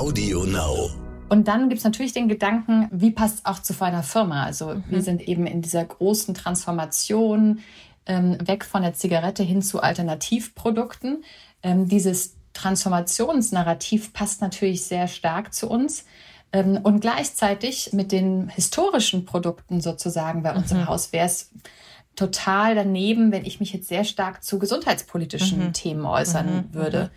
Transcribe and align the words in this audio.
Audio 0.00 0.46
Now. 0.46 0.88
Und 1.28 1.46
dann 1.46 1.68
gibt 1.68 1.80
es 1.80 1.84
natürlich 1.84 2.14
den 2.14 2.26
Gedanken, 2.26 2.88
wie 2.90 3.10
passt 3.10 3.40
es 3.40 3.44
auch 3.44 3.58
zu 3.58 3.74
einer 3.84 4.02
Firma? 4.02 4.44
Also 4.44 4.76
mhm. 4.76 4.84
wir 4.88 5.02
sind 5.02 5.28
eben 5.28 5.46
in 5.46 5.60
dieser 5.60 5.84
großen 5.84 6.32
Transformation 6.32 7.60
ähm, 8.06 8.38
weg 8.48 8.64
von 8.64 8.80
der 8.80 8.94
Zigarette 8.94 9.42
hin 9.42 9.60
zu 9.60 9.82
Alternativprodukten. 9.82 11.22
Ähm, 11.62 11.86
dieses 11.86 12.36
Transformationsnarrativ 12.54 14.14
passt 14.14 14.40
natürlich 14.40 14.84
sehr 14.84 15.06
stark 15.06 15.52
zu 15.52 15.68
uns. 15.68 16.06
Ähm, 16.50 16.80
und 16.82 17.00
gleichzeitig 17.00 17.92
mit 17.92 18.10
den 18.10 18.48
historischen 18.48 19.26
Produkten 19.26 19.82
sozusagen 19.82 20.42
bei 20.42 20.54
uns 20.54 20.72
mhm. 20.72 20.80
im 20.80 20.88
Haus 20.88 21.12
wäre 21.12 21.26
es 21.26 21.50
total 22.16 22.74
daneben, 22.74 23.32
wenn 23.32 23.44
ich 23.44 23.60
mich 23.60 23.74
jetzt 23.74 23.88
sehr 23.88 24.04
stark 24.04 24.42
zu 24.42 24.58
gesundheitspolitischen 24.58 25.58
mhm. 25.58 25.72
Themen 25.74 26.06
äußern 26.06 26.68
mhm. 26.70 26.74
würde. 26.74 27.10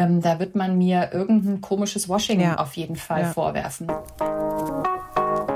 Ähm, 0.00 0.22
da 0.22 0.38
wird 0.38 0.56
man 0.56 0.78
mir 0.78 1.10
irgendein 1.12 1.60
komisches 1.60 2.08
Washing 2.08 2.40
ja. 2.40 2.56
auf 2.56 2.74
jeden 2.74 2.96
Fall 2.96 3.20
ja. 3.20 3.32
vorwerfen. 3.32 3.86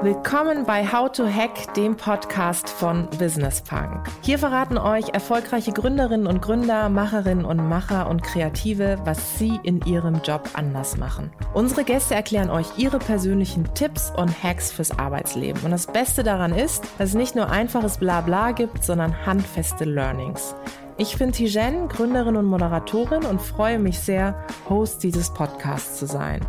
Willkommen 0.02 0.66
bei 0.66 0.86
How 0.86 1.10
to 1.10 1.26
Hack, 1.26 1.72
dem 1.72 1.96
Podcast 1.96 2.68
von 2.68 3.08
Business 3.18 3.62
Punk. 3.62 4.06
Hier 4.20 4.38
verraten 4.38 4.76
euch 4.76 5.08
erfolgreiche 5.14 5.72
Gründerinnen 5.72 6.26
und 6.26 6.42
Gründer, 6.42 6.90
Macherinnen 6.90 7.46
und 7.46 7.66
Macher 7.66 8.10
und 8.10 8.22
Kreative, 8.22 8.98
was 9.04 9.38
sie 9.38 9.58
in 9.62 9.80
ihrem 9.86 10.20
Job 10.22 10.50
anders 10.52 10.98
machen. 10.98 11.30
Unsere 11.54 11.84
Gäste 11.84 12.14
erklären 12.14 12.50
euch 12.50 12.66
ihre 12.76 12.98
persönlichen 12.98 13.72
Tipps 13.72 14.12
und 14.14 14.42
Hacks 14.42 14.70
fürs 14.70 14.98
Arbeitsleben. 14.98 15.62
Und 15.62 15.70
das 15.70 15.86
Beste 15.86 16.22
daran 16.22 16.52
ist, 16.52 16.84
dass 16.98 17.10
es 17.10 17.14
nicht 17.14 17.34
nur 17.34 17.48
einfaches 17.48 17.96
Blabla 17.96 18.52
gibt, 18.52 18.84
sondern 18.84 19.24
handfeste 19.24 19.86
Learnings. 19.86 20.54
Ich 20.96 21.18
bin 21.18 21.32
Tijen, 21.32 21.88
Gründerin 21.88 22.36
und 22.36 22.44
Moderatorin 22.44 23.24
und 23.24 23.42
freue 23.42 23.80
mich 23.80 23.98
sehr, 23.98 24.46
Host 24.68 25.02
dieses 25.02 25.34
Podcasts 25.34 25.98
zu 25.98 26.06
sein. 26.06 26.40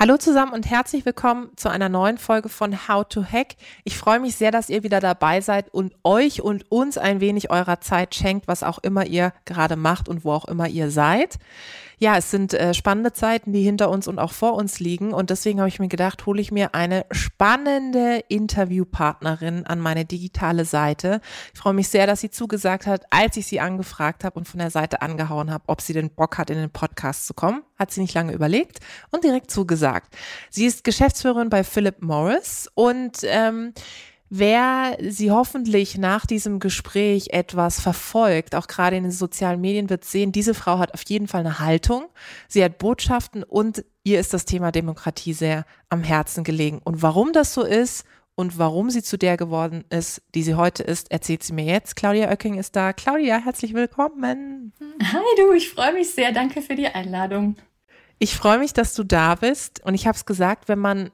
Hallo 0.00 0.16
zusammen 0.16 0.52
und 0.52 0.68
herzlich 0.68 1.06
willkommen 1.06 1.50
zu 1.54 1.68
einer 1.68 1.88
neuen 1.88 2.18
Folge 2.18 2.48
von 2.48 2.88
How 2.88 3.06
to 3.08 3.22
Hack. 3.22 3.54
Ich 3.84 3.96
freue 3.96 4.18
mich 4.18 4.34
sehr, 4.34 4.50
dass 4.50 4.68
ihr 4.68 4.82
wieder 4.82 4.98
dabei 4.98 5.40
seid 5.40 5.72
und 5.72 5.94
euch 6.02 6.42
und 6.42 6.68
uns 6.72 6.98
ein 6.98 7.20
wenig 7.20 7.52
eurer 7.52 7.80
Zeit 7.80 8.16
schenkt, 8.16 8.48
was 8.48 8.64
auch 8.64 8.80
immer 8.80 9.06
ihr 9.06 9.32
gerade 9.44 9.76
macht 9.76 10.08
und 10.08 10.24
wo 10.24 10.32
auch 10.32 10.46
immer 10.46 10.66
ihr 10.66 10.90
seid 10.90 11.38
ja, 12.02 12.16
es 12.16 12.32
sind 12.32 12.52
äh, 12.52 12.74
spannende 12.74 13.12
Zeiten, 13.12 13.52
die 13.52 13.62
hinter 13.62 13.88
uns 13.88 14.08
und 14.08 14.18
auch 14.18 14.32
vor 14.32 14.54
uns 14.54 14.80
liegen. 14.80 15.12
Und 15.14 15.30
deswegen 15.30 15.60
habe 15.60 15.68
ich 15.68 15.78
mir 15.78 15.86
gedacht, 15.86 16.26
hole 16.26 16.40
ich 16.40 16.50
mir 16.50 16.74
eine 16.74 17.06
spannende 17.12 18.24
Interviewpartnerin 18.26 19.66
an 19.66 19.78
meine 19.78 20.04
digitale 20.04 20.64
Seite. 20.64 21.20
Ich 21.54 21.60
freue 21.60 21.74
mich 21.74 21.86
sehr, 21.86 22.08
dass 22.08 22.20
sie 22.20 22.32
zugesagt 22.32 22.88
hat, 22.88 23.04
als 23.10 23.36
ich 23.36 23.46
sie 23.46 23.60
angefragt 23.60 24.24
habe 24.24 24.36
und 24.36 24.48
von 24.48 24.58
der 24.58 24.70
Seite 24.70 25.00
angehauen 25.00 25.52
habe, 25.52 25.62
ob 25.68 25.80
sie 25.80 25.92
den 25.92 26.10
Bock 26.10 26.38
hat, 26.38 26.50
in 26.50 26.58
den 26.58 26.70
Podcast 26.70 27.28
zu 27.28 27.34
kommen. 27.34 27.62
Hat 27.78 27.92
sie 27.92 28.00
nicht 28.00 28.14
lange 28.14 28.32
überlegt 28.32 28.80
und 29.12 29.22
direkt 29.22 29.52
zugesagt. 29.52 30.16
Sie 30.50 30.66
ist 30.66 30.82
Geschäftsführerin 30.82 31.50
bei 31.50 31.62
Philip 31.62 32.02
Morris 32.02 32.68
und 32.74 33.18
ähm, 33.22 33.74
Wer 34.34 34.96
sie 34.98 35.30
hoffentlich 35.30 35.98
nach 35.98 36.24
diesem 36.24 36.58
Gespräch 36.58 37.34
etwas 37.34 37.82
verfolgt, 37.82 38.54
auch 38.54 38.66
gerade 38.66 38.96
in 38.96 39.02
den 39.02 39.12
sozialen 39.12 39.60
Medien, 39.60 39.90
wird 39.90 40.06
sehen, 40.06 40.32
diese 40.32 40.54
Frau 40.54 40.78
hat 40.78 40.94
auf 40.94 41.02
jeden 41.04 41.28
Fall 41.28 41.40
eine 41.40 41.58
Haltung, 41.58 42.06
sie 42.48 42.64
hat 42.64 42.78
Botschaften 42.78 43.42
und 43.42 43.84
ihr 44.04 44.18
ist 44.18 44.32
das 44.32 44.46
Thema 44.46 44.72
Demokratie 44.72 45.34
sehr 45.34 45.66
am 45.90 46.02
Herzen 46.02 46.44
gelegen. 46.44 46.80
Und 46.82 47.02
warum 47.02 47.34
das 47.34 47.52
so 47.52 47.62
ist 47.62 48.06
und 48.34 48.56
warum 48.56 48.88
sie 48.88 49.02
zu 49.02 49.18
der 49.18 49.36
geworden 49.36 49.84
ist, 49.90 50.22
die 50.34 50.42
sie 50.42 50.54
heute 50.54 50.82
ist, 50.82 51.10
erzählt 51.10 51.42
sie 51.42 51.52
mir 51.52 51.66
jetzt. 51.66 51.94
Claudia 51.94 52.30
Oecking 52.30 52.54
ist 52.54 52.74
da. 52.74 52.94
Claudia, 52.94 53.36
herzlich 53.36 53.74
willkommen. 53.74 54.72
Hi 55.02 55.20
du, 55.36 55.52
ich 55.52 55.68
freue 55.68 55.92
mich 55.92 56.10
sehr. 56.10 56.32
Danke 56.32 56.62
für 56.62 56.74
die 56.74 56.86
Einladung. 56.86 57.56
Ich 58.18 58.34
freue 58.34 58.58
mich, 58.58 58.72
dass 58.72 58.94
du 58.94 59.04
da 59.04 59.34
bist. 59.34 59.84
Und 59.84 59.92
ich 59.92 60.06
habe 60.06 60.16
es 60.16 60.24
gesagt, 60.24 60.68
wenn 60.68 60.78
man 60.78 61.10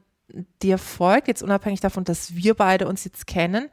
dir 0.62 0.78
folgt, 0.78 1.28
jetzt 1.28 1.42
unabhängig 1.42 1.80
davon, 1.80 2.04
dass 2.04 2.34
wir 2.34 2.54
beide 2.54 2.86
uns 2.86 3.04
jetzt 3.04 3.26
kennen 3.26 3.68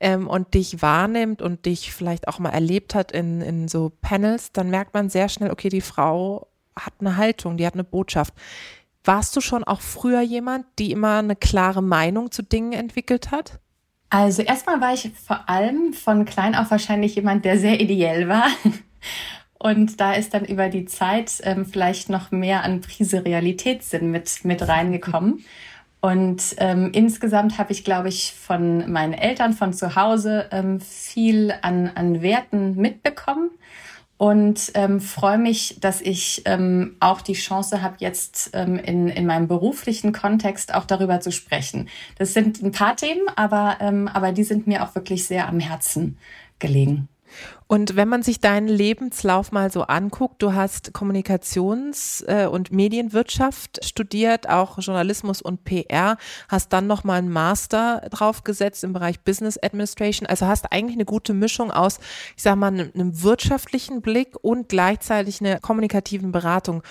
ähm, 0.00 0.28
und 0.28 0.54
dich 0.54 0.82
wahrnimmt 0.82 1.42
und 1.42 1.66
dich 1.66 1.92
vielleicht 1.92 2.28
auch 2.28 2.38
mal 2.38 2.50
erlebt 2.50 2.94
hat 2.94 3.12
in, 3.12 3.40
in 3.40 3.68
so 3.68 3.92
Panels, 4.00 4.52
dann 4.52 4.70
merkt 4.70 4.94
man 4.94 5.08
sehr 5.08 5.28
schnell, 5.28 5.50
okay, 5.50 5.68
die 5.68 5.80
Frau 5.80 6.48
hat 6.78 6.94
eine 7.00 7.16
Haltung, 7.16 7.56
die 7.56 7.66
hat 7.66 7.74
eine 7.74 7.84
Botschaft. 7.84 8.34
Warst 9.04 9.34
du 9.36 9.40
schon 9.40 9.64
auch 9.64 9.80
früher 9.80 10.20
jemand, 10.20 10.66
die 10.78 10.90
immer 10.90 11.18
eine 11.18 11.36
klare 11.36 11.82
Meinung 11.82 12.30
zu 12.30 12.42
Dingen 12.42 12.72
entwickelt 12.72 13.30
hat? 13.30 13.60
Also 14.10 14.42
erstmal 14.42 14.80
war 14.80 14.94
ich 14.94 15.10
vor 15.14 15.48
allem 15.48 15.92
von 15.92 16.24
klein 16.24 16.54
auf 16.54 16.70
wahrscheinlich 16.70 17.14
jemand, 17.14 17.44
der 17.44 17.58
sehr 17.58 17.80
ideell 17.80 18.28
war. 18.28 18.46
Und 19.58 20.00
da 20.00 20.12
ist 20.12 20.34
dann 20.34 20.44
über 20.44 20.68
die 20.68 20.84
Zeit 20.84 21.40
ähm, 21.42 21.64
vielleicht 21.64 22.10
noch 22.10 22.30
mehr 22.30 22.62
an 22.62 22.82
Prise 22.82 23.24
Realitätssinn 23.24 24.10
mit, 24.10 24.44
mit 24.44 24.66
reingekommen. 24.66 25.44
Und 26.00 26.54
ähm, 26.58 26.90
insgesamt 26.92 27.58
habe 27.58 27.72
ich, 27.72 27.82
glaube 27.82 28.08
ich, 28.08 28.32
von 28.32 28.90
meinen 28.90 29.14
Eltern 29.14 29.54
von 29.54 29.72
zu 29.72 29.96
Hause 29.96 30.46
ähm, 30.52 30.80
viel 30.80 31.52
an, 31.62 31.90
an 31.94 32.22
Werten 32.22 32.76
mitbekommen 32.76 33.50
und 34.18 34.72
ähm, 34.74 35.00
freue 35.00 35.38
mich, 35.38 35.78
dass 35.80 36.00
ich 36.00 36.42
ähm, 36.46 36.96
auch 37.00 37.20
die 37.20 37.34
Chance 37.34 37.82
habe, 37.82 37.96
jetzt 37.98 38.50
ähm, 38.54 38.78
in, 38.78 39.08
in 39.08 39.26
meinem 39.26 39.46
beruflichen 39.46 40.12
Kontext 40.12 40.72
auch 40.74 40.84
darüber 40.84 41.20
zu 41.20 41.32
sprechen. 41.32 41.88
Das 42.18 42.32
sind 42.32 42.62
ein 42.62 42.72
paar 42.72 42.96
Themen, 42.96 43.28
aber, 43.36 43.76
ähm, 43.80 44.08
aber 44.08 44.32
die 44.32 44.44
sind 44.44 44.66
mir 44.66 44.84
auch 44.84 44.94
wirklich 44.94 45.26
sehr 45.26 45.48
am 45.48 45.60
Herzen 45.60 46.16
gelegen. 46.58 47.08
Und 47.68 47.96
wenn 47.96 48.08
man 48.08 48.22
sich 48.22 48.40
deinen 48.40 48.68
Lebenslauf 48.68 49.50
mal 49.50 49.72
so 49.72 49.82
anguckt, 49.82 50.40
du 50.40 50.52
hast 50.52 50.92
Kommunikations- 50.92 52.24
äh, 52.26 52.46
und 52.46 52.70
Medienwirtschaft 52.70 53.84
studiert, 53.84 54.48
auch 54.48 54.78
Journalismus 54.78 55.42
und 55.42 55.64
PR, 55.64 56.16
hast 56.48 56.72
dann 56.72 56.86
nochmal 56.86 57.18
einen 57.18 57.30
Master 57.30 58.06
draufgesetzt 58.10 58.84
im 58.84 58.92
Bereich 58.92 59.20
Business 59.20 59.58
Administration. 59.60 60.28
Also 60.28 60.46
hast 60.46 60.70
eigentlich 60.70 60.96
eine 60.96 61.04
gute 61.04 61.34
Mischung 61.34 61.72
aus, 61.72 61.98
ich 62.36 62.42
sag 62.42 62.56
mal, 62.56 62.68
einem 62.68 63.22
wirtschaftlichen 63.22 64.00
Blick 64.00 64.36
und 64.42 64.68
gleichzeitig 64.68 65.40
einer 65.40 65.58
kommunikativen 65.58 66.30
Beratung. 66.30 66.82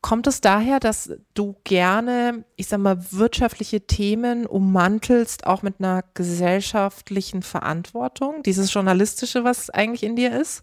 Kommt 0.00 0.26
es 0.28 0.40
daher, 0.40 0.78
dass 0.78 1.10
du 1.34 1.56
gerne, 1.64 2.44
ich 2.56 2.68
sag 2.68 2.78
mal, 2.78 2.98
wirtschaftliche 3.10 3.86
Themen 3.86 4.46
ummantelst, 4.46 5.46
auch 5.46 5.62
mit 5.62 5.76
einer 5.80 6.04
gesellschaftlichen 6.14 7.42
Verantwortung? 7.42 8.42
Dieses 8.44 8.72
Journalistische, 8.72 9.42
was 9.42 9.70
eigentlich 9.70 10.04
in 10.04 10.14
dir 10.14 10.38
ist? 10.38 10.62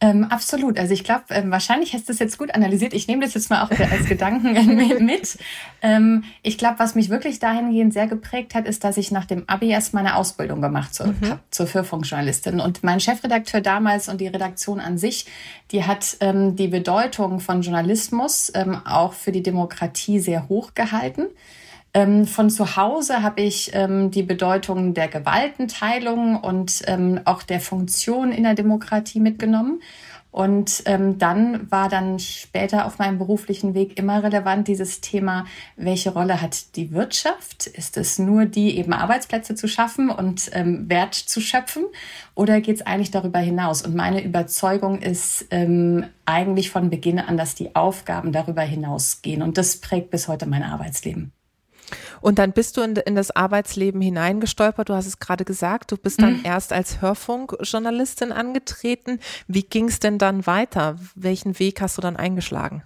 Ähm, 0.00 0.24
absolut. 0.24 0.78
Also 0.78 0.92
ich 0.92 1.04
glaube, 1.04 1.24
ähm, 1.30 1.50
wahrscheinlich 1.50 1.94
hast 1.94 2.08
du 2.08 2.12
das 2.12 2.18
jetzt 2.18 2.36
gut 2.36 2.54
analysiert. 2.54 2.92
Ich 2.94 3.06
nehme 3.06 3.24
das 3.24 3.34
jetzt 3.34 3.48
mal 3.48 3.62
auch 3.62 3.70
als 3.70 4.06
Gedanken 4.06 4.52
mit. 5.04 5.38
Ähm, 5.82 6.24
ich 6.42 6.58
glaube, 6.58 6.78
was 6.78 6.94
mich 6.94 7.10
wirklich 7.10 7.38
dahingehend 7.38 7.92
sehr 7.92 8.06
geprägt 8.06 8.54
hat, 8.54 8.66
ist, 8.66 8.84
dass 8.84 8.96
ich 8.96 9.12
nach 9.12 9.24
dem 9.24 9.44
Abi 9.48 9.70
erst 9.70 9.94
meine 9.94 10.16
Ausbildung 10.16 10.60
gemacht 10.60 10.94
zur, 10.94 11.08
mhm. 11.08 11.38
zur 11.50 11.72
Hörfunkjournalistin. 11.72 12.60
Und 12.60 12.82
mein 12.82 13.00
Chefredakteur 13.00 13.60
damals 13.60 14.08
und 14.08 14.20
die 14.20 14.26
Redaktion 14.26 14.80
an 14.80 14.98
sich, 14.98 15.26
die 15.70 15.84
hat 15.84 16.16
ähm, 16.20 16.56
die 16.56 16.68
Bedeutung 16.68 17.40
von 17.40 17.62
Journalismus 17.62 18.52
ähm, 18.54 18.80
auch 18.84 19.12
für 19.12 19.32
die 19.32 19.42
Demokratie 19.42 20.18
sehr 20.18 20.48
hoch 20.48 20.74
gehalten. 20.74 21.26
Ähm, 21.96 22.26
von 22.26 22.50
zu 22.50 22.76
Hause 22.76 23.22
habe 23.22 23.40
ich 23.40 23.70
ähm, 23.72 24.10
die 24.10 24.24
Bedeutung 24.24 24.94
der 24.94 25.06
Gewaltenteilung 25.06 26.36
und 26.40 26.82
ähm, 26.86 27.20
auch 27.24 27.44
der 27.44 27.60
Funktion 27.60 28.32
in 28.32 28.42
der 28.42 28.54
Demokratie 28.54 29.20
mitgenommen. 29.20 29.80
Und 30.32 30.82
ähm, 30.86 31.16
dann 31.18 31.70
war 31.70 31.88
dann 31.88 32.18
später 32.18 32.86
auf 32.86 32.98
meinem 32.98 33.18
beruflichen 33.18 33.74
Weg 33.74 33.96
immer 33.96 34.24
relevant 34.24 34.66
dieses 34.66 35.00
Thema, 35.00 35.44
welche 35.76 36.12
Rolle 36.12 36.42
hat 36.42 36.74
die 36.74 36.90
Wirtschaft? 36.90 37.68
Ist 37.68 37.96
es 37.96 38.18
nur 38.18 38.44
die, 38.44 38.76
eben 38.76 38.92
Arbeitsplätze 38.92 39.54
zu 39.54 39.68
schaffen 39.68 40.10
und 40.10 40.50
ähm, 40.52 40.90
Wert 40.90 41.14
zu 41.14 41.40
schöpfen? 41.40 41.84
Oder 42.34 42.60
geht 42.60 42.78
es 42.78 42.82
eigentlich 42.86 43.12
darüber 43.12 43.38
hinaus? 43.38 43.82
Und 43.82 43.94
meine 43.94 44.24
Überzeugung 44.24 45.00
ist 45.00 45.46
ähm, 45.52 46.06
eigentlich 46.24 46.72
von 46.72 46.90
Beginn 46.90 47.20
an, 47.20 47.36
dass 47.36 47.54
die 47.54 47.76
Aufgaben 47.76 48.32
darüber 48.32 48.62
hinausgehen. 48.62 49.40
Und 49.40 49.56
das 49.56 49.76
prägt 49.76 50.10
bis 50.10 50.26
heute 50.26 50.46
mein 50.46 50.64
Arbeitsleben. 50.64 51.30
Und 52.20 52.38
dann 52.38 52.52
bist 52.52 52.76
du 52.76 52.82
in, 52.82 52.96
in 52.96 53.14
das 53.14 53.30
Arbeitsleben 53.30 54.00
hineingestolpert. 54.00 54.88
Du 54.88 54.94
hast 54.94 55.06
es 55.06 55.18
gerade 55.18 55.44
gesagt, 55.44 55.92
du 55.92 55.96
bist 55.96 56.20
dann 56.20 56.38
mhm. 56.38 56.44
erst 56.44 56.72
als 56.72 57.00
Hörfunkjournalistin 57.00 58.32
angetreten. 58.32 59.20
Wie 59.46 59.62
ging 59.62 59.88
es 59.88 60.00
denn 60.00 60.18
dann 60.18 60.46
weiter? 60.46 60.96
Welchen 61.14 61.58
Weg 61.58 61.80
hast 61.80 61.98
du 61.98 62.02
dann 62.02 62.16
eingeschlagen? 62.16 62.82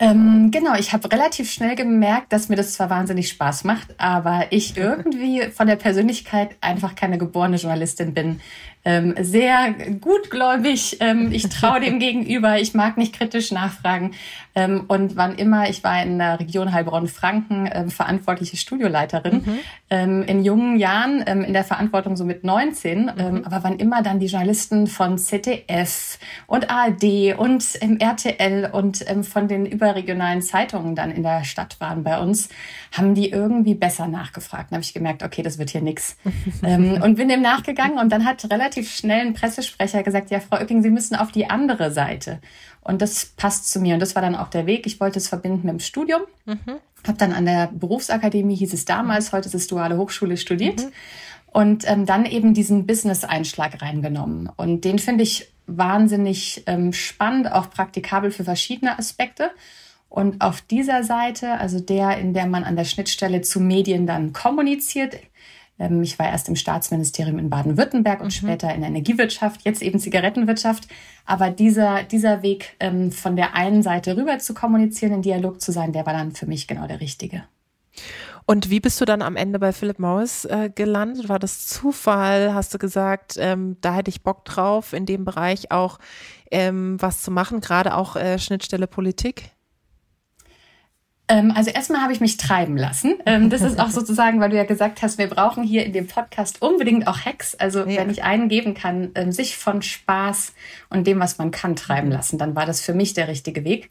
Ähm, 0.00 0.50
genau, 0.50 0.74
ich 0.74 0.92
habe 0.92 1.10
relativ 1.12 1.50
schnell 1.50 1.76
gemerkt, 1.76 2.32
dass 2.32 2.48
mir 2.48 2.56
das 2.56 2.72
zwar 2.74 2.90
wahnsinnig 2.90 3.28
Spaß 3.28 3.62
macht, 3.62 3.94
aber 3.98 4.46
ich 4.50 4.76
irgendwie 4.76 5.42
von 5.50 5.66
der 5.66 5.76
Persönlichkeit 5.76 6.56
einfach 6.60 6.94
keine 6.94 7.16
geborene 7.16 7.56
Journalistin 7.56 8.12
bin. 8.12 8.40
Ähm, 8.84 9.14
sehr 9.20 9.74
gutgläubig. 10.00 10.98
Ähm, 11.00 11.32
ich 11.32 11.48
traue 11.48 11.80
dem 11.80 11.98
gegenüber. 11.98 12.58
Ich 12.58 12.74
mag 12.74 12.96
nicht 12.96 13.14
kritisch 13.14 13.50
nachfragen. 13.50 14.12
Ähm, 14.54 14.84
und 14.86 15.16
wann 15.16 15.34
immer, 15.34 15.68
ich 15.68 15.82
war 15.82 16.02
in 16.02 16.18
der 16.18 16.38
Region 16.38 16.72
Heilbronn-Franken 16.72 17.68
ähm, 17.72 17.90
verantwortliche 17.90 18.56
Studioleiterin. 18.56 19.42
Mhm. 19.44 19.58
Ähm, 19.90 20.22
in 20.22 20.44
jungen 20.44 20.78
Jahren, 20.78 21.24
ähm, 21.26 21.42
in 21.42 21.52
der 21.52 21.64
Verantwortung 21.64 22.16
so 22.16 22.24
mit 22.24 22.44
19. 22.44 23.10
Ähm, 23.16 23.34
mhm. 23.34 23.44
aber 23.44 23.64
wann 23.64 23.76
immer 23.76 24.02
dann 24.02 24.20
die 24.20 24.26
Journalisten 24.26 24.86
von 24.86 25.18
ZDF 25.18 26.18
und 26.46 26.70
ARD 26.70 27.36
und 27.36 27.64
ähm, 27.80 27.98
RTL 27.98 28.70
und 28.70 29.08
ähm, 29.08 29.24
von 29.24 29.48
den 29.48 29.66
überregionalen 29.66 30.42
Zeitungen 30.42 30.94
dann 30.94 31.10
in 31.10 31.22
der 31.22 31.44
Stadt 31.44 31.80
waren 31.80 32.04
bei 32.04 32.18
uns, 32.18 32.48
haben 32.94 33.14
die 33.14 33.30
irgendwie 33.30 33.74
besser 33.74 34.06
nachgefragt. 34.06 34.70
Dann 34.70 34.76
habe 34.76 34.84
ich 34.84 34.94
gemerkt, 34.94 35.22
okay, 35.22 35.42
das 35.42 35.58
wird 35.58 35.70
hier 35.70 35.82
nix. 35.82 36.16
ähm, 36.62 37.02
und 37.02 37.16
bin 37.16 37.28
dem 37.28 37.42
nachgegangen 37.42 37.98
und 37.98 38.10
dann 38.10 38.24
hat 38.24 38.48
relativ 38.50 38.90
schnell 38.94 39.26
ein 39.26 39.34
Pressesprecher 39.34 40.02
gesagt, 40.02 40.30
ja, 40.30 40.40
Frau 40.40 40.58
Oecking, 40.58 40.82
Sie 40.82 40.90
müssen 40.90 41.16
auf 41.16 41.32
die 41.32 41.50
andere 41.50 41.90
Seite. 41.90 42.40
Und 42.80 43.02
das 43.02 43.26
passt 43.36 43.70
zu 43.70 43.80
mir. 43.80 43.94
Und 43.94 44.00
das 44.00 44.14
war 44.14 44.22
dann 44.22 44.36
auch 44.36 44.48
der 44.48 44.66
Weg. 44.66 44.86
Ich 44.86 45.00
wollte 45.00 45.18
es 45.18 45.28
verbinden 45.28 45.62
mit 45.66 45.72
dem 45.72 45.80
Studium. 45.80 46.22
Mhm. 46.44 46.76
Habe 47.06 47.18
dann 47.18 47.32
an 47.32 47.46
der 47.46 47.70
Berufsakademie, 47.72 48.56
hieß 48.56 48.72
es 48.72 48.84
damals, 48.84 49.32
heute 49.32 49.48
ist 49.48 49.54
es 49.54 49.66
Duale 49.66 49.96
Hochschule, 49.96 50.36
studiert. 50.36 50.80
Mhm. 50.80 50.92
Und 51.46 51.90
ähm, 51.90 52.06
dann 52.06 52.26
eben 52.26 52.54
diesen 52.54 52.86
Business-Einschlag 52.86 53.80
reingenommen. 53.80 54.50
Und 54.56 54.84
den 54.84 54.98
finde 54.98 55.22
ich 55.22 55.52
wahnsinnig 55.66 56.62
ähm, 56.66 56.92
spannend, 56.92 57.50
auch 57.50 57.70
praktikabel 57.70 58.30
für 58.30 58.44
verschiedene 58.44 58.98
Aspekte. 58.98 59.50
Und 60.14 60.42
auf 60.42 60.60
dieser 60.60 61.02
Seite, 61.02 61.58
also 61.58 61.80
der, 61.80 62.18
in 62.18 62.34
der 62.34 62.46
man 62.46 62.62
an 62.62 62.76
der 62.76 62.84
Schnittstelle 62.84 63.40
zu 63.40 63.58
Medien 63.58 64.06
dann 64.06 64.32
kommuniziert, 64.32 65.16
ähm, 65.76 66.04
ich 66.04 66.20
war 66.20 66.28
erst 66.28 66.48
im 66.48 66.54
Staatsministerium 66.54 67.36
in 67.36 67.50
Baden-Württemberg 67.50 68.20
und 68.20 68.26
mhm. 68.26 68.30
später 68.30 68.72
in 68.72 68.82
der 68.82 68.90
Energiewirtschaft, 68.90 69.62
jetzt 69.64 69.82
eben 69.82 69.98
Zigarettenwirtschaft. 69.98 70.86
Aber 71.26 71.50
dieser, 71.50 72.04
dieser 72.04 72.42
Weg 72.42 72.76
ähm, 72.78 73.10
von 73.10 73.34
der 73.34 73.56
einen 73.56 73.82
Seite 73.82 74.16
rüber 74.16 74.38
zu 74.38 74.54
kommunizieren, 74.54 75.14
in 75.14 75.22
Dialog 75.22 75.60
zu 75.60 75.72
sein, 75.72 75.92
der 75.92 76.06
war 76.06 76.12
dann 76.12 76.30
für 76.30 76.46
mich 76.46 76.68
genau 76.68 76.86
der 76.86 77.00
richtige. 77.00 77.42
Und 78.46 78.70
wie 78.70 78.78
bist 78.78 79.00
du 79.00 79.06
dann 79.06 79.20
am 79.20 79.34
Ende 79.34 79.58
bei 79.58 79.72
Philip 79.72 79.98
Morris 79.98 80.44
äh, 80.44 80.70
gelandet? 80.72 81.28
War 81.28 81.40
das 81.40 81.66
Zufall? 81.66 82.54
Hast 82.54 82.72
du 82.72 82.78
gesagt, 82.78 83.34
ähm, 83.36 83.78
da 83.80 83.96
hätte 83.96 84.10
ich 84.10 84.22
Bock 84.22 84.44
drauf, 84.44 84.92
in 84.92 85.06
dem 85.06 85.24
Bereich 85.24 85.72
auch 85.72 85.98
ähm, 86.52 87.02
was 87.02 87.22
zu 87.22 87.32
machen, 87.32 87.60
gerade 87.60 87.96
auch 87.96 88.14
äh, 88.14 88.38
Schnittstelle 88.38 88.86
Politik? 88.86 89.53
Ähm, 91.26 91.52
also 91.56 91.70
erstmal 91.70 92.02
habe 92.02 92.12
ich 92.12 92.20
mich 92.20 92.36
treiben 92.36 92.76
lassen. 92.76 93.14
Ähm, 93.24 93.48
das 93.48 93.62
ist 93.62 93.80
auch 93.80 93.90
sozusagen, 93.90 94.40
weil 94.40 94.50
du 94.50 94.56
ja 94.56 94.64
gesagt 94.64 95.02
hast, 95.02 95.16
wir 95.16 95.28
brauchen 95.28 95.64
hier 95.64 95.84
in 95.86 95.92
dem 95.92 96.06
Podcast 96.06 96.60
unbedingt 96.60 97.06
auch 97.06 97.24
Hacks. 97.24 97.54
Also 97.54 97.80
ja. 97.80 98.00
wenn 98.00 98.10
ich 98.10 98.22
einen 98.24 98.48
geben 98.48 98.74
kann, 98.74 99.10
ähm, 99.14 99.32
sich 99.32 99.56
von 99.56 99.80
Spaß 99.80 100.52
und 100.90 101.06
dem, 101.06 101.20
was 101.20 101.38
man 101.38 101.50
kann, 101.50 101.76
treiben 101.76 102.10
lassen, 102.10 102.36
dann 102.36 102.54
war 102.54 102.66
das 102.66 102.82
für 102.82 102.92
mich 102.92 103.14
der 103.14 103.28
richtige 103.28 103.64
Weg. 103.64 103.90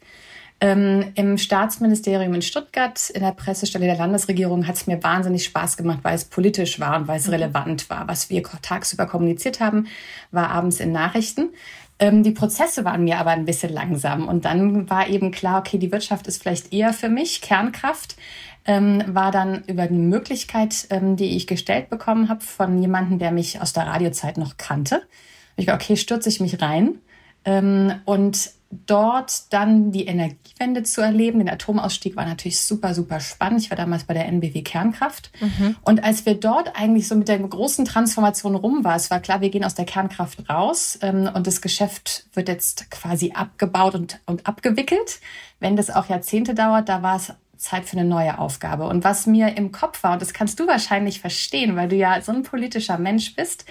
Im 0.60 1.36
Staatsministerium 1.36 2.32
in 2.32 2.40
Stuttgart, 2.40 3.10
in 3.10 3.22
der 3.22 3.32
Pressestelle 3.32 3.84
der 3.84 3.96
Landesregierung, 3.96 4.66
hat 4.66 4.76
es 4.76 4.86
mir 4.86 5.02
wahnsinnig 5.02 5.44
Spaß 5.44 5.76
gemacht, 5.76 5.98
weil 6.02 6.14
es 6.14 6.24
politisch 6.24 6.80
war 6.80 6.96
und 6.96 7.06
weil 7.06 7.18
es 7.18 7.26
mhm. 7.26 7.34
relevant 7.34 7.90
war. 7.90 8.08
Was 8.08 8.30
wir 8.30 8.42
tagsüber 8.42 9.04
kommuniziert 9.04 9.60
haben, 9.60 9.88
war 10.30 10.48
abends 10.50 10.80
in 10.80 10.90
Nachrichten. 10.90 11.50
Ähm, 11.98 12.22
die 12.22 12.32
Prozesse 12.32 12.84
waren 12.84 13.04
mir 13.04 13.18
aber 13.18 13.30
ein 13.30 13.44
bisschen 13.44 13.72
langsam. 13.72 14.26
Und 14.26 14.44
dann 14.44 14.88
war 14.90 15.08
eben 15.08 15.30
klar, 15.30 15.60
okay, 15.60 15.78
die 15.78 15.92
Wirtschaft 15.92 16.26
ist 16.26 16.42
vielleicht 16.42 16.72
eher 16.72 16.92
für 16.92 17.08
mich, 17.08 17.40
Kernkraft. 17.40 18.16
Ähm, 18.66 19.02
war 19.06 19.30
dann 19.30 19.62
über 19.66 19.82
eine 19.82 19.98
Möglichkeit, 19.98 20.86
ähm, 20.88 21.16
die 21.16 21.36
ich 21.36 21.46
gestellt 21.46 21.90
bekommen 21.90 22.30
habe 22.30 22.42
von 22.42 22.80
jemandem, 22.80 23.18
der 23.18 23.30
mich 23.30 23.60
aus 23.60 23.74
der 23.74 23.86
Radiozeit 23.86 24.38
noch 24.38 24.56
kannte. 24.56 25.02
Ich 25.56 25.66
war, 25.66 25.74
okay, 25.74 25.96
stürze 25.96 26.30
ich 26.30 26.40
mich 26.40 26.62
rein. 26.62 27.00
Ähm, 27.44 27.92
und 28.06 28.50
dort 28.86 29.52
dann 29.52 29.92
die 29.92 30.06
Energiewende 30.06 30.82
zu 30.82 31.00
erleben. 31.00 31.38
Den 31.38 31.48
Atomausstieg 31.48 32.16
war 32.16 32.24
natürlich 32.24 32.60
super, 32.60 32.94
super 32.94 33.20
spannend. 33.20 33.62
Ich 33.62 33.70
war 33.70 33.76
damals 33.76 34.04
bei 34.04 34.14
der 34.14 34.26
NBW 34.26 34.62
Kernkraft. 34.62 35.30
Mhm. 35.40 35.76
Und 35.82 36.04
als 36.04 36.26
wir 36.26 36.34
dort 36.34 36.76
eigentlich 36.76 37.08
so 37.08 37.14
mit 37.14 37.28
der 37.28 37.38
großen 37.38 37.84
Transformation 37.84 38.54
rum 38.54 38.84
war, 38.84 38.96
es 38.96 39.10
war 39.10 39.20
klar, 39.20 39.40
wir 39.40 39.50
gehen 39.50 39.64
aus 39.64 39.74
der 39.74 39.84
Kernkraft 39.84 40.48
raus 40.48 40.98
ähm, 41.02 41.30
und 41.32 41.46
das 41.46 41.60
Geschäft 41.60 42.26
wird 42.34 42.48
jetzt 42.48 42.90
quasi 42.90 43.32
abgebaut 43.32 43.94
und, 43.94 44.20
und 44.26 44.46
abgewickelt. 44.46 45.20
Wenn 45.60 45.76
das 45.76 45.90
auch 45.90 46.08
Jahrzehnte 46.08 46.54
dauert, 46.54 46.88
da 46.88 47.02
war 47.02 47.16
es 47.16 47.32
Zeit 47.56 47.84
für 47.84 47.96
eine 47.96 48.08
neue 48.08 48.38
Aufgabe. 48.38 48.86
Und 48.86 49.04
was 49.04 49.26
mir 49.26 49.56
im 49.56 49.72
Kopf 49.72 50.02
war, 50.02 50.14
und 50.14 50.22
das 50.22 50.32
kannst 50.32 50.60
du 50.60 50.66
wahrscheinlich 50.66 51.20
verstehen, 51.20 51.76
weil 51.76 51.88
du 51.88 51.96
ja 51.96 52.20
so 52.20 52.32
ein 52.32 52.42
politischer 52.42 52.98
Mensch 52.98 53.34
bist, 53.34 53.64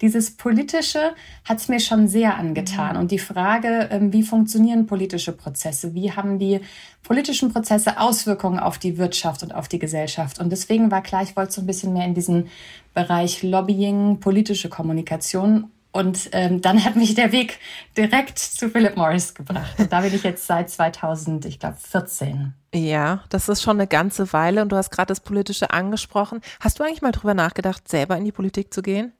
dieses 0.00 0.36
Politische 0.36 1.14
hat 1.44 1.58
es 1.58 1.68
mir 1.68 1.80
schon 1.80 2.08
sehr 2.08 2.36
angetan. 2.36 2.94
Mhm. 2.94 3.00
Und 3.00 3.10
die 3.10 3.18
Frage, 3.18 3.88
ähm, 3.90 4.12
wie 4.12 4.22
funktionieren 4.22 4.86
politische 4.86 5.32
Prozesse? 5.32 5.94
Wie 5.94 6.12
haben 6.12 6.38
die 6.38 6.60
politischen 7.02 7.52
Prozesse 7.52 8.00
Auswirkungen 8.00 8.58
auf 8.58 8.78
die 8.78 8.96
Wirtschaft 8.98 9.42
und 9.42 9.54
auf 9.54 9.68
die 9.68 9.78
Gesellschaft? 9.78 10.38
Und 10.38 10.50
deswegen 10.50 10.90
war 10.90 11.02
klar, 11.02 11.22
ich 11.22 11.36
wollte 11.36 11.52
so 11.52 11.60
ein 11.60 11.66
bisschen 11.66 11.92
mehr 11.92 12.06
in 12.06 12.14
diesen 12.14 12.48
Bereich 12.94 13.42
Lobbying, 13.42 14.20
politische 14.20 14.68
Kommunikation 14.68 15.70
und 15.92 16.30
ähm, 16.32 16.60
dann 16.60 16.84
hat 16.84 16.94
mich 16.94 17.14
der 17.14 17.32
Weg 17.32 17.58
direkt 17.96 18.38
zu 18.38 18.68
Philip 18.70 18.96
Morris 18.96 19.34
gebracht. 19.34 19.78
Und 19.78 19.92
da 19.92 20.00
bin 20.02 20.14
ich 20.14 20.22
jetzt 20.22 20.46
seit 20.46 20.70
2000, 20.70 21.44
ich 21.46 21.58
glaube 21.58 21.76
14. 21.76 22.54
Ja, 22.72 23.24
das 23.28 23.48
ist 23.48 23.62
schon 23.62 23.78
eine 23.78 23.88
ganze 23.88 24.32
Weile 24.32 24.62
und 24.62 24.70
du 24.70 24.76
hast 24.76 24.90
gerade 24.90 25.08
das 25.08 25.20
Politische 25.20 25.70
angesprochen. 25.70 26.40
Hast 26.60 26.78
du 26.78 26.84
eigentlich 26.84 27.02
mal 27.02 27.10
drüber 27.10 27.34
nachgedacht, 27.34 27.88
selber 27.88 28.16
in 28.16 28.24
die 28.24 28.32
Politik 28.32 28.72
zu 28.72 28.82
gehen? 28.82 29.12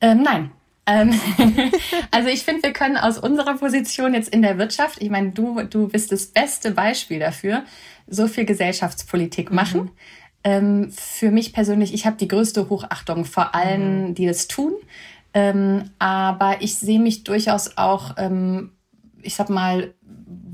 Ähm, 0.00 0.22
nein. 0.22 0.50
Ähm, 0.86 1.18
also 2.10 2.28
ich 2.28 2.42
finde, 2.42 2.64
wir 2.64 2.72
können 2.72 2.96
aus 2.96 3.16
unserer 3.16 3.54
Position 3.54 4.14
jetzt 4.14 4.28
in 4.28 4.42
der 4.42 4.58
Wirtschaft, 4.58 5.00
ich 5.00 5.10
meine, 5.10 5.30
du, 5.30 5.62
du 5.62 5.88
bist 5.88 6.12
das 6.12 6.26
beste 6.26 6.72
Beispiel 6.72 7.20
dafür, 7.20 7.64
so 8.06 8.26
viel 8.26 8.44
Gesellschaftspolitik 8.44 9.50
machen. 9.50 9.82
Mhm. 9.82 9.90
Ähm, 10.44 10.92
für 10.92 11.30
mich 11.30 11.52
persönlich, 11.52 11.94
ich 11.94 12.06
habe 12.06 12.16
die 12.16 12.28
größte 12.28 12.68
Hochachtung 12.68 13.24
vor 13.24 13.54
allen, 13.54 14.08
mhm. 14.08 14.14
die 14.14 14.26
das 14.26 14.46
tun. 14.46 14.74
Ähm, 15.32 15.90
aber 15.98 16.58
ich 16.60 16.76
sehe 16.76 17.00
mich 17.00 17.24
durchaus 17.24 17.76
auch, 17.76 18.14
ähm, 18.18 18.72
ich 19.22 19.34
sag 19.34 19.48
mal, 19.48 19.94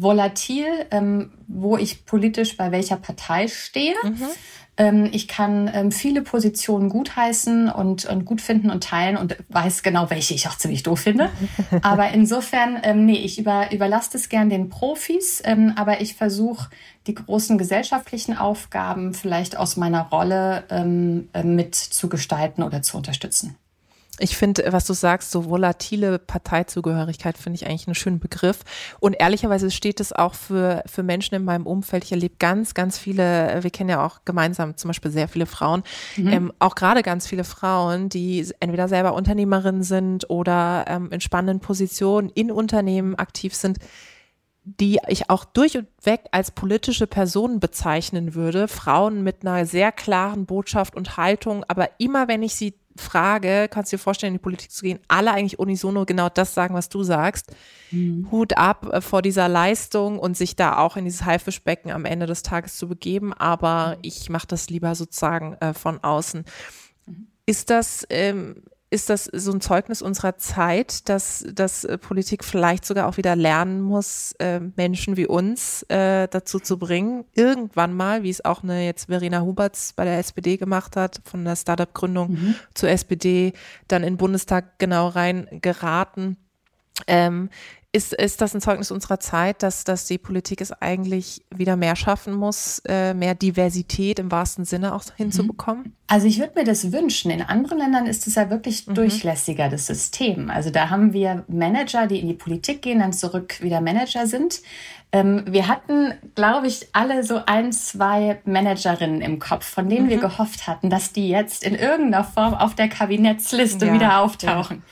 volatil, 0.00 0.66
ähm, 0.90 1.32
wo 1.46 1.76
ich 1.76 2.06
politisch 2.06 2.56
bei 2.56 2.72
welcher 2.72 2.96
Partei 2.96 3.48
stehe. 3.48 3.94
Mhm. 4.02 4.26
Ähm, 4.76 5.08
ich 5.12 5.28
kann 5.28 5.70
ähm, 5.74 5.92
viele 5.92 6.22
Positionen 6.22 6.88
gutheißen 6.88 7.68
und, 7.68 8.06
und 8.06 8.24
gut 8.24 8.40
finden 8.40 8.70
und 8.70 8.82
teilen 8.82 9.18
und 9.18 9.36
weiß 9.50 9.82
genau, 9.82 10.08
welche 10.08 10.32
ich 10.32 10.48
auch 10.48 10.56
ziemlich 10.56 10.82
doof 10.82 11.00
finde. 11.00 11.28
aber 11.82 12.10
insofern, 12.12 12.78
ähm, 12.82 13.04
nee, 13.04 13.18
ich 13.18 13.38
über, 13.38 13.72
überlasse 13.72 14.16
es 14.16 14.30
gern 14.30 14.48
den 14.48 14.70
Profis, 14.70 15.42
ähm, 15.44 15.74
aber 15.76 16.00
ich 16.00 16.14
versuche 16.14 16.70
die 17.06 17.14
großen 17.14 17.58
gesellschaftlichen 17.58 18.36
Aufgaben 18.36 19.12
vielleicht 19.12 19.56
aus 19.56 19.76
meiner 19.76 20.08
Rolle 20.08 20.64
ähm, 20.70 21.28
äh, 21.34 21.42
mit 21.42 21.74
zu 21.74 22.08
gestalten 22.08 22.62
oder 22.62 22.80
zu 22.80 22.96
unterstützen. 22.96 23.56
Ich 24.20 24.36
finde, 24.36 24.64
was 24.70 24.86
du 24.86 24.92
sagst, 24.92 25.30
so 25.30 25.46
volatile 25.46 26.18
Parteizugehörigkeit 26.18 27.38
finde 27.38 27.56
ich 27.56 27.66
eigentlich 27.66 27.86
einen 27.86 27.94
schönen 27.94 28.20
Begriff. 28.20 28.60
Und 29.00 29.14
ehrlicherweise 29.14 29.70
steht 29.70 30.00
es 30.00 30.12
auch 30.12 30.34
für, 30.34 30.82
für 30.86 31.02
Menschen 31.02 31.34
in 31.34 31.44
meinem 31.44 31.66
Umfeld. 31.66 32.04
Ich 32.04 32.12
erlebe 32.12 32.34
ganz, 32.38 32.74
ganz 32.74 32.98
viele, 32.98 33.58
wir 33.62 33.70
kennen 33.70 33.90
ja 33.90 34.04
auch 34.04 34.20
gemeinsam 34.24 34.76
zum 34.76 34.88
Beispiel 34.88 35.10
sehr 35.10 35.28
viele 35.28 35.46
Frauen, 35.46 35.82
mhm. 36.16 36.28
ähm, 36.28 36.52
auch 36.58 36.74
gerade 36.74 37.02
ganz 37.02 37.26
viele 37.26 37.44
Frauen, 37.44 38.08
die 38.08 38.46
entweder 38.60 38.88
selber 38.88 39.14
Unternehmerinnen 39.14 39.82
sind 39.82 40.28
oder 40.28 40.84
ähm, 40.88 41.10
in 41.10 41.20
spannenden 41.20 41.60
Positionen 41.60 42.28
in 42.30 42.50
Unternehmen 42.50 43.14
aktiv 43.14 43.54
sind 43.54 43.78
die 44.64 44.98
ich 45.08 45.30
auch 45.30 45.44
durch 45.44 45.78
und 45.78 45.88
weg 46.02 46.26
als 46.32 46.50
politische 46.50 47.06
Personen 47.06 47.60
bezeichnen 47.60 48.34
würde. 48.34 48.68
Frauen 48.68 49.22
mit 49.22 49.42
einer 49.42 49.66
sehr 49.66 49.90
klaren 49.90 50.46
Botschaft 50.46 50.94
und 50.94 51.16
Haltung, 51.16 51.64
aber 51.68 51.88
immer 51.98 52.28
wenn 52.28 52.42
ich 52.42 52.54
sie 52.54 52.74
frage, 52.96 53.68
kannst 53.70 53.92
du 53.92 53.96
dir 53.96 54.02
vorstellen, 54.02 54.34
in 54.34 54.38
die 54.38 54.42
Politik 54.42 54.70
zu 54.70 54.84
gehen, 54.84 54.98
alle 55.08 55.32
eigentlich 55.32 55.58
unisono 55.58 56.04
genau 56.04 56.28
das 56.28 56.54
sagen, 56.54 56.74
was 56.74 56.88
du 56.88 57.02
sagst. 57.02 57.54
Mhm. 57.90 58.28
Hut 58.30 58.56
ab 58.56 58.88
äh, 58.92 59.00
vor 59.00 59.22
dieser 59.22 59.48
Leistung 59.48 60.18
und 60.18 60.36
sich 60.36 60.56
da 60.56 60.76
auch 60.78 60.96
in 60.96 61.04
dieses 61.04 61.24
Haifischbecken 61.24 61.90
am 61.90 62.04
Ende 62.04 62.26
des 62.26 62.42
Tages 62.42 62.76
zu 62.76 62.88
begeben, 62.88 63.32
aber 63.32 63.96
mhm. 63.96 64.02
ich 64.02 64.28
mache 64.28 64.46
das 64.46 64.68
lieber 64.68 64.94
sozusagen 64.94 65.54
äh, 65.54 65.72
von 65.72 66.02
außen. 66.02 66.44
Mhm. 67.06 67.28
Ist 67.46 67.70
das 67.70 68.06
ähm, 68.10 68.62
ist 68.90 69.08
das 69.08 69.24
so 69.24 69.52
ein 69.52 69.60
Zeugnis 69.60 70.02
unserer 70.02 70.36
Zeit, 70.36 71.08
dass, 71.08 71.46
dass 71.54 71.84
äh, 71.84 71.96
Politik 71.96 72.44
vielleicht 72.44 72.84
sogar 72.84 73.06
auch 73.06 73.16
wieder 73.16 73.36
lernen 73.36 73.80
muss, 73.80 74.32
äh, 74.40 74.60
Menschen 74.76 75.16
wie 75.16 75.26
uns 75.26 75.84
äh, 75.84 76.26
dazu 76.28 76.58
zu 76.58 76.76
bringen, 76.76 77.24
irgendwann 77.34 77.94
mal, 77.94 78.24
wie 78.24 78.30
es 78.30 78.44
auch 78.44 78.64
eine 78.64 78.84
jetzt 78.84 79.06
Verena 79.06 79.42
Huberts 79.42 79.92
bei 79.92 80.04
der 80.04 80.18
SPD 80.18 80.56
gemacht 80.56 80.96
hat, 80.96 81.20
von 81.24 81.44
der 81.44 81.54
Startup-Gründung 81.54 82.32
mhm. 82.32 82.54
zur 82.74 82.90
SPD, 82.90 83.52
dann 83.86 84.02
in 84.02 84.14
den 84.14 84.18
Bundestag 84.18 84.78
genau 84.78 85.08
rein 85.08 85.46
geraten, 85.62 86.36
Ähm, 87.06 87.48
ist, 87.92 88.12
ist 88.12 88.40
das 88.40 88.54
ein 88.54 88.60
Zeugnis 88.60 88.92
unserer 88.92 89.18
Zeit, 89.18 89.64
dass, 89.64 89.82
dass 89.82 90.06
die 90.06 90.18
Politik 90.18 90.60
es 90.60 90.70
eigentlich 90.70 91.42
wieder 91.52 91.74
mehr 91.74 91.96
schaffen 91.96 92.34
muss, 92.34 92.80
äh, 92.86 93.14
mehr 93.14 93.34
Diversität 93.34 94.20
im 94.20 94.30
wahrsten 94.30 94.64
Sinne 94.64 94.94
auch 94.94 95.02
hinzubekommen? 95.16 95.96
Also 96.06 96.28
ich 96.28 96.38
würde 96.38 96.52
mir 96.54 96.64
das 96.64 96.92
wünschen. 96.92 97.32
In 97.32 97.42
anderen 97.42 97.78
Ländern 97.78 98.06
ist 98.06 98.28
es 98.28 98.36
ja 98.36 98.48
wirklich 98.48 98.86
mhm. 98.86 98.94
durchlässiger, 98.94 99.68
das 99.68 99.86
System. 99.86 100.50
Also 100.50 100.70
da 100.70 100.88
haben 100.88 101.12
wir 101.12 101.44
Manager, 101.48 102.06
die 102.06 102.20
in 102.20 102.28
die 102.28 102.34
Politik 102.34 102.82
gehen, 102.82 103.00
dann 103.00 103.12
zurück 103.12 103.60
wieder 103.60 103.80
Manager 103.80 104.28
sind. 104.28 104.60
Ähm, 105.10 105.42
wir 105.48 105.66
hatten, 105.66 106.14
glaube 106.36 106.68
ich, 106.68 106.88
alle 106.92 107.24
so 107.24 107.40
ein, 107.44 107.72
zwei 107.72 108.40
Managerinnen 108.44 109.20
im 109.20 109.40
Kopf, 109.40 109.66
von 109.66 109.88
denen 109.88 110.06
mhm. 110.06 110.10
wir 110.10 110.18
gehofft 110.18 110.68
hatten, 110.68 110.90
dass 110.90 111.12
die 111.12 111.28
jetzt 111.28 111.64
in 111.64 111.74
irgendeiner 111.74 112.22
Form 112.22 112.54
auf 112.54 112.76
der 112.76 112.88
Kabinettsliste 112.88 113.86
ja, 113.86 113.92
wieder 113.92 114.20
auftauchen. 114.20 114.76
Ja. 114.76 114.82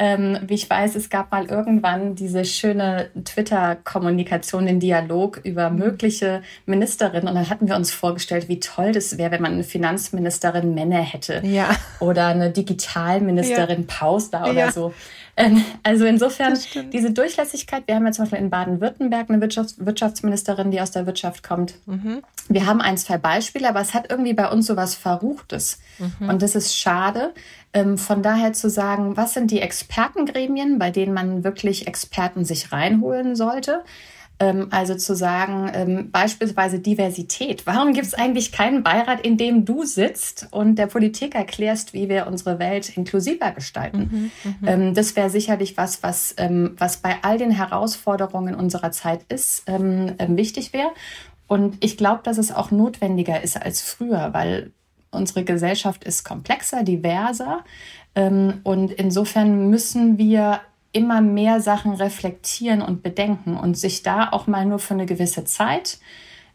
Ähm, 0.00 0.38
wie 0.46 0.54
ich 0.54 0.70
weiß, 0.70 0.94
es 0.94 1.10
gab 1.10 1.32
mal 1.32 1.46
irgendwann 1.46 2.14
diese 2.14 2.44
schöne 2.44 3.10
Twitter-Kommunikation, 3.24 4.66
den 4.66 4.78
Dialog 4.78 5.40
über 5.42 5.70
mhm. 5.70 5.78
mögliche 5.78 6.42
Ministerinnen. 6.66 7.28
Und 7.28 7.34
dann 7.34 7.50
hatten 7.50 7.66
wir 7.66 7.74
uns 7.74 7.90
vorgestellt, 7.90 8.48
wie 8.48 8.60
toll 8.60 8.92
das 8.92 9.18
wäre, 9.18 9.32
wenn 9.32 9.42
man 9.42 9.54
eine 9.54 9.64
Finanzministerin 9.64 10.72
Männer 10.72 11.00
hätte. 11.00 11.42
Ja. 11.44 11.70
Oder 11.98 12.28
eine 12.28 12.50
Digitalministerin 12.50 13.86
ja. 13.88 13.98
Pausler 13.98 14.42
oder 14.42 14.52
ja. 14.52 14.72
so. 14.72 14.94
Ähm, 15.38 15.64
also 15.84 16.04
insofern 16.04 16.58
diese 16.92 17.12
Durchlässigkeit. 17.12 17.84
Wir 17.86 17.94
haben 17.94 18.04
ja 18.04 18.10
zum 18.10 18.24
Beispiel 18.24 18.40
in 18.40 18.50
Baden-Württemberg 18.50 19.30
eine 19.30 19.40
Wirtschafts 19.40 19.76
Wirtschaftsministerin, 19.78 20.72
die 20.72 20.80
aus 20.80 20.90
der 20.90 21.06
Wirtschaft 21.06 21.44
kommt. 21.44 21.74
Mhm. 21.86 22.22
Wir 22.48 22.66
haben 22.66 22.80
ein, 22.80 22.98
zwei 22.98 23.18
Beispiele, 23.18 23.68
aber 23.68 23.80
es 23.80 23.94
hat 23.94 24.10
irgendwie 24.10 24.34
bei 24.34 24.50
uns 24.50 24.66
so 24.66 24.76
was 24.76 24.96
Verruchtes. 24.96 25.78
Mhm. 25.98 26.28
Und 26.28 26.42
das 26.42 26.56
ist 26.56 26.76
schade. 26.76 27.32
Ähm, 27.72 27.98
von 27.98 28.22
daher 28.22 28.52
zu 28.52 28.68
sagen, 28.68 29.16
was 29.16 29.34
sind 29.34 29.52
die 29.52 29.60
Expertengremien, 29.60 30.78
bei 30.78 30.90
denen 30.90 31.14
man 31.14 31.44
wirklich 31.44 31.86
Experten 31.86 32.44
sich 32.44 32.72
reinholen 32.72 33.36
sollte? 33.36 33.84
Ähm, 34.40 34.68
also 34.70 34.94
zu 34.94 35.16
sagen, 35.16 35.68
ähm, 35.74 36.10
beispielsweise 36.12 36.78
Diversität. 36.78 37.66
Warum 37.66 37.92
gibt 37.92 38.06
es 38.06 38.14
eigentlich 38.14 38.52
keinen 38.52 38.84
Beirat, 38.84 39.20
in 39.26 39.36
dem 39.36 39.64
du 39.64 39.82
sitzt 39.82 40.46
und 40.52 40.76
der 40.76 40.86
Politik 40.86 41.34
erklärst, 41.34 41.92
wie 41.92 42.08
wir 42.08 42.28
unsere 42.28 42.60
Welt 42.60 42.96
inklusiver 42.96 43.50
gestalten? 43.50 44.30
Mhm, 44.44 44.50
mhm. 44.60 44.68
ähm, 44.68 44.94
das 44.94 45.16
wäre 45.16 45.28
sicherlich 45.28 45.76
was, 45.76 46.04
was, 46.04 46.36
was 46.38 46.98
bei 46.98 47.16
all 47.22 47.38
den 47.38 47.50
Herausforderungen 47.50 48.54
unserer 48.54 48.92
Zeit 48.92 49.20
ist, 49.28 49.64
wichtig 49.66 50.72
wäre. 50.72 50.90
Und 51.46 51.76
ich 51.80 51.96
glaube, 51.96 52.20
dass 52.22 52.38
es 52.38 52.52
auch 52.52 52.70
notwendiger 52.70 53.42
ist 53.42 53.60
als 53.60 53.82
früher, 53.82 54.32
weil 54.32 54.72
unsere 55.10 55.44
Gesellschaft 55.44 56.04
ist 56.04 56.24
komplexer, 56.24 56.84
diverser. 56.84 57.64
und 58.14 58.92
insofern 58.92 59.70
müssen 59.70 60.18
wir 60.18 60.60
immer 60.98 61.20
mehr 61.20 61.60
Sachen 61.60 61.94
reflektieren 61.94 62.82
und 62.82 63.04
bedenken 63.04 63.56
und 63.56 63.78
sich 63.78 64.02
da 64.02 64.30
auch 64.30 64.48
mal 64.48 64.66
nur 64.66 64.80
für 64.80 64.94
eine 64.94 65.06
gewisse 65.06 65.44
Zeit 65.44 65.98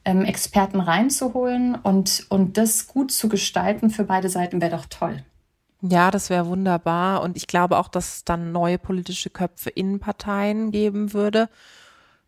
ähm, 0.03 0.25
Experten 0.25 0.81
reinzuholen 0.81 1.75
und, 1.75 2.25
und 2.27 2.57
das 2.57 2.87
gut 2.87 3.11
zu 3.11 3.29
gestalten 3.29 3.89
für 3.89 4.03
beide 4.03 4.27
Seiten 4.27 4.59
wäre 4.59 4.75
doch 4.75 4.85
toll. 4.85 5.23
Ja, 5.81 6.11
das 6.11 6.29
wäre 6.29 6.47
wunderbar. 6.47 7.21
Und 7.21 7.37
ich 7.37 7.47
glaube 7.47 7.77
auch, 7.77 7.87
dass 7.87 8.17
es 8.17 8.25
dann 8.25 8.51
neue 8.51 8.77
politische 8.77 9.29
Köpfe 9.29 9.69
in 9.69 9.99
Parteien 9.99 10.71
geben 10.71 11.13
würde 11.13 11.49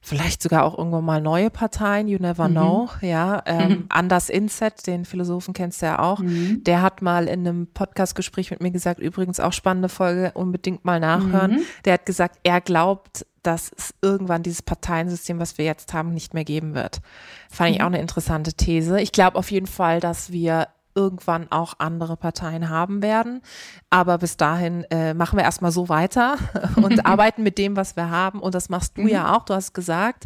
vielleicht 0.06 0.44
sogar 0.44 0.64
auch 0.64 0.78
irgendwann 0.78 1.04
mal 1.04 1.20
neue 1.20 1.50
Parteien, 1.50 2.08
you 2.08 2.20
never 2.20 2.48
mhm. 2.48 2.52
know, 2.54 2.90
ja. 3.02 3.42
Ähm, 3.48 3.70
mhm. 3.70 3.86
Anders 3.90 4.30
Inset, 4.30 4.86
den 4.86 5.04
Philosophen 5.04 5.54
kennst 5.56 5.82
du 5.82 5.88
ja 5.88 6.00
auch, 6.00 6.20
mhm. 6.20 6.64
der 6.64 6.84
hat 6.84 7.02
mal 7.02 7.28
in 7.28 7.40
einem 7.40 7.68
Podcastgespräch 7.68 8.52
mit 8.52 8.62
mir 8.62 8.70
gesagt, 8.70 9.00
übrigens 9.00 9.40
auch 9.40 9.52
spannende 9.52 9.90
Folge, 9.90 10.32
unbedingt 10.36 10.86
mal 10.86 11.00
nachhören. 11.00 11.54
Mhm. 11.54 11.62
Der 11.86 11.94
hat 11.94 12.06
gesagt, 12.06 12.38
er 12.44 12.62
glaubt, 12.62 13.26
dass 13.42 13.72
es 13.76 13.96
irgendwann 14.02 14.44
dieses 14.44 14.62
Parteiensystem, 14.62 15.40
was 15.40 15.58
wir 15.58 15.66
jetzt 15.66 15.92
haben, 15.94 16.14
nicht 16.14 16.36
mehr 16.36 16.46
geben 16.46 16.76
wird. 16.76 17.02
Fand 17.50 17.72
ich 17.72 17.80
mhm. 17.80 17.84
auch 17.84 17.88
eine 17.88 18.00
interessante 18.00 18.54
These. 18.54 19.02
Ich 19.02 19.12
glaube 19.12 19.40
auf 19.40 19.50
jeden 19.50 19.68
Fall, 19.68 20.00
dass 20.00 20.32
wir 20.32 20.68
irgendwann 20.96 21.52
auch 21.52 21.75
andere 21.80 22.18
Parteien 22.18 22.70
haben 22.70 23.04
werden. 23.04 23.42
Aber 23.90 24.18
bis 24.18 24.38
dahin 24.38 24.84
äh, 24.90 25.14
machen 25.14 25.38
wir 25.38 25.44
erstmal 25.44 25.72
so 25.72 25.90
weiter 25.90 26.38
und 26.78 27.06
arbeiten 27.06 27.44
mit 27.44 27.58
dem, 27.58 27.75
was 27.75 27.96
wir 27.96 28.10
haben. 28.10 28.40
Und 28.40 28.56
das 28.56 28.70
machst 28.70 28.98
du 28.98 29.02
mhm. 29.02 29.10
ja 29.10 29.36
auch. 29.36 29.46
Du 29.46 29.54
hast 29.54 29.74
gesagt, 29.74 30.25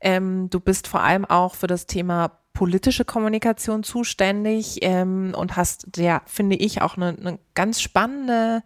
ähm, 0.00 0.48
du 0.50 0.60
bist 0.60 0.88
vor 0.88 1.02
allem 1.02 1.24
auch 1.24 1.54
für 1.54 1.66
das 1.66 1.86
Thema 1.86 2.38
politische 2.52 3.04
Kommunikation 3.04 3.82
zuständig 3.82 4.78
ähm, 4.80 5.34
und 5.36 5.56
hast 5.56 5.96
ja, 5.96 6.22
finde 6.24 6.56
ich, 6.56 6.80
auch 6.80 6.96
eine, 6.96 7.08
eine 7.08 7.38
ganz 7.54 7.82
spannende 7.82 8.62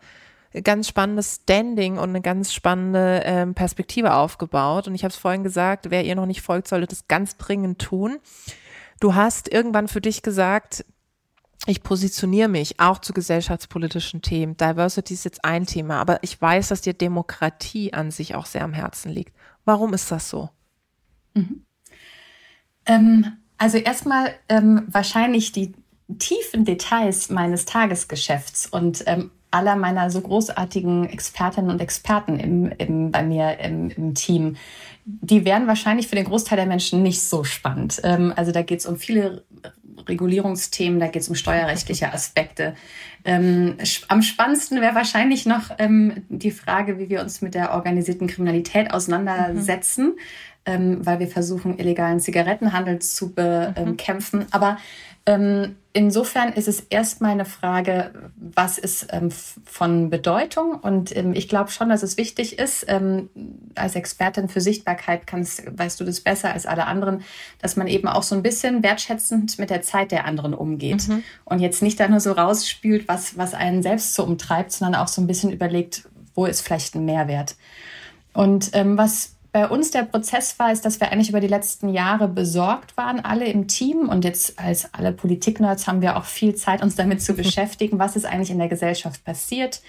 ganz 0.64 0.88
spannendes 0.88 1.40
Standing 1.42 1.98
und 1.98 2.08
eine 2.08 2.20
ganz 2.20 2.52
spannende 2.52 3.22
ähm, 3.24 3.54
Perspektive 3.54 4.14
aufgebaut. 4.14 4.88
Und 4.88 4.94
ich 4.94 5.04
habe 5.04 5.12
es 5.12 5.16
vorhin 5.16 5.44
gesagt, 5.44 5.90
wer 5.90 6.04
ihr 6.04 6.16
noch 6.16 6.26
nicht 6.26 6.42
folgt, 6.42 6.66
sollte 6.66 6.88
das 6.88 7.06
ganz 7.06 7.36
dringend 7.36 7.80
tun. 7.80 8.18
Du 8.98 9.14
hast 9.14 9.52
irgendwann 9.52 9.88
für 9.88 10.00
dich 10.00 10.22
gesagt, 10.22 10.84
ich 11.66 11.82
positioniere 11.82 12.48
mich 12.48 12.80
auch 12.80 12.98
zu 12.98 13.12
gesellschaftspolitischen 13.12 14.22
Themen. 14.22 14.56
Diversity 14.56 15.14
ist 15.14 15.24
jetzt 15.24 15.44
ein 15.44 15.66
Thema, 15.66 16.00
aber 16.00 16.22
ich 16.22 16.40
weiß, 16.40 16.68
dass 16.68 16.80
dir 16.80 16.94
Demokratie 16.94 17.92
an 17.92 18.10
sich 18.10 18.34
auch 18.34 18.46
sehr 18.46 18.64
am 18.64 18.72
Herzen 18.72 19.10
liegt. 19.12 19.34
Warum 19.64 19.92
ist 19.92 20.10
das 20.10 20.30
so? 20.30 20.48
Mhm. 21.34 21.64
Ähm, 22.86 23.26
also 23.58 23.76
erstmal 23.76 24.34
ähm, 24.48 24.84
wahrscheinlich 24.88 25.52
die 25.52 25.74
tiefen 26.18 26.64
Details 26.64 27.28
meines 27.28 27.66
Tagesgeschäfts 27.66 28.66
und 28.66 29.04
ähm, 29.06 29.30
aller 29.50 29.76
meiner 29.76 30.10
so 30.10 30.20
großartigen 30.20 31.08
Expertinnen 31.08 31.70
und 31.70 31.80
Experten 31.80 32.38
im, 32.38 32.72
im, 32.78 33.10
bei 33.10 33.22
mir 33.22 33.58
im, 33.58 33.90
im 33.90 34.14
Team, 34.14 34.56
die 35.04 35.44
wären 35.44 35.66
wahrscheinlich 35.66 36.08
für 36.08 36.14
den 36.14 36.24
Großteil 36.24 36.56
der 36.56 36.66
Menschen 36.66 37.02
nicht 37.02 37.22
so 37.22 37.42
spannend. 37.42 38.00
Ähm, 38.04 38.32
also 38.36 38.52
da 38.52 38.62
geht 38.62 38.80
es 38.80 38.86
um 38.86 38.96
viele 38.96 39.44
Regulierungsthemen, 40.08 41.00
da 41.00 41.06
geht 41.06 41.22
es 41.22 41.28
um 41.28 41.34
steuerrechtliche 41.34 42.12
Aspekte. 42.12 42.74
Ähm, 43.24 43.76
am 44.08 44.22
spannendsten 44.22 44.80
wäre 44.80 44.94
wahrscheinlich 44.94 45.46
noch 45.46 45.70
ähm, 45.78 46.24
die 46.28 46.50
Frage, 46.50 46.98
wie 46.98 47.10
wir 47.10 47.20
uns 47.20 47.42
mit 47.42 47.54
der 47.54 47.72
organisierten 47.72 48.26
Kriminalität 48.26 48.92
auseinandersetzen, 48.92 50.06
mhm. 50.06 50.16
ähm, 50.66 51.06
weil 51.06 51.18
wir 51.20 51.28
versuchen, 51.28 51.78
illegalen 51.78 52.20
Zigarettenhandel 52.20 53.00
zu 53.00 53.34
bekämpfen. 53.34 54.40
Mhm. 54.40 54.46
Aber 54.50 54.78
ähm, 55.30 55.76
insofern 55.92 56.52
ist 56.52 56.66
es 56.66 56.80
erstmal 56.80 57.30
eine 57.30 57.44
Frage, 57.44 58.32
was 58.34 58.78
ist 58.78 59.06
ähm, 59.12 59.30
von 59.30 60.10
Bedeutung? 60.10 60.74
Und 60.74 61.14
ähm, 61.16 61.34
ich 61.34 61.48
glaube 61.48 61.70
schon, 61.70 61.88
dass 61.88 62.02
es 62.02 62.16
wichtig 62.16 62.58
ist, 62.58 62.84
ähm, 62.88 63.30
als 63.76 63.94
Expertin 63.94 64.48
für 64.48 64.60
Sichtbarkeit 64.60 65.28
kannst, 65.28 65.62
weißt 65.78 66.00
du 66.00 66.04
das 66.04 66.20
besser 66.20 66.52
als 66.52 66.66
alle 66.66 66.88
anderen, 66.88 67.22
dass 67.60 67.76
man 67.76 67.86
eben 67.86 68.08
auch 68.08 68.24
so 68.24 68.34
ein 68.34 68.42
bisschen 68.42 68.82
wertschätzend 68.82 69.56
mit 69.60 69.70
der 69.70 69.82
Zeit 69.82 70.10
der 70.10 70.24
anderen 70.24 70.52
umgeht 70.52 71.06
mhm. 71.06 71.22
und 71.44 71.60
jetzt 71.60 71.80
nicht 71.80 72.00
da 72.00 72.08
nur 72.08 72.18
so 72.18 72.32
rausspült, 72.32 73.06
was, 73.06 73.38
was 73.38 73.54
einen 73.54 73.84
selbst 73.84 74.14
so 74.14 74.24
umtreibt, 74.24 74.72
sondern 74.72 75.00
auch 75.00 75.08
so 75.08 75.22
ein 75.22 75.28
bisschen 75.28 75.52
überlegt, 75.52 76.08
wo 76.34 76.44
ist 76.44 76.62
vielleicht 76.62 76.96
ein 76.96 77.04
Mehrwert. 77.04 77.54
Und 78.32 78.70
ähm, 78.72 78.98
was 78.98 79.36
bei 79.52 79.68
uns 79.68 79.90
der 79.90 80.02
Prozess 80.02 80.58
war, 80.58 80.70
ist, 80.70 80.84
dass 80.84 81.00
wir 81.00 81.10
eigentlich 81.10 81.30
über 81.30 81.40
die 81.40 81.48
letzten 81.48 81.88
Jahre 81.88 82.28
besorgt 82.28 82.96
waren, 82.96 83.20
alle 83.20 83.46
im 83.46 83.66
Team. 83.66 84.08
Und 84.08 84.24
jetzt 84.24 84.58
als 84.58 84.94
alle 84.94 85.12
Politiknerds 85.12 85.86
haben 85.86 86.02
wir 86.02 86.16
auch 86.16 86.24
viel 86.24 86.54
Zeit, 86.54 86.82
uns 86.82 86.94
damit 86.94 87.22
zu 87.22 87.34
beschäftigen, 87.36 87.98
was 87.98 88.16
ist 88.16 88.26
eigentlich 88.26 88.50
in 88.50 88.58
der 88.58 88.68
Gesellschaft 88.68 89.24
passiert. 89.24 89.82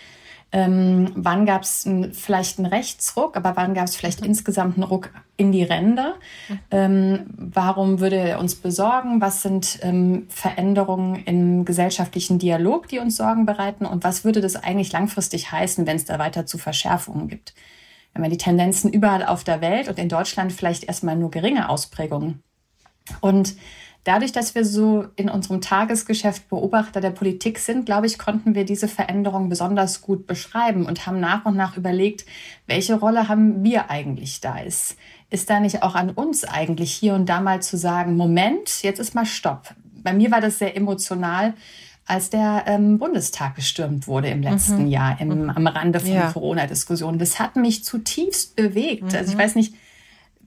Ähm, 0.54 1.12
wann 1.16 1.46
gab 1.46 1.62
es 1.62 1.88
vielleicht 2.12 2.60
einen 2.60 2.66
Rechtsruck, 2.66 3.38
aber 3.38 3.56
wann 3.56 3.74
gab 3.74 3.86
es 3.86 3.96
vielleicht 3.96 4.20
mhm. 4.20 4.28
insgesamt 4.28 4.76
einen 4.76 4.84
Ruck 4.84 5.10
in 5.38 5.54
die 5.54 5.64
Ränder? 5.64 6.16
Mhm. 6.50 6.60
Ähm, 6.72 7.26
warum 7.38 8.00
würde 8.02 8.18
er 8.18 8.40
uns 8.40 8.56
besorgen? 8.56 9.22
Was 9.22 9.44
sind 9.44 9.80
ähm, 9.82 10.26
Veränderungen 10.28 11.24
im 11.24 11.64
gesellschaftlichen 11.64 12.38
Dialog, 12.38 12.90
die 12.90 13.00
uns 13.00 13.16
Sorgen 13.16 13.46
bereiten? 13.46 13.86
Und 13.86 14.04
was 14.04 14.26
würde 14.26 14.42
das 14.42 14.58
eigentlich 14.58 14.92
langfristig 14.92 15.52
heißen, 15.52 15.88
wenn 15.88 15.96
es 15.96 16.06
da 16.06 16.20
weiter 16.20 16.46
zu 16.46 16.58
Verschärfungen 16.58 17.30
gibt? 17.30 17.54
Wenn 18.14 18.22
man 18.22 18.32
die 18.32 18.38
Tendenzen 18.38 18.92
überall 18.92 19.26
auf 19.26 19.44
der 19.44 19.62
Welt 19.62 19.88
und 19.88 19.98
in 19.98 20.10
Deutschland 20.10 20.52
vielleicht 20.52 20.84
erstmal 20.84 21.16
nur 21.16 21.32
geringe 21.32 21.70
Ausprägungen. 21.70 22.44
Und 23.20 23.56
dadurch, 24.04 24.32
dass 24.32 24.56
wir 24.56 24.66
so 24.66 25.06
in 25.16 25.30
unserem 25.30 25.62
Tagesgeschäft 25.62 26.50
Beobachter 26.50 27.02
der 27.02 27.12
Politik 27.12 27.60
sind, 27.60 27.86
glaube 27.86 28.08
ich, 28.08 28.18
konnten 28.18 28.56
wir 28.56 28.66
diese 28.66 28.88
Veränderung 28.88 29.50
besonders 29.50 30.02
gut 30.02 30.28
beschreiben 30.28 30.86
und 30.86 31.06
haben 31.06 31.20
nach 31.20 31.46
und 31.46 31.56
nach 31.56 31.78
überlegt, 31.78 32.26
welche 32.68 32.96
Rolle 32.96 33.28
haben 33.28 33.64
wir 33.64 33.90
eigentlich 33.90 34.42
da 34.42 34.60
ist. 34.60 34.98
Ist 35.30 35.50
da 35.50 35.60
nicht 35.60 35.84
auch 35.84 35.96
an 35.96 36.10
uns 36.10 36.44
eigentlich 36.44 36.92
hier 36.92 37.14
und 37.14 37.28
da 37.28 37.40
mal 37.40 37.62
zu 37.62 37.78
sagen, 37.78 38.18
Moment, 38.18 38.84
jetzt 38.84 39.00
ist 39.00 39.16
mal 39.16 39.26
Stopp. 39.26 39.74
Bei 40.04 40.14
mir 40.14 40.32
war 40.32 40.42
das 40.42 40.60
sehr 40.60 40.76
emotional, 40.76 41.54
als 42.12 42.30
der 42.30 42.66
ähm, 42.68 43.00
Bundestag 43.00 43.56
gestürmt 43.56 44.06
wurde 44.06 44.28
im 44.28 44.42
letzten 44.42 44.84
mhm. 44.84 44.88
Jahr 44.88 45.22
im, 45.22 45.44
mhm. 45.44 45.50
am 45.50 45.66
Rande 45.66 46.02
von 46.02 46.12
ja. 46.12 46.30
Corona-Diskussionen. 46.34 47.20
Das 47.20 47.40
hat 47.40 47.56
mich 47.56 47.86
zutiefst 47.86 48.58
bewegt. 48.58 49.04
Mhm. 49.04 49.16
Also 49.16 49.32
ich 49.32 49.38
mhm. 49.38 49.42
weiß 49.42 49.56
nicht, 49.56 49.74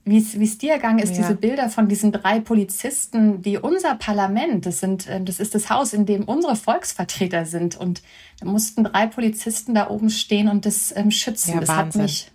wie 0.05 0.19
es 0.19 0.59
dir 0.59 0.73
ergangen 0.73 0.99
ist, 0.99 1.17
ja. 1.17 1.23
diese 1.23 1.35
Bilder 1.35 1.71
von 1.71 1.89
diesen 1.89 2.13
drei 2.13 2.39
Polizisten, 2.39 3.41
die 3.41 3.57
unser 3.57 3.95
Parlament, 3.95 4.67
das 4.67 4.81
sind, 4.81 5.07
ähm, 5.09 5.25
das 5.25 5.41
ist 5.41 5.55
das 5.55 5.71
Haus, 5.71 5.95
in 5.95 6.05
dem 6.05 6.25
unsere 6.25 6.55
Volksvertreter 6.55 7.47
sind. 7.47 7.77
Und 7.79 8.03
da 8.41 8.47
mussten 8.47 8.85
drei 8.85 9.07
Polizisten 9.07 9.75
da 9.75 9.89
oben 9.89 10.11
stehen 10.11 10.51
und 10.51 10.67
das 10.67 10.95
ähm, 10.95 11.11
schützen. 11.11 11.55
Ja, 11.55 11.61
das 11.61 11.71
Wahnsinn. 11.71 12.03
hat 12.03 12.09
mich 12.09 12.31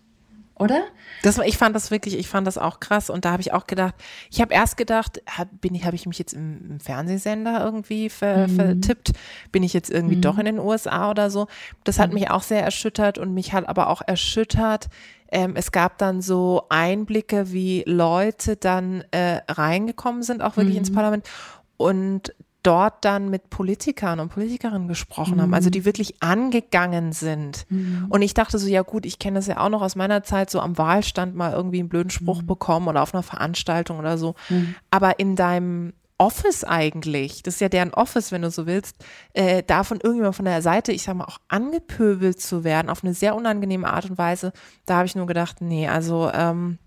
oder? 0.60 0.84
Das, 1.24 1.38
ich 1.40 1.58
fand 1.58 1.76
das 1.76 1.90
wirklich, 1.90 2.18
ich 2.18 2.28
fand 2.28 2.46
das 2.46 2.58
auch 2.58 2.80
krass 2.80 3.10
und 3.10 3.26
da 3.26 3.32
habe 3.32 3.42
ich 3.42 3.54
auch 3.54 3.66
gedacht, 3.66 3.96
ich 4.30 4.42
habe 4.42 4.54
erst 4.54 4.78
gedacht, 4.78 5.22
habe 5.28 5.50
hab 5.80 5.94
ich 5.94 6.06
mich 6.06 6.20
jetzt 6.20 6.34
im, 6.34 6.72
im 6.72 6.80
Fernsehsender 6.80 7.64
irgendwie 7.64 8.10
ver, 8.10 8.48
mhm. 8.48 8.56
vertippt, 8.56 9.14
bin 9.52 9.64
ich 9.64 9.74
jetzt 9.74 9.90
irgendwie 9.90 10.18
mhm. 10.18 10.22
doch 10.22 10.38
in 10.38 10.46
den 10.46 10.60
USA 10.60 11.10
oder 11.10 11.30
so. 11.30 11.48
Das 11.86 11.98
hat 11.98 12.10
mhm. 12.10 12.16
mich 12.16 12.30
auch 12.30 12.44
sehr 12.44 12.64
erschüttert 12.64 13.18
und 13.18 13.34
mich 13.34 13.54
hat 13.54 13.68
aber 13.68 13.88
auch 13.88 14.02
erschüttert, 14.06 14.90
ähm, 15.32 15.54
es 15.56 15.72
gab 15.72 15.98
dann 15.98 16.22
so 16.22 16.64
Einblicke, 16.70 17.52
wie 17.52 17.84
Leute 17.86 18.56
dann 18.56 19.04
äh, 19.12 19.42
reingekommen 19.48 20.24
sind, 20.24 20.42
auch 20.42 20.58
wirklich 20.58 20.76
ins 20.76 20.90
mhm. 20.90 20.96
Parlament 20.96 21.30
und 21.78 22.34
dort 22.70 23.04
dann 23.04 23.32
mit 23.32 23.50
Politikern 23.50 24.20
und 24.20 24.30
Politikerinnen 24.30 24.88
gesprochen 24.88 25.38
mhm. 25.38 25.42
haben, 25.42 25.54
also 25.56 25.72
die 25.72 25.86
wirklich 25.86 26.22
angegangen 26.22 27.14
sind. 27.14 27.66
Mhm. 27.70 28.06
Und 28.10 28.22
ich 28.22 28.36
dachte 28.36 28.60
so, 28.60 28.68
ja 28.68 28.84
gut, 28.84 29.08
ich 29.08 29.18
kenne 29.18 29.40
das 29.40 29.48
ja 29.48 29.58
auch 29.58 29.70
noch 29.70 29.82
aus 29.82 29.96
meiner 29.96 30.22
Zeit, 30.22 30.52
so 30.52 30.60
am 30.60 30.78
Wahlstand 30.78 31.34
mal 31.34 31.52
irgendwie 31.52 31.80
einen 31.80 31.90
blöden 31.90 32.12
Spruch 32.12 32.44
mhm. 32.44 32.46
bekommen 32.46 32.88
oder 32.88 33.02
auf 33.02 33.12
einer 33.12 33.24
Veranstaltung 33.24 33.98
oder 33.98 34.20
so. 34.20 34.36
Mhm. 34.50 34.76
Aber 34.92 35.18
in 35.20 35.36
deinem 35.36 35.94
Office 36.20 36.64
eigentlich, 36.64 37.42
das 37.42 37.56
ist 37.56 37.62
ja 37.62 37.70
deren 37.70 37.92
Office, 37.92 38.32
wenn 38.32 38.44
du 38.44 38.52
so 38.52 38.68
willst, 38.68 39.04
äh, 39.34 39.64
da 39.66 39.84
von 39.84 40.00
irgendjemand 40.00 40.36
von 40.36 40.46
der 40.46 40.62
Seite, 40.62 40.92
ich 40.92 41.02
sag 41.02 41.16
mal, 41.16 41.26
auch 41.26 41.40
angepöbelt 41.48 42.40
zu 42.40 42.64
werden, 42.64 42.92
auf 42.92 43.04
eine 43.04 43.16
sehr 43.16 43.36
unangenehme 43.36 43.92
Art 43.92 44.08
und 44.08 44.20
Weise, 44.20 44.54
da 44.86 44.98
habe 44.98 45.08
ich 45.08 45.16
nur 45.16 45.26
gedacht, 45.26 45.60
nee, 45.62 45.88
also 45.88 46.30
ähm, 46.32 46.78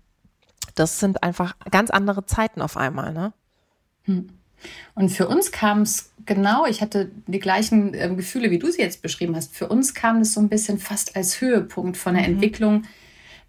das 0.75 1.01
sind 1.01 1.23
einfach 1.23 1.57
ganz 1.71 1.89
andere 1.89 2.25
Zeiten 2.25 2.61
auf 2.61 2.77
einmal, 2.77 3.11
ne? 3.11 3.33
Hm. 4.03 4.29
Und 4.95 5.09
für 5.09 5.27
uns 5.27 5.51
kam 5.51 5.81
es 5.81 6.11
genau, 6.25 6.65
ich 6.65 6.81
hatte 6.81 7.11
die 7.27 7.39
gleichen 7.39 7.93
äh, 7.93 8.13
Gefühle, 8.15 8.51
wie 8.51 8.59
du 8.59 8.71
sie 8.71 8.81
jetzt 8.81 9.01
beschrieben 9.01 9.35
hast. 9.35 9.55
Für 9.55 9.67
uns 9.67 9.93
kam 9.93 10.21
es 10.21 10.33
so 10.33 10.39
ein 10.39 10.49
bisschen 10.49 10.79
fast 10.79 11.15
als 11.15 11.41
Höhepunkt 11.41 11.97
von 11.97 12.13
der 12.15 12.23
mhm. 12.23 12.33
Entwicklung. 12.33 12.83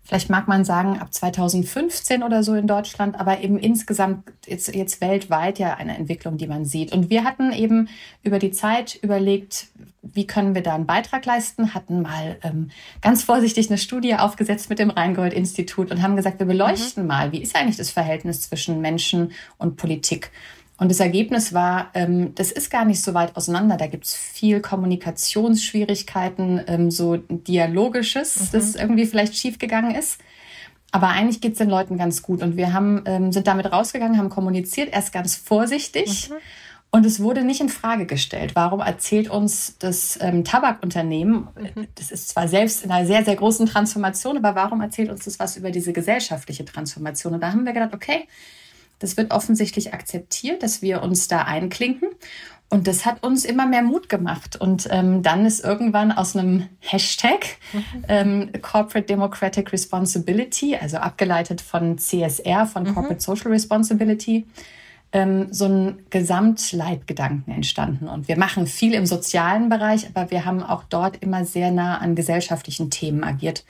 Vielleicht 0.07 0.29
mag 0.29 0.49
man 0.49 0.67
sagen, 0.67 0.99
ab 0.99 1.15
2015 1.15 2.23
oder 2.23 2.43
so 2.43 2.55
in 2.55 2.67
Deutschland, 2.67 3.19
aber 3.19 3.41
eben 3.41 3.59
insgesamt 3.59 4.31
jetzt, 4.47 4.75
jetzt 4.75 5.01
weltweit 5.01 5.59
ja 5.59 5.75
eine 5.75 5.97
Entwicklung, 5.97 6.37
die 6.37 6.47
man 6.47 6.67
sieht. 6.67 6.93
Und 6.93 7.09
wir 7.09 7.25
hatten 7.25 7.53
eben 7.53 7.89
über 8.23 8.39
die 8.39 8.51
Zeit 8.51 8.99
überlegt, 9.01 9.69
wie 10.03 10.27
können 10.27 10.55
wir 10.55 10.63
da 10.63 10.75
einen 10.75 10.85
Beitrag 10.85 11.25
leisten, 11.25 11.73
hatten 11.73 12.03
mal 12.03 12.37
ähm, 12.43 12.71
ganz 13.01 13.23
vorsichtig 13.23 13.71
eine 13.71 13.79
Studie 13.79 14.15
aufgesetzt 14.15 14.69
mit 14.69 14.79
dem 14.79 14.91
Rheingold-Institut 14.91 15.91
und 15.91 16.03
haben 16.03 16.17
gesagt, 16.17 16.39
wir 16.39 16.47
beleuchten 16.47 17.05
mhm. 17.05 17.09
mal, 17.09 17.33
wie 17.33 17.43
ist 17.43 17.57
eigentlich 17.57 17.79
das 17.79 17.89
Verhältnis 17.89 18.43
zwischen 18.43 18.83
Menschen 18.83 19.33
und 19.57 19.77
Politik. 19.77 20.31
Und 20.77 20.91
das 20.91 20.99
Ergebnis 20.99 21.53
war, 21.53 21.91
ähm, 21.95 22.35
das 22.35 22.51
ist 22.51 22.71
gar 22.71 22.85
nicht 22.85 23.03
so 23.03 23.15
weit 23.15 23.37
auseinander. 23.37 23.77
Da 23.77 23.87
gibt 23.87 24.07
es 24.07 24.15
viel 24.15 24.61
Kommunikationsschwierigkeiten, 24.61 26.63
ähm, 26.67 26.91
so 26.91 27.17
Dialogisches, 27.17 28.41
mhm. 28.41 28.49
das 28.53 28.75
irgendwie 28.75 29.07
vielleicht 29.07 29.37
schiefgegangen 29.37 29.95
ist. 29.95 30.19
Aber 30.91 31.09
eigentlich 31.09 31.41
geht 31.41 31.53
es 31.53 31.59
den 31.59 31.71
Leuten 31.71 31.97
ganz 31.97 32.23
gut. 32.23 32.43
Und 32.43 32.57
wir 32.57 32.73
haben, 32.73 33.03
ähm, 33.07 33.33
sind 33.33 33.47
damit 33.47 33.71
rausgegangen, 33.71 34.19
haben 34.19 34.31
kommuniziert, 34.31 34.93
erst 34.93 35.13
ganz 35.13 35.37
vorsichtig. 35.37 36.31
Mhm. 36.31 36.35
Und 36.91 37.07
es 37.07 37.19
wurde 37.19 37.43
nicht 37.43 37.61
in 37.61 37.69
Frage 37.69 38.07
gestellt. 38.07 38.55
Warum 38.55 38.79
erzählt 38.79 39.29
uns 39.29 39.77
das 39.79 40.17
ähm, 40.21 40.45
Tabakunternehmen, 40.45 41.49
mhm. 41.57 41.89
das 41.97 42.13
ist 42.13 42.29
zwar 42.29 42.47
selbst 42.47 42.85
in 42.85 42.93
einer 42.93 43.07
sehr, 43.07 43.25
sehr 43.25 43.35
großen 43.35 43.67
Transformation, 43.67 44.37
aber 44.37 44.55
warum 44.55 44.81
erzählt 44.81 45.11
uns 45.11 45.25
das 45.25 45.41
was 45.41 45.57
über 45.57 45.73
diese 45.73 45.93
gesellschaftliche 45.93 46.65
Transformation? 46.65 47.35
Und 47.35 47.41
da 47.41 47.51
haben 47.51 47.65
wir 47.65 47.73
gedacht, 47.73 47.95
okay, 47.95 48.29
das 48.99 49.17
wird 49.17 49.33
offensichtlich 49.33 49.93
akzeptiert, 49.93 50.63
dass 50.63 50.83
wir 50.83 51.03
uns 51.03 51.29
da 51.29 51.43
einklinken. 51.43 52.09
Und 52.71 52.89
das 52.89 53.07
hat 53.07 53.23
uns 53.23 53.45
immer 53.45 53.67
mehr 53.67 53.83
Mut 53.83 54.09
gemacht. 54.09 54.57
Und 54.57 54.89
ähm, 54.91 55.23
dann 55.23 55.47
ist 55.47 55.63
irgendwann 55.65 56.11
aus 56.11 56.35
einem 56.35 56.69
Hashtag 56.81 57.47
mhm. 57.73 57.85
ähm, 58.09 58.51
Corporate 58.63 59.07
Democratic 59.07 59.73
Responsibility, 59.73 60.75
also 60.75 60.97
abgeleitet 60.97 61.61
von 61.61 61.99
CSR, 61.99 62.67
von 62.67 62.85
mhm. 62.85 62.95
Corporate 62.95 63.21
Social 63.21 63.53
Responsibility, 63.53 64.47
ähm, 65.13 65.53
so 65.53 65.67
ein 65.67 65.99
Gesamtleitgedanken 66.11 67.55
entstanden. 67.55 68.09
Und 68.09 68.27
wir 68.27 68.37
machen 68.37 68.67
viel 68.67 68.95
im 68.95 69.07
sozialen 69.07 69.69
Bereich, 69.69 70.09
aber 70.13 70.33
wir 70.33 70.45
haben 70.45 70.63
auch 70.63 70.83
dort 70.83 71.23
immer 71.23 71.45
sehr 71.45 71.71
nah 71.71 71.99
an 71.99 72.17
gesellschaftlichen 72.17 72.91
Themen 72.91 73.23
agiert. 73.23 73.65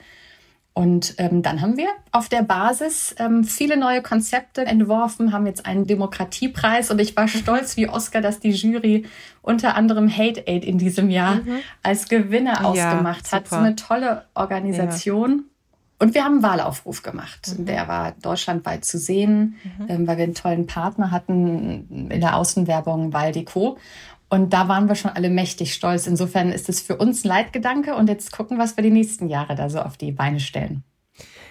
Und 0.77 1.15
ähm, 1.19 1.41
dann 1.41 1.61
haben 1.61 1.77
wir 1.77 1.87
auf 2.11 2.27
der 2.27 2.43
Basis 2.43 3.15
ähm, 3.17 3.45
viele 3.45 3.77
neue 3.77 4.01
Konzepte 4.01 4.65
entworfen, 4.65 5.31
haben 5.31 5.47
jetzt 5.47 5.65
einen 5.65 5.87
Demokratiepreis 5.87 6.91
und 6.91 6.99
ich 6.99 7.15
war 7.15 7.29
stolz 7.29 7.77
wie 7.77 7.87
Oscar, 7.87 8.19
dass 8.19 8.41
die 8.41 8.51
Jury 8.51 9.05
unter 9.41 9.75
anderem 9.75 10.09
Hate 10.09 10.43
Aid 10.47 10.65
in 10.65 10.77
diesem 10.77 11.09
Jahr 11.09 11.35
mhm. 11.35 11.59
als 11.81 12.09
Gewinner 12.09 12.55
ja, 12.55 12.63
ausgemacht 12.63 13.31
hat. 13.31 13.47
So 13.47 13.55
eine 13.55 13.77
tolle 13.77 14.25
Organisation. 14.33 15.31
Ja. 15.31 15.43
Und 15.97 16.13
wir 16.13 16.25
haben 16.25 16.33
einen 16.33 16.43
Wahlaufruf 16.43 17.03
gemacht. 17.03 17.55
Mhm. 17.57 17.67
Der 17.67 17.87
war 17.87 18.11
deutschlandweit 18.21 18.83
zu 18.83 18.97
sehen, 18.97 19.55
mhm. 19.79 19.85
ähm, 19.87 20.07
weil 20.07 20.17
wir 20.17 20.25
einen 20.25 20.35
tollen 20.35 20.67
Partner 20.67 21.09
hatten 21.09 22.09
in 22.11 22.19
der 22.19 22.35
Außenwerbung 22.35 23.13
Waldeco. 23.13 23.77
Und 24.29 24.53
da 24.53 24.67
waren 24.67 24.87
wir 24.87 24.95
schon 24.95 25.11
alle 25.11 25.29
mächtig 25.29 25.73
stolz. 25.73 26.07
Insofern 26.07 26.51
ist 26.51 26.67
es 26.67 26.81
für 26.81 26.97
uns 26.97 27.23
ein 27.23 27.27
Leitgedanke 27.27 27.95
und 27.95 28.09
jetzt 28.09 28.31
gucken, 28.31 28.57
was 28.57 28.75
wir 28.75 28.83
die 28.83 28.89
nächsten 28.89 29.29
Jahre 29.29 29.55
da 29.55 29.69
so 29.69 29.79
auf 29.79 29.97
die 29.97 30.11
Beine 30.11 30.39
stellen. 30.39 30.83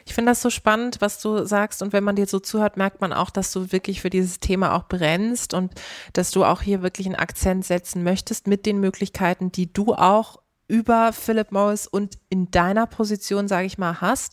Ich 0.06 0.12
finde 0.12 0.32
das 0.32 0.42
so 0.42 0.50
spannend, 0.50 1.00
was 1.00 1.20
du 1.20 1.46
sagst. 1.46 1.82
Und 1.82 1.92
wenn 1.92 2.04
man 2.04 2.16
dir 2.16 2.26
so 2.26 2.38
zuhört, 2.38 2.76
merkt 2.76 3.00
man 3.00 3.12
auch, 3.12 3.30
dass 3.30 3.52
du 3.52 3.72
wirklich 3.72 4.00
für 4.00 4.10
dieses 4.10 4.40
Thema 4.40 4.74
auch 4.74 4.86
brennst 4.86 5.54
und 5.54 5.72
dass 6.12 6.30
du 6.30 6.44
auch 6.44 6.60
hier 6.60 6.82
wirklich 6.82 7.06
einen 7.06 7.16
Akzent 7.16 7.64
setzen 7.64 8.02
möchtest 8.02 8.46
mit 8.46 8.66
den 8.66 8.80
Möglichkeiten, 8.80 9.50
die 9.50 9.72
du 9.72 9.94
auch 9.94 10.40
über 10.66 11.12
Philip 11.12 11.52
Morris 11.52 11.86
und 11.86 12.18
in 12.30 12.50
deiner 12.50 12.86
Position, 12.86 13.48
sage 13.48 13.66
ich 13.66 13.78
mal, 13.78 14.00
hast. 14.00 14.32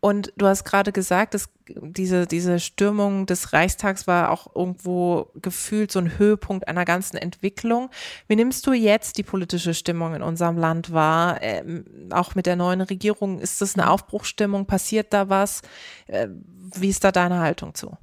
Und 0.00 0.32
du 0.36 0.46
hast 0.46 0.64
gerade 0.64 0.92
gesagt, 0.92 1.34
dass 1.34 1.48
diese, 1.68 2.26
diese 2.26 2.60
Stürmung 2.60 3.26
des 3.26 3.52
Reichstags 3.52 4.06
war 4.06 4.30
auch 4.30 4.54
irgendwo 4.54 5.30
gefühlt 5.34 5.90
so 5.90 5.98
ein 5.98 6.18
Höhepunkt 6.18 6.68
einer 6.68 6.84
ganzen 6.84 7.16
Entwicklung. 7.16 7.90
Wie 8.28 8.36
nimmst 8.36 8.66
du 8.66 8.72
jetzt 8.72 9.18
die 9.18 9.22
politische 9.22 9.74
Stimmung 9.74 10.14
in 10.14 10.22
unserem 10.22 10.58
Land 10.58 10.92
wahr? 10.92 11.42
Ähm, 11.42 11.84
auch 12.10 12.34
mit 12.34 12.46
der 12.46 12.56
neuen 12.56 12.82
Regierung, 12.82 13.40
ist 13.40 13.60
das 13.60 13.74
eine 13.74 13.90
Aufbruchstimmung? 13.90 14.66
Passiert 14.66 15.12
da 15.12 15.28
was? 15.28 15.62
Äh, 16.06 16.28
wie 16.74 16.88
ist 16.88 17.02
da 17.02 17.10
deine 17.10 17.40
Haltung 17.40 17.74
zu? 17.74 17.96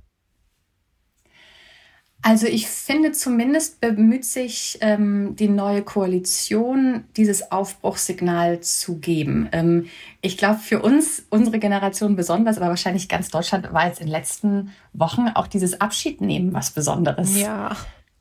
Also 2.26 2.48
ich 2.48 2.68
finde 2.68 3.12
zumindest 3.12 3.82
bemüht 3.82 4.24
sich 4.24 4.78
ähm, 4.80 5.36
die 5.36 5.50
neue 5.50 5.82
Koalition, 5.82 7.04
dieses 7.18 7.52
Aufbruchssignal 7.52 8.62
zu 8.62 8.98
geben. 8.98 9.50
Ähm, 9.52 9.90
ich 10.22 10.38
glaube, 10.38 10.60
für 10.60 10.82
uns, 10.82 11.26
unsere 11.30 11.60
Generation 11.60 12.16
besonders, 12.16 12.58
aber 12.58 12.70
wahrscheinlich 12.70 13.10
ganz 13.10 13.28
Deutschland, 13.28 13.74
war 13.74 13.88
jetzt 13.88 14.00
in 14.00 14.08
den 14.08 14.14
letzten 14.14 14.72
Wochen 14.94 15.28
auch 15.36 15.48
dieses 15.48 15.82
Abschiednehmen 15.82 16.54
was 16.54 16.72
Besonderes. 16.72 17.38
Ja. 17.38 17.76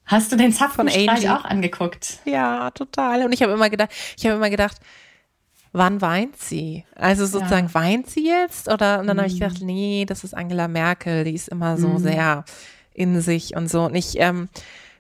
Hast 0.05 0.33
du 0.33 0.37
den 0.37 0.53
Zapfenstreich 0.53 1.31
auch 1.31 1.45
angeguckt? 1.45 2.19
Ja, 2.25 2.73
total. 2.73 3.25
Und 3.25 3.33
ich 3.33 3.41
habe 3.41 3.53
immer 3.53 3.71
gedacht, 3.71 3.91
ich 4.19 4.27
habe 4.27 4.35
immer 4.35 4.51
gedacht, 4.51 4.79
wann 5.71 6.01
weint 6.01 6.37
sie? 6.39 6.85
Also 6.97 7.25
sozusagen 7.25 7.69
ja. 7.69 7.75
weint 7.75 8.11
sie 8.11 8.27
jetzt? 8.27 8.67
Oder 8.67 8.99
und 8.99 9.07
dann 9.07 9.17
mhm. 9.17 9.21
habe 9.21 9.29
ich 9.29 9.39
gedacht, 9.39 9.63
nee, 9.63 10.05
das 10.09 10.25
ist 10.25 10.35
Angela 10.37 10.67
Merkel, 10.67 11.23
die 11.23 11.35
ist 11.35 11.49
immer 11.49 11.79
so 11.79 11.89
mhm. 11.89 11.99
sehr 11.99 12.45
in 12.95 13.21
sich 13.21 13.57
und 13.57 13.71
so. 13.71 13.85
Und 13.85 13.95
ich 13.95 14.19
ähm, 14.19 14.49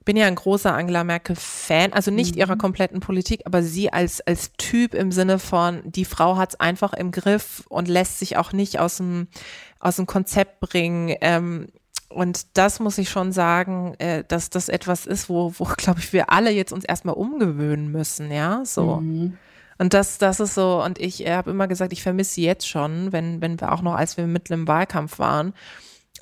bin 0.04 0.16
ja 0.16 0.26
ein 0.26 0.34
großer 0.34 0.74
Angela 0.74 1.04
Merkel-Fan, 1.04 1.92
also 1.92 2.10
nicht 2.10 2.34
mhm. 2.34 2.40
ihrer 2.40 2.56
kompletten 2.56 3.00
Politik, 3.00 3.42
aber 3.44 3.62
sie 3.62 3.92
als, 3.92 4.20
als 4.20 4.52
Typ 4.58 4.94
im 4.94 5.12
Sinne 5.12 5.38
von, 5.38 5.82
die 5.84 6.04
Frau 6.04 6.36
hat 6.36 6.50
es 6.50 6.60
einfach 6.60 6.92
im 6.92 7.10
Griff 7.10 7.64
und 7.68 7.88
lässt 7.88 8.18
sich 8.18 8.36
auch 8.36 8.52
nicht 8.52 8.78
aus 8.78 8.96
dem, 8.96 9.28
aus 9.80 9.96
dem 9.96 10.06
Konzept 10.06 10.60
bringen. 10.60 11.14
Ähm, 11.20 11.68
und 12.08 12.58
das 12.58 12.78
muss 12.80 12.98
ich 12.98 13.08
schon 13.08 13.32
sagen, 13.32 13.94
äh, 13.98 14.24
dass 14.26 14.50
das 14.50 14.68
etwas 14.68 15.06
ist, 15.06 15.28
wo, 15.28 15.54
wo 15.58 15.64
glaube 15.76 16.00
ich, 16.00 16.12
wir 16.12 16.30
alle 16.30 16.50
jetzt 16.50 16.72
uns 16.72 16.84
erstmal 16.84 17.14
umgewöhnen 17.14 17.90
müssen, 17.90 18.30
ja, 18.30 18.64
so. 18.64 18.96
Mhm. 18.96 19.38
Und 19.78 19.94
das, 19.94 20.18
das 20.18 20.38
ist 20.38 20.54
so, 20.54 20.82
und 20.84 21.00
ich 21.00 21.26
habe 21.26 21.50
immer 21.50 21.66
gesagt, 21.66 21.92
ich 21.92 22.02
vermisse 22.02 22.34
sie 22.34 22.44
jetzt 22.44 22.68
schon, 22.68 23.10
wenn, 23.10 23.40
wenn 23.40 23.60
wir 23.60 23.72
auch 23.72 23.82
noch, 23.82 23.94
als 23.94 24.16
wir 24.16 24.26
mitten 24.26 24.52
im 24.52 24.68
Wahlkampf 24.68 25.18
waren. 25.18 25.54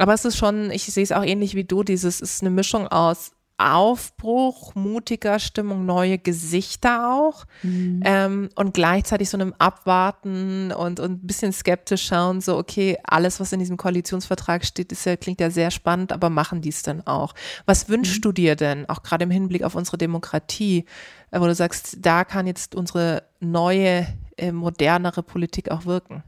Aber 0.00 0.14
es 0.14 0.24
ist 0.24 0.38
schon, 0.38 0.70
ich 0.70 0.84
sehe 0.84 1.02
es 1.02 1.12
auch 1.12 1.24
ähnlich 1.24 1.54
wie 1.54 1.64
du, 1.64 1.82
dieses 1.82 2.20
ist 2.22 2.42
eine 2.42 2.50
Mischung 2.50 2.88
aus 2.88 3.32
Aufbruch, 3.58 4.74
mutiger 4.74 5.38
Stimmung, 5.38 5.84
neue 5.84 6.16
Gesichter 6.16 7.12
auch 7.12 7.44
mhm. 7.62 8.00
ähm, 8.06 8.48
und 8.54 8.72
gleichzeitig 8.72 9.28
so 9.28 9.36
einem 9.36 9.52
Abwarten 9.58 10.72
und, 10.72 10.98
und 10.98 11.22
ein 11.22 11.26
bisschen 11.26 11.52
skeptisch 11.52 12.06
schauen, 12.06 12.40
so 12.40 12.56
okay, 12.56 12.96
alles, 13.04 13.38
was 13.38 13.52
in 13.52 13.58
diesem 13.58 13.76
Koalitionsvertrag 13.76 14.64
steht, 14.64 14.90
ist 14.92 15.04
ja, 15.04 15.16
klingt 15.16 15.40
ja 15.40 15.50
sehr 15.50 15.70
spannend, 15.70 16.12
aber 16.12 16.30
machen 16.30 16.62
die 16.62 16.70
es 16.70 16.82
denn 16.82 17.06
auch? 17.06 17.34
Was 17.66 17.90
wünschst 17.90 18.16
mhm. 18.16 18.22
du 18.22 18.32
dir 18.32 18.56
denn, 18.56 18.88
auch 18.88 19.02
gerade 19.02 19.24
im 19.24 19.30
Hinblick 19.30 19.62
auf 19.62 19.74
unsere 19.74 19.98
Demokratie, 19.98 20.86
äh, 21.30 21.40
wo 21.40 21.44
du 21.44 21.54
sagst, 21.54 21.98
da 22.00 22.24
kann 22.24 22.46
jetzt 22.46 22.74
unsere 22.74 23.24
neue, 23.40 24.06
äh, 24.38 24.52
modernere 24.52 25.22
Politik 25.22 25.70
auch 25.70 25.84
wirken? 25.84 26.22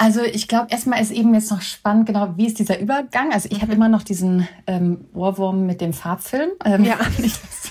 Also 0.00 0.22
ich 0.22 0.46
glaube, 0.46 0.68
erstmal 0.70 1.02
ist 1.02 1.10
eben 1.10 1.34
jetzt 1.34 1.50
noch 1.50 1.60
spannend, 1.60 2.06
genau, 2.06 2.32
wie 2.36 2.46
ist 2.46 2.60
dieser 2.60 2.78
Übergang? 2.78 3.32
Also 3.32 3.48
ich 3.50 3.58
mhm. 3.58 3.62
habe 3.62 3.72
immer 3.72 3.88
noch 3.88 4.04
diesen 4.04 4.46
ähm, 4.68 5.06
Ohrwurm 5.12 5.66
mit 5.66 5.80
dem 5.80 5.92
Farbfilm. 5.92 6.50
Ähm, 6.64 6.84
ja. 6.84 6.98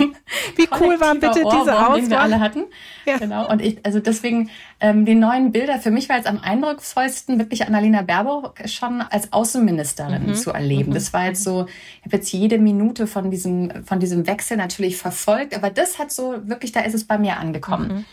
wie 0.58 0.68
cool 0.80 1.00
waren 1.00 1.22
bitte 1.22 1.46
Ohrwurm, 1.46 1.62
diese 1.62 1.80
Auswahl? 1.80 2.02
Den 2.02 2.10
wir 2.10 2.20
alle 2.20 2.40
hatten. 2.42 2.66
Ja. 3.06 3.18
Genau. 3.18 3.50
Und 3.50 3.62
ich, 3.62 3.80
also 3.86 4.02
deswegen 4.02 4.50
ähm, 4.82 5.06
die 5.06 5.16
neuen 5.16 5.54
Bilder. 5.54 5.80
Für 5.80 5.90
mich 5.90 6.10
war 6.10 6.18
jetzt 6.18 6.28
am 6.28 6.40
eindrucksvollsten 6.40 7.40
wirklich 7.40 7.66
Annalena 7.66 8.02
Baerbock 8.02 8.56
schon 8.66 9.02
als 9.02 9.32
Außenministerin 9.32 10.28
mhm. 10.28 10.36
zu 10.36 10.52
erleben. 10.52 10.90
Mhm. 10.90 10.96
Das 10.96 11.13
war 11.13 11.28
jetzt 11.28 11.46
so, 11.46 11.66
ich 12.00 12.06
habe 12.06 12.18
jetzt 12.18 12.34
jede 12.34 12.60
Minute 12.60 13.08
von 13.08 13.32
diesem 13.32 13.86
von 13.86 14.02
diesem 14.02 14.28
Wechsel 14.28 14.58
natürlich 14.58 14.98
verfolgt, 14.98 15.56
aber 15.56 15.70
das 15.70 15.98
hat 15.98 16.12
so 16.12 16.36
wirklich, 16.44 16.74
da 16.74 16.82
ist 16.82 16.94
es 16.94 17.06
bei 17.06 17.18
mir 17.18 17.38
angekommen. 17.38 17.88
Mhm. 17.88 18.06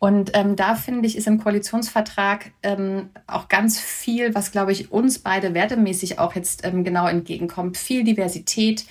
Und 0.00 0.30
ähm, 0.34 0.54
da 0.54 0.76
finde 0.76 1.08
ich, 1.08 1.16
ist 1.16 1.26
im 1.26 1.42
Koalitionsvertrag 1.42 2.52
ähm, 2.62 3.10
auch 3.26 3.48
ganz 3.48 3.80
viel, 3.80 4.32
was, 4.34 4.52
glaube 4.52 4.70
ich, 4.70 4.92
uns 4.92 5.18
beide 5.18 5.54
wertemäßig 5.54 6.20
auch 6.20 6.36
jetzt 6.36 6.64
ähm, 6.64 6.84
genau 6.84 7.08
entgegenkommt. 7.08 7.76
Viel 7.76 8.04
Diversität, 8.04 8.84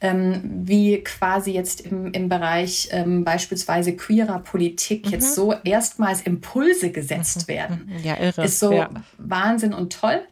ähm, 0.00 0.40
wie 0.64 1.02
quasi 1.04 1.52
jetzt 1.52 1.82
im, 1.82 2.12
im 2.12 2.30
Bereich 2.30 2.88
ähm, 2.92 3.24
beispielsweise 3.24 3.94
queerer 3.94 4.38
Politik 4.38 5.06
mhm. 5.06 5.12
jetzt 5.12 5.34
so 5.34 5.52
erstmals 5.64 6.22
Impulse 6.22 6.90
gesetzt 6.90 7.42
mhm. 7.42 7.52
werden. 7.52 7.92
Ja, 8.02 8.16
irre. 8.18 8.44
Ist 8.44 8.58
so 8.58 8.72
ja. 8.72 8.88
Wahnsinn 9.18 9.74
und 9.74 9.92
toll. 9.92 10.22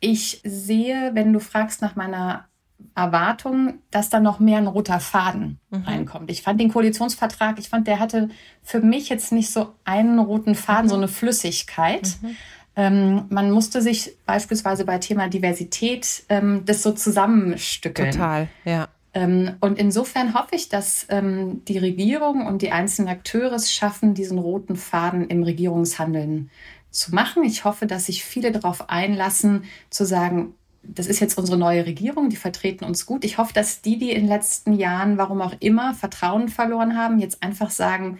Ich 0.00 0.40
sehe, 0.44 1.10
wenn 1.12 1.32
du 1.32 1.40
fragst 1.40 1.82
nach 1.82 1.94
meiner 1.94 2.46
Erwartung, 2.94 3.80
dass 3.90 4.10
da 4.10 4.20
noch 4.20 4.38
mehr 4.38 4.58
ein 4.58 4.66
roter 4.66 5.00
Faden 5.00 5.58
mhm. 5.70 5.82
reinkommt. 5.82 6.30
Ich 6.30 6.42
fand 6.42 6.60
den 6.60 6.72
Koalitionsvertrag, 6.72 7.58
ich 7.58 7.68
fand, 7.68 7.86
der 7.86 7.98
hatte 7.98 8.28
für 8.62 8.80
mich 8.80 9.08
jetzt 9.08 9.32
nicht 9.32 9.50
so 9.50 9.74
einen 9.84 10.18
roten 10.18 10.54
Faden, 10.54 10.86
mhm. 10.86 10.90
so 10.90 10.96
eine 10.96 11.08
Flüssigkeit. 11.08 12.08
Mhm. 12.22 12.36
Ähm, 12.76 13.24
man 13.30 13.50
musste 13.50 13.82
sich 13.82 14.16
beispielsweise 14.26 14.84
bei 14.84 14.98
Thema 14.98 15.28
Diversität 15.28 16.24
ähm, 16.28 16.62
das 16.66 16.82
so 16.82 16.92
zusammenstückeln. 16.92 18.12
Total, 18.12 18.48
ja. 18.64 18.88
Ähm, 19.14 19.54
und 19.60 19.78
insofern 19.78 20.34
hoffe 20.34 20.56
ich, 20.56 20.68
dass 20.68 21.06
ähm, 21.08 21.64
die 21.66 21.78
Regierung 21.78 22.46
und 22.46 22.62
die 22.62 22.72
einzelnen 22.72 23.08
Akteure 23.08 23.52
es 23.52 23.72
schaffen, 23.72 24.14
diesen 24.14 24.38
roten 24.38 24.74
Faden 24.74 25.28
im 25.28 25.44
Regierungshandeln 25.44 26.50
zu 26.90 27.14
machen. 27.14 27.44
Ich 27.44 27.64
hoffe, 27.64 27.86
dass 27.86 28.06
sich 28.06 28.24
viele 28.24 28.50
darauf 28.50 28.90
einlassen, 28.90 29.64
zu 29.90 30.04
sagen, 30.04 30.54
das 30.86 31.06
ist 31.06 31.20
jetzt 31.20 31.38
unsere 31.38 31.58
neue 31.58 31.86
Regierung, 31.86 32.28
die 32.28 32.36
vertreten 32.36 32.84
uns 32.84 33.06
gut. 33.06 33.24
Ich 33.24 33.38
hoffe, 33.38 33.52
dass 33.52 33.82
die, 33.82 33.98
die 33.98 34.10
in 34.10 34.22
den 34.22 34.28
letzten 34.28 34.74
Jahren, 34.74 35.18
warum 35.18 35.40
auch 35.40 35.54
immer, 35.60 35.94
Vertrauen 35.94 36.48
verloren 36.48 36.96
haben, 36.96 37.18
jetzt 37.18 37.42
einfach 37.42 37.70
sagen, 37.70 38.18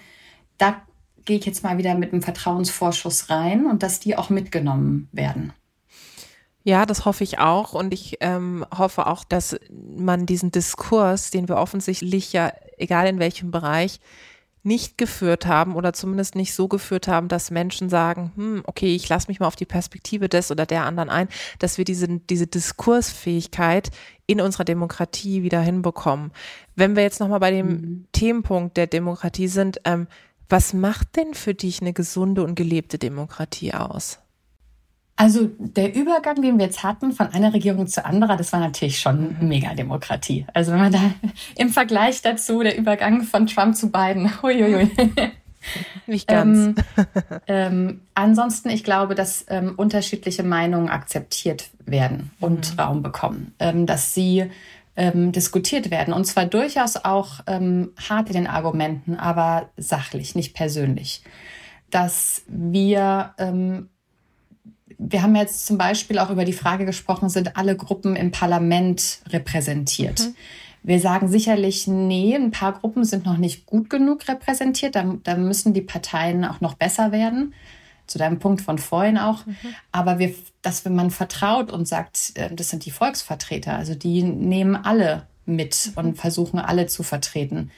da 0.58 0.82
gehe 1.24 1.38
ich 1.38 1.46
jetzt 1.46 1.64
mal 1.64 1.78
wieder 1.78 1.94
mit 1.94 2.12
einem 2.12 2.22
Vertrauensvorschuss 2.22 3.30
rein 3.30 3.66
und 3.66 3.82
dass 3.82 4.00
die 4.00 4.16
auch 4.16 4.30
mitgenommen 4.30 5.08
werden. 5.12 5.52
Ja, 6.62 6.86
das 6.86 7.04
hoffe 7.04 7.24
ich 7.24 7.38
auch. 7.38 7.74
Und 7.74 7.92
ich 7.92 8.16
ähm, 8.20 8.64
hoffe 8.76 9.06
auch, 9.06 9.24
dass 9.24 9.56
man 9.70 10.26
diesen 10.26 10.50
Diskurs, 10.50 11.30
den 11.30 11.48
wir 11.48 11.56
offensichtlich 11.56 12.32
ja, 12.32 12.52
egal 12.78 13.06
in 13.06 13.18
welchem 13.18 13.50
Bereich, 13.50 14.00
nicht 14.64 14.96
geführt 14.96 15.46
haben 15.46 15.76
oder 15.76 15.92
zumindest 15.92 16.34
nicht 16.34 16.54
so 16.54 16.68
geführt 16.68 17.06
haben, 17.06 17.28
dass 17.28 17.50
Menschen 17.50 17.90
sagen, 17.90 18.32
hm, 18.34 18.62
okay, 18.66 18.94
ich 18.94 19.08
lasse 19.08 19.28
mich 19.28 19.38
mal 19.38 19.46
auf 19.46 19.56
die 19.56 19.66
Perspektive 19.66 20.28
des 20.28 20.50
oder 20.50 20.64
der 20.66 20.84
anderen 20.84 21.10
ein, 21.10 21.28
dass 21.58 21.76
wir 21.76 21.84
diese, 21.84 22.08
diese 22.08 22.46
Diskursfähigkeit 22.46 23.90
in 24.26 24.40
unserer 24.40 24.64
Demokratie 24.64 25.42
wieder 25.42 25.60
hinbekommen. 25.60 26.32
Wenn 26.74 26.96
wir 26.96 27.02
jetzt 27.02 27.20
nochmal 27.20 27.40
bei 27.40 27.50
dem 27.50 27.66
mhm. 27.66 28.06
Themenpunkt 28.12 28.76
der 28.78 28.86
Demokratie 28.86 29.48
sind, 29.48 29.80
ähm, 29.84 30.06
was 30.48 30.72
macht 30.72 31.16
denn 31.16 31.34
für 31.34 31.54
dich 31.54 31.80
eine 31.80 31.92
gesunde 31.92 32.42
und 32.42 32.54
gelebte 32.54 32.98
Demokratie 32.98 33.74
aus? 33.74 34.23
Also 35.16 35.48
der 35.58 35.94
Übergang, 35.94 36.42
den 36.42 36.58
wir 36.58 36.66
jetzt 36.66 36.82
hatten 36.82 37.12
von 37.12 37.28
einer 37.28 37.54
Regierung 37.54 37.86
zur 37.86 38.04
anderen, 38.04 38.36
das 38.36 38.52
war 38.52 38.58
natürlich 38.58 38.98
schon 38.98 39.36
Megademokratie. 39.40 40.44
Also 40.52 40.72
wenn 40.72 40.80
man 40.80 40.92
da 40.92 41.00
im 41.56 41.68
Vergleich 41.68 42.20
dazu 42.22 42.62
der 42.62 42.76
Übergang 42.76 43.22
von 43.22 43.46
Trump 43.46 43.76
zu 43.76 43.90
Biden, 43.92 44.30
huiuiui. 44.42 44.90
Nicht 46.06 46.28
ganz. 46.28 46.58
Ähm, 46.58 46.74
ähm, 47.46 48.00
ansonsten, 48.14 48.68
ich 48.68 48.84
glaube, 48.84 49.14
dass 49.14 49.46
ähm, 49.48 49.74
unterschiedliche 49.76 50.42
Meinungen 50.42 50.90
akzeptiert 50.90 51.70
werden 51.86 52.32
und 52.40 52.74
mhm. 52.74 52.80
Raum 52.80 53.02
bekommen, 53.02 53.54
ähm, 53.60 53.86
dass 53.86 54.14
sie 54.14 54.50
ähm, 54.96 55.32
diskutiert 55.32 55.90
werden 55.90 56.12
und 56.12 56.26
zwar 56.26 56.44
durchaus 56.44 56.96
auch 56.96 57.40
ähm, 57.46 57.92
hart 58.08 58.28
in 58.28 58.34
den 58.34 58.46
Argumenten, 58.46 59.14
aber 59.16 59.70
sachlich, 59.78 60.34
nicht 60.34 60.54
persönlich. 60.54 61.22
Dass 61.90 62.42
wir 62.46 63.32
wir 64.98 65.22
haben 65.22 65.36
jetzt 65.36 65.66
zum 65.66 65.78
Beispiel 65.78 66.18
auch 66.18 66.30
über 66.30 66.44
die 66.44 66.52
Frage 66.52 66.84
gesprochen, 66.84 67.28
sind 67.28 67.56
alle 67.56 67.76
Gruppen 67.76 68.16
im 68.16 68.30
Parlament 68.30 69.20
repräsentiert? 69.28 70.20
Mhm. 70.20 70.34
Wir 70.82 71.00
sagen 71.00 71.28
sicherlich, 71.28 71.86
nee, 71.86 72.34
ein 72.34 72.50
paar 72.50 72.74
Gruppen 72.74 73.04
sind 73.04 73.24
noch 73.24 73.38
nicht 73.38 73.64
gut 73.64 73.88
genug 73.88 74.28
repräsentiert. 74.28 74.94
Da, 74.94 75.16
da 75.22 75.36
müssen 75.36 75.72
die 75.72 75.80
Parteien 75.80 76.44
auch 76.44 76.60
noch 76.60 76.74
besser 76.74 77.10
werden. 77.10 77.54
Zu 78.06 78.18
deinem 78.18 78.38
Punkt 78.38 78.60
von 78.60 78.76
vorhin 78.76 79.16
auch. 79.16 79.46
Mhm. 79.46 79.54
Aber 79.92 80.18
wir, 80.18 80.34
dass 80.60 80.84
wenn 80.84 80.94
man 80.94 81.10
vertraut 81.10 81.72
und 81.72 81.88
sagt, 81.88 82.32
äh, 82.34 82.54
das 82.54 82.68
sind 82.68 82.84
die 82.84 82.90
Volksvertreter, 82.90 83.74
also 83.74 83.94
die 83.94 84.22
nehmen 84.22 84.76
alle 84.76 85.26
mit 85.46 85.90
mhm. 85.92 85.92
und 85.96 86.14
versuchen 86.16 86.58
alle 86.58 86.86
zu 86.86 87.02
vertreten. 87.02 87.70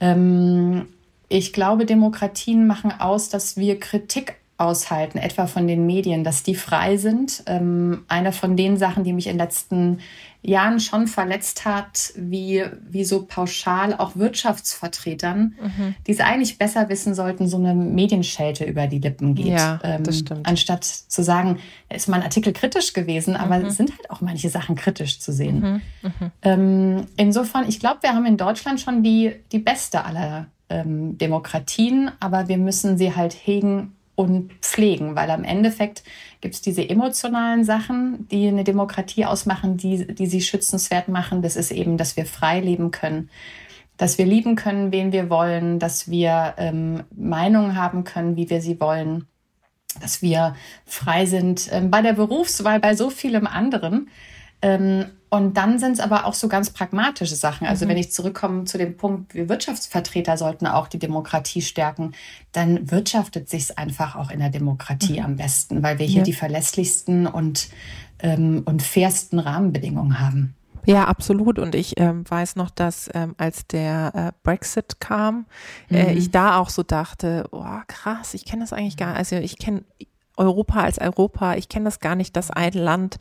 Ähm, 0.00 0.88
ich 1.28 1.52
glaube, 1.52 1.86
Demokratien 1.86 2.66
machen 2.66 2.92
aus, 2.92 3.28
dass 3.28 3.56
wir 3.56 3.78
Kritik 3.78 4.41
aushalten, 4.62 5.18
etwa 5.18 5.46
von 5.46 5.66
den 5.66 5.86
Medien, 5.86 6.24
dass 6.24 6.42
die 6.42 6.54
frei 6.54 6.96
sind. 6.96 7.42
Ähm, 7.46 8.04
eine 8.08 8.32
von 8.32 8.56
den 8.56 8.76
Sachen, 8.76 9.04
die 9.04 9.12
mich 9.12 9.26
in 9.26 9.32
den 9.32 9.38
letzten 9.38 9.98
Jahren 10.44 10.80
schon 10.80 11.06
verletzt 11.06 11.64
hat, 11.64 12.12
wie, 12.16 12.64
wie 12.88 13.04
so 13.04 13.24
pauschal 13.26 13.94
auch 13.94 14.16
Wirtschaftsvertretern, 14.16 15.54
mhm. 15.60 15.94
die 16.06 16.12
es 16.12 16.20
eigentlich 16.20 16.58
besser 16.58 16.88
wissen 16.88 17.14
sollten, 17.14 17.46
so 17.46 17.58
eine 17.58 17.74
Medienschelte 17.74 18.64
über 18.64 18.88
die 18.88 18.98
Lippen 18.98 19.36
geht. 19.36 19.46
Ja, 19.46 19.78
ähm, 19.84 20.02
das 20.02 20.18
stimmt. 20.18 20.46
Anstatt 20.46 20.84
zu 20.84 21.22
sagen, 21.22 21.58
ist 21.88 22.08
mein 22.08 22.22
Artikel 22.22 22.52
kritisch 22.52 22.92
gewesen, 22.92 23.36
aber 23.36 23.58
mhm. 23.58 23.66
es 23.66 23.76
sind 23.76 23.90
halt 23.90 24.10
auch 24.10 24.20
manche 24.20 24.48
Sachen 24.48 24.74
kritisch 24.74 25.20
zu 25.20 25.32
sehen. 25.32 25.60
Mhm. 25.60 25.80
mhm. 26.02 26.30
Ähm, 26.42 27.06
insofern, 27.16 27.68
ich 27.68 27.78
glaube, 27.78 27.98
wir 28.02 28.12
haben 28.12 28.26
in 28.26 28.36
Deutschland 28.36 28.80
schon 28.80 29.04
die, 29.04 29.32
die 29.52 29.60
beste 29.60 30.04
aller 30.04 30.46
ähm, 30.68 31.18
Demokratien, 31.18 32.10
aber 32.18 32.48
wir 32.48 32.58
müssen 32.58 32.98
sie 32.98 33.14
halt 33.14 33.32
hegen 33.32 33.92
und 34.14 34.52
pflegen, 34.60 35.16
weil 35.16 35.30
am 35.30 35.44
Endeffekt 35.44 36.02
gibt 36.40 36.54
es 36.54 36.60
diese 36.60 36.88
emotionalen 36.88 37.64
Sachen, 37.64 38.28
die 38.28 38.48
eine 38.48 38.64
Demokratie 38.64 39.24
ausmachen, 39.24 39.76
die, 39.76 40.06
die 40.14 40.26
sie 40.26 40.42
schützenswert 40.42 41.08
machen. 41.08 41.42
Das 41.42 41.56
ist 41.56 41.70
eben, 41.70 41.96
dass 41.96 42.16
wir 42.16 42.26
frei 42.26 42.60
leben 42.60 42.90
können, 42.90 43.30
dass 43.96 44.18
wir 44.18 44.26
lieben 44.26 44.56
können, 44.56 44.92
wen 44.92 45.12
wir 45.12 45.30
wollen, 45.30 45.78
dass 45.78 46.10
wir 46.10 46.54
ähm, 46.58 47.04
Meinungen 47.14 47.76
haben 47.76 48.04
können, 48.04 48.36
wie 48.36 48.50
wir 48.50 48.60
sie 48.60 48.80
wollen, 48.80 49.26
dass 50.00 50.22
wir 50.22 50.56
frei 50.84 51.26
sind 51.26 51.68
ähm, 51.72 51.90
bei 51.90 52.02
der 52.02 52.14
Berufswahl, 52.14 52.80
bei 52.80 52.94
so 52.94 53.10
vielem 53.10 53.46
anderen. 53.46 54.08
Ähm, 54.62 55.06
und 55.28 55.56
dann 55.56 55.78
sind 55.78 55.92
es 55.92 56.00
aber 56.00 56.26
auch 56.26 56.34
so 56.34 56.46
ganz 56.46 56.70
pragmatische 56.70 57.34
Sachen. 57.36 57.66
Also 57.66 57.84
mhm. 57.84 57.90
wenn 57.90 57.96
ich 57.96 58.12
zurückkomme 58.12 58.64
zu 58.64 58.78
dem 58.78 58.96
Punkt, 58.96 59.34
wir 59.34 59.48
Wirtschaftsvertreter 59.48 60.36
sollten 60.36 60.66
auch 60.66 60.88
die 60.88 60.98
Demokratie 60.98 61.62
stärken, 61.62 62.12
dann 62.52 62.90
wirtschaftet 62.90 63.48
sich 63.48 63.78
einfach 63.78 64.14
auch 64.14 64.30
in 64.30 64.40
der 64.40 64.50
Demokratie 64.50 65.20
mhm. 65.20 65.24
am 65.24 65.36
besten, 65.36 65.82
weil 65.82 65.98
wir 65.98 66.06
hier 66.06 66.18
ja. 66.18 66.24
die 66.24 66.34
verlässlichsten 66.34 67.26
und, 67.26 67.70
ähm, 68.20 68.62
und 68.66 68.82
fairsten 68.82 69.38
Rahmenbedingungen 69.38 70.20
haben. 70.20 70.54
Ja, 70.84 71.04
absolut. 71.04 71.58
Und 71.58 71.74
ich 71.74 71.98
ähm, 71.98 72.28
weiß 72.28 72.56
noch, 72.56 72.70
dass 72.70 73.08
ähm, 73.14 73.34
als 73.38 73.66
der 73.66 74.12
äh, 74.14 74.32
Brexit 74.42 75.00
kam, 75.00 75.46
äh, 75.90 76.10
mhm. 76.12 76.18
ich 76.18 76.30
da 76.30 76.58
auch 76.58 76.68
so 76.68 76.82
dachte, 76.82 77.46
oh, 77.52 77.64
krass, 77.86 78.34
ich 78.34 78.44
kenne 78.44 78.62
das 78.62 78.72
eigentlich 78.72 78.96
gar 78.96 79.10
nicht. 79.10 79.18
Also 79.18 79.36
ich 79.36 79.58
kenne 79.58 79.84
Europa 80.36 80.80
als 80.80 80.98
Europa, 80.98 81.54
ich 81.54 81.68
kenne 81.68 81.84
das 81.84 82.00
gar 82.00 82.16
nicht, 82.16 82.36
dass 82.36 82.50
ein 82.50 82.72
Land 82.72 83.18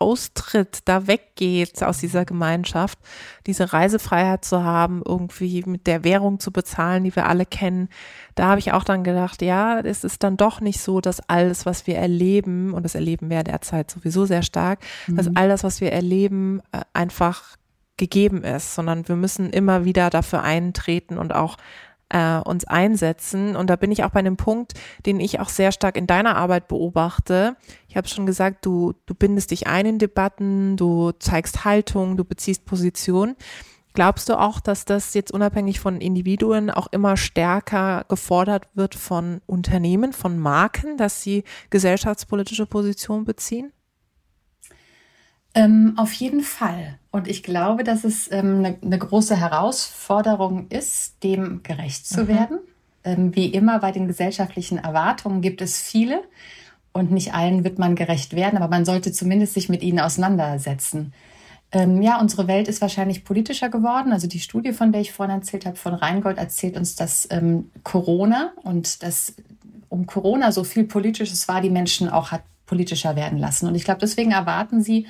austritt, 0.00 0.80
da 0.86 1.06
weggeht 1.06 1.82
aus 1.82 1.98
dieser 1.98 2.24
Gemeinschaft, 2.24 2.98
diese 3.46 3.72
Reisefreiheit 3.72 4.44
zu 4.44 4.64
haben, 4.64 5.02
irgendwie 5.06 5.62
mit 5.66 5.86
der 5.86 6.04
Währung 6.04 6.40
zu 6.40 6.50
bezahlen, 6.50 7.04
die 7.04 7.14
wir 7.14 7.26
alle 7.26 7.46
kennen, 7.46 7.88
da 8.34 8.46
habe 8.46 8.58
ich 8.58 8.72
auch 8.72 8.84
dann 8.84 9.04
gedacht, 9.04 9.42
ja, 9.42 9.80
es 9.80 10.02
ist 10.02 10.22
dann 10.22 10.36
doch 10.36 10.60
nicht 10.60 10.80
so, 10.80 11.00
dass 11.00 11.20
alles, 11.28 11.66
was 11.66 11.86
wir 11.86 11.96
erleben, 11.96 12.72
und 12.72 12.84
das 12.84 12.94
erleben 12.94 13.28
wir 13.28 13.42
derzeit 13.44 13.90
sowieso 13.90 14.24
sehr 14.24 14.42
stark, 14.42 14.80
mhm. 15.06 15.16
dass 15.16 15.28
all 15.34 15.48
das, 15.48 15.62
was 15.62 15.80
wir 15.80 15.92
erleben, 15.92 16.60
äh, 16.72 16.80
einfach 16.94 17.56
gegeben 17.98 18.42
ist, 18.42 18.74
sondern 18.74 19.06
wir 19.06 19.16
müssen 19.16 19.50
immer 19.50 19.84
wieder 19.84 20.08
dafür 20.08 20.42
eintreten 20.42 21.18
und 21.18 21.34
auch 21.34 21.58
äh, 22.10 22.38
uns 22.38 22.64
einsetzen. 22.64 23.56
Und 23.56 23.70
da 23.70 23.76
bin 23.76 23.90
ich 23.90 24.04
auch 24.04 24.10
bei 24.10 24.20
einem 24.20 24.36
Punkt, 24.36 24.74
den 25.06 25.20
ich 25.20 25.40
auch 25.40 25.48
sehr 25.48 25.72
stark 25.72 25.96
in 25.96 26.06
deiner 26.06 26.36
Arbeit 26.36 26.68
beobachte. 26.68 27.56
Ich 27.88 27.96
habe 27.96 28.08
schon 28.08 28.26
gesagt, 28.26 28.66
du, 28.66 28.94
du 29.06 29.14
bindest 29.14 29.50
dich 29.50 29.66
ein 29.66 29.86
in 29.86 29.98
Debatten, 29.98 30.76
du 30.76 31.12
zeigst 31.12 31.64
Haltung, 31.64 32.16
du 32.16 32.24
beziehst 32.24 32.66
Position. 32.66 33.36
Glaubst 33.92 34.28
du 34.28 34.38
auch, 34.38 34.60
dass 34.60 34.84
das 34.84 35.14
jetzt 35.14 35.32
unabhängig 35.32 35.80
von 35.80 36.00
Individuen 36.00 36.70
auch 36.70 36.86
immer 36.92 37.16
stärker 37.16 38.04
gefordert 38.08 38.68
wird 38.74 38.94
von 38.94 39.40
Unternehmen, 39.46 40.12
von 40.12 40.38
Marken, 40.38 40.96
dass 40.96 41.22
sie 41.22 41.42
gesellschaftspolitische 41.70 42.66
Position 42.66 43.24
beziehen? 43.24 43.72
Ähm, 45.54 45.94
auf 45.96 46.12
jeden 46.12 46.42
Fall. 46.42 46.98
Und 47.10 47.26
ich 47.26 47.42
glaube, 47.42 47.82
dass 47.82 48.04
es 48.04 48.30
ähm, 48.30 48.58
eine, 48.58 48.78
eine, 48.82 48.98
große 48.98 49.36
Herausforderung 49.36 50.68
ist, 50.68 51.24
dem 51.24 51.62
gerecht 51.62 52.06
zu 52.06 52.22
mhm. 52.22 52.28
werden. 52.28 52.58
Ähm, 53.02 53.34
wie 53.34 53.46
immer 53.46 53.80
bei 53.80 53.90
den 53.90 54.06
gesellschaftlichen 54.06 54.78
Erwartungen 54.78 55.40
gibt 55.40 55.60
es 55.60 55.80
viele 55.80 56.22
und 56.92 57.10
nicht 57.10 57.34
allen 57.34 57.64
wird 57.64 57.78
man 57.78 57.96
gerecht 57.96 58.34
werden, 58.36 58.56
aber 58.56 58.68
man 58.68 58.84
sollte 58.84 59.10
zumindest 59.12 59.54
sich 59.54 59.68
mit 59.68 59.82
ihnen 59.82 60.00
auseinandersetzen. 60.00 61.12
Ähm, 61.72 62.02
ja, 62.02 62.20
unsere 62.20 62.46
Welt 62.46 62.68
ist 62.68 62.80
wahrscheinlich 62.80 63.24
politischer 63.24 63.70
geworden. 63.70 64.12
Also 64.12 64.26
die 64.26 64.40
Studie, 64.40 64.72
von 64.72 64.92
der 64.92 65.00
ich 65.00 65.12
vorhin 65.12 65.34
erzählt 65.36 65.66
habe, 65.66 65.76
von 65.76 65.94
Rheingold, 65.94 66.38
erzählt 66.38 66.76
uns, 66.76 66.96
dass 66.96 67.28
ähm, 67.30 67.70
Corona 67.84 68.52
und 68.62 69.02
dass 69.02 69.34
um 69.88 70.06
Corona 70.06 70.52
so 70.52 70.62
viel 70.62 70.84
Politisches 70.84 71.48
war, 71.48 71.60
die 71.60 71.70
Menschen 71.70 72.08
auch 72.08 72.30
hat 72.30 72.42
politischer 72.66 73.16
werden 73.16 73.38
lassen. 73.38 73.66
Und 73.66 73.74
ich 73.74 73.84
glaube, 73.84 74.00
deswegen 74.00 74.30
erwarten 74.30 74.80
sie, 74.82 75.06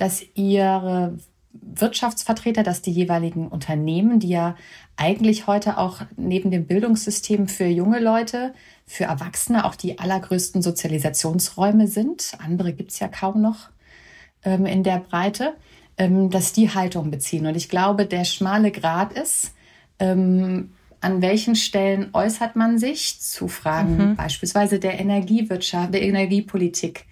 dass 0.00 0.22
ihre 0.34 1.18
Wirtschaftsvertreter, 1.52 2.62
dass 2.62 2.82
die 2.82 2.92
jeweiligen 2.92 3.48
Unternehmen, 3.48 4.20
die 4.20 4.28
ja 4.28 4.56
eigentlich 4.96 5.46
heute 5.46 5.78
auch 5.78 6.02
neben 6.16 6.50
dem 6.50 6.66
Bildungssystem 6.66 7.48
für 7.48 7.66
junge 7.66 8.00
Leute, 8.00 8.54
für 8.86 9.04
Erwachsene 9.04 9.64
auch 9.64 9.74
die 9.74 9.98
allergrößten 9.98 10.62
Sozialisationsräume 10.62 11.86
sind, 11.86 12.32
andere 12.38 12.72
gibt 12.72 12.92
es 12.92 12.98
ja 12.98 13.08
kaum 13.08 13.40
noch 13.40 13.70
ähm, 14.44 14.66
in 14.66 14.82
der 14.82 14.98
Breite, 14.98 15.54
ähm, 15.98 16.30
dass 16.30 16.52
die 16.52 16.72
Haltung 16.72 17.10
beziehen. 17.10 17.46
Und 17.46 17.56
ich 17.56 17.68
glaube, 17.68 18.06
der 18.06 18.24
schmale 18.24 18.70
Grat 18.70 19.12
ist, 19.12 19.52
ähm, 19.98 20.72
an 21.00 21.22
welchen 21.22 21.56
Stellen 21.56 22.10
äußert 22.12 22.56
man 22.56 22.78
sich 22.78 23.20
zu 23.20 23.48
Fragen 23.48 23.96
mhm. 23.96 24.16
beispielsweise 24.16 24.78
der 24.78 25.00
Energiewirtschaft, 25.00 25.94
der 25.94 26.02
Energiepolitik, 26.02 27.06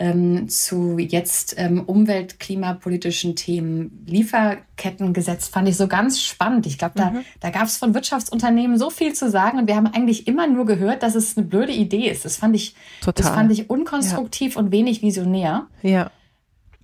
ähm, 0.00 0.48
zu 0.48 0.98
jetzt 0.98 1.54
ähm, 1.58 1.84
umwelt-, 1.84 2.40
klimapolitischen 2.40 3.36
Themen, 3.36 4.02
Lieferkettengesetz 4.06 5.48
fand 5.48 5.68
ich 5.68 5.76
so 5.76 5.88
ganz 5.88 6.22
spannend. 6.22 6.66
Ich 6.66 6.78
glaube, 6.78 6.94
da, 6.96 7.10
mhm. 7.10 7.20
da 7.40 7.50
gab 7.50 7.64
es 7.64 7.76
von 7.76 7.92
Wirtschaftsunternehmen 7.94 8.78
so 8.78 8.88
viel 8.88 9.12
zu 9.12 9.30
sagen 9.30 9.58
und 9.58 9.68
wir 9.68 9.76
haben 9.76 9.86
eigentlich 9.86 10.26
immer 10.26 10.46
nur 10.46 10.64
gehört, 10.64 11.02
dass 11.02 11.14
es 11.14 11.36
eine 11.36 11.46
blöde 11.46 11.72
Idee 11.72 12.08
ist. 12.08 12.24
Das 12.24 12.38
fand 12.38 12.56
ich, 12.56 12.74
Total. 13.00 13.12
das 13.12 13.28
fand 13.28 13.52
ich 13.52 13.68
unkonstruktiv 13.68 14.54
ja. 14.54 14.60
und 14.60 14.72
wenig 14.72 15.02
visionär. 15.02 15.66
Ja. 15.82 16.10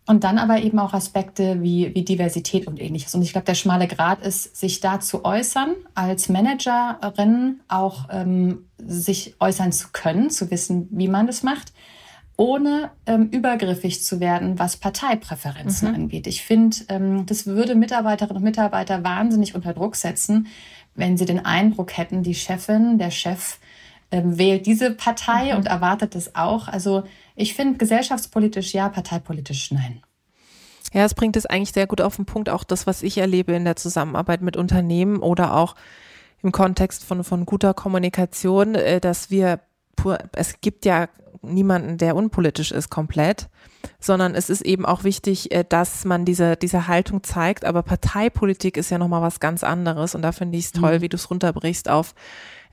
Und 0.08 0.22
dann 0.22 0.38
aber 0.38 0.60
eben 0.60 0.78
auch 0.78 0.92
Aspekte 0.92 1.62
wie, 1.62 1.92
wie 1.94 2.04
Diversität 2.04 2.68
und 2.68 2.80
ähnliches. 2.80 3.14
Und 3.14 3.22
ich 3.22 3.32
glaube, 3.32 3.46
der 3.46 3.54
schmale 3.54 3.88
Grad 3.88 4.24
ist, 4.24 4.56
sich 4.56 4.80
da 4.80 5.00
zu 5.00 5.24
äußern, 5.24 5.74
als 5.94 6.28
Managerin 6.28 7.60
auch 7.66 8.08
ähm, 8.12 8.66
sich 8.78 9.34
äußern 9.40 9.72
zu 9.72 9.88
können, 9.92 10.30
zu 10.30 10.50
wissen, 10.50 10.86
wie 10.92 11.08
man 11.08 11.26
das 11.26 11.42
macht, 11.42 11.72
ohne 12.36 12.90
ähm, 13.06 13.28
übergriffig 13.30 14.02
zu 14.02 14.20
werden, 14.20 14.58
was 14.58 14.76
Parteipräferenzen 14.76 15.88
mhm. 15.88 15.94
angeht. 15.94 16.26
Ich 16.26 16.42
finde, 16.42 16.76
ähm, 16.88 17.26
das 17.26 17.46
würde 17.46 17.74
Mitarbeiterinnen 17.74 18.38
und 18.38 18.44
Mitarbeiter 18.44 19.04
wahnsinnig 19.04 19.54
unter 19.54 19.72
Druck 19.72 19.96
setzen, 19.96 20.48
wenn 20.94 21.16
sie 21.16 21.24
den 21.24 21.44
Eindruck 21.44 21.96
hätten, 21.96 22.22
die 22.22 22.34
Chefin, 22.34 22.98
der 22.98 23.10
Chef 23.10 23.58
ähm, 24.10 24.38
wählt 24.38 24.66
diese 24.66 24.90
Partei 24.92 25.52
mhm. 25.52 25.58
und 25.58 25.66
erwartet 25.66 26.14
das 26.14 26.34
auch. 26.34 26.68
Also 26.68 27.04
ich 27.34 27.54
finde 27.54 27.78
gesellschaftspolitisch 27.78 28.74
ja, 28.74 28.88
parteipolitisch 28.88 29.70
nein. 29.72 30.02
Ja, 30.92 31.04
es 31.04 31.14
bringt 31.14 31.36
es 31.36 31.46
eigentlich 31.46 31.72
sehr 31.72 31.86
gut 31.86 32.00
auf 32.00 32.16
den 32.16 32.26
Punkt, 32.26 32.48
auch 32.48 32.64
das, 32.64 32.86
was 32.86 33.02
ich 33.02 33.18
erlebe 33.18 33.52
in 33.52 33.64
der 33.64 33.76
Zusammenarbeit 33.76 34.40
mit 34.40 34.56
Unternehmen 34.56 35.18
oder 35.18 35.54
auch 35.54 35.74
im 36.42 36.52
Kontext 36.52 37.04
von, 37.04 37.24
von 37.24 37.44
guter 37.44 37.74
Kommunikation, 37.74 38.74
äh, 38.74 39.00
dass 39.00 39.30
wir, 39.30 39.60
es 40.32 40.60
gibt 40.60 40.84
ja 40.84 41.08
niemanden, 41.42 41.98
der 41.98 42.16
unpolitisch 42.16 42.72
ist 42.72 42.90
komplett, 42.90 43.48
sondern 44.00 44.34
es 44.34 44.50
ist 44.50 44.62
eben 44.62 44.84
auch 44.84 45.04
wichtig, 45.04 45.52
äh, 45.52 45.64
dass 45.68 46.04
man 46.04 46.24
diese, 46.24 46.56
diese 46.56 46.88
Haltung 46.88 47.22
zeigt. 47.22 47.64
Aber 47.64 47.82
Parteipolitik 47.82 48.76
ist 48.76 48.90
ja 48.90 48.98
nochmal 48.98 49.22
was 49.22 49.38
ganz 49.40 49.62
anderes 49.62 50.14
und 50.14 50.22
da 50.22 50.32
finde 50.32 50.58
ich 50.58 50.66
es 50.66 50.72
toll, 50.72 50.98
mhm. 50.98 51.02
wie 51.02 51.08
du 51.08 51.16
es 51.16 51.30
runterbrichst 51.30 51.88
auf 51.88 52.14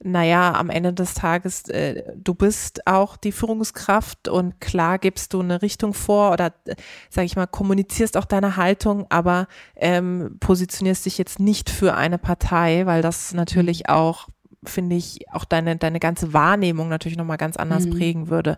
naja, 0.04 0.54
am 0.54 0.70
Ende 0.70 0.94
des 0.94 1.14
Tages, 1.14 1.70
äh, 1.70 2.04
du 2.16 2.34
bist 2.34 2.86
auch 2.88 3.16
die 3.16 3.32
Führungskraft 3.32 4.28
und 4.28 4.60
klar 4.60 5.00
gibst 5.00 5.34
du 5.34 5.40
eine 5.40 5.62
Richtung 5.62 5.94
vor 5.94 6.34
oder, 6.34 6.54
äh, 6.66 6.76
sag 7.10 7.24
ich 7.24 7.36
mal, 7.36 7.48
kommunizierst 7.48 8.18
auch 8.18 8.26
deine 8.26 8.58
Haltung, 8.58 9.06
aber 9.10 9.48
ähm, 9.76 10.38
positionierst 10.40 11.06
dich 11.06 11.18
jetzt 11.18 11.40
nicht 11.40 11.70
für 11.70 11.96
eine 11.96 12.18
Partei, 12.18 12.86
weil 12.86 13.02
das 13.02 13.34
natürlich 13.34 13.84
mhm. 13.88 13.94
auch 13.94 14.28
finde 14.66 14.96
ich, 14.96 15.20
auch 15.32 15.46
deine, 15.46 15.78
deine 15.78 16.00
ganze 16.00 16.34
Wahrnehmung 16.34 16.90
natürlich 16.90 17.18
nochmal 17.18 17.38
ganz 17.38 17.58
anders 17.58 17.86
mhm. 17.86 17.92
prägen 17.92 18.30
würde. 18.30 18.58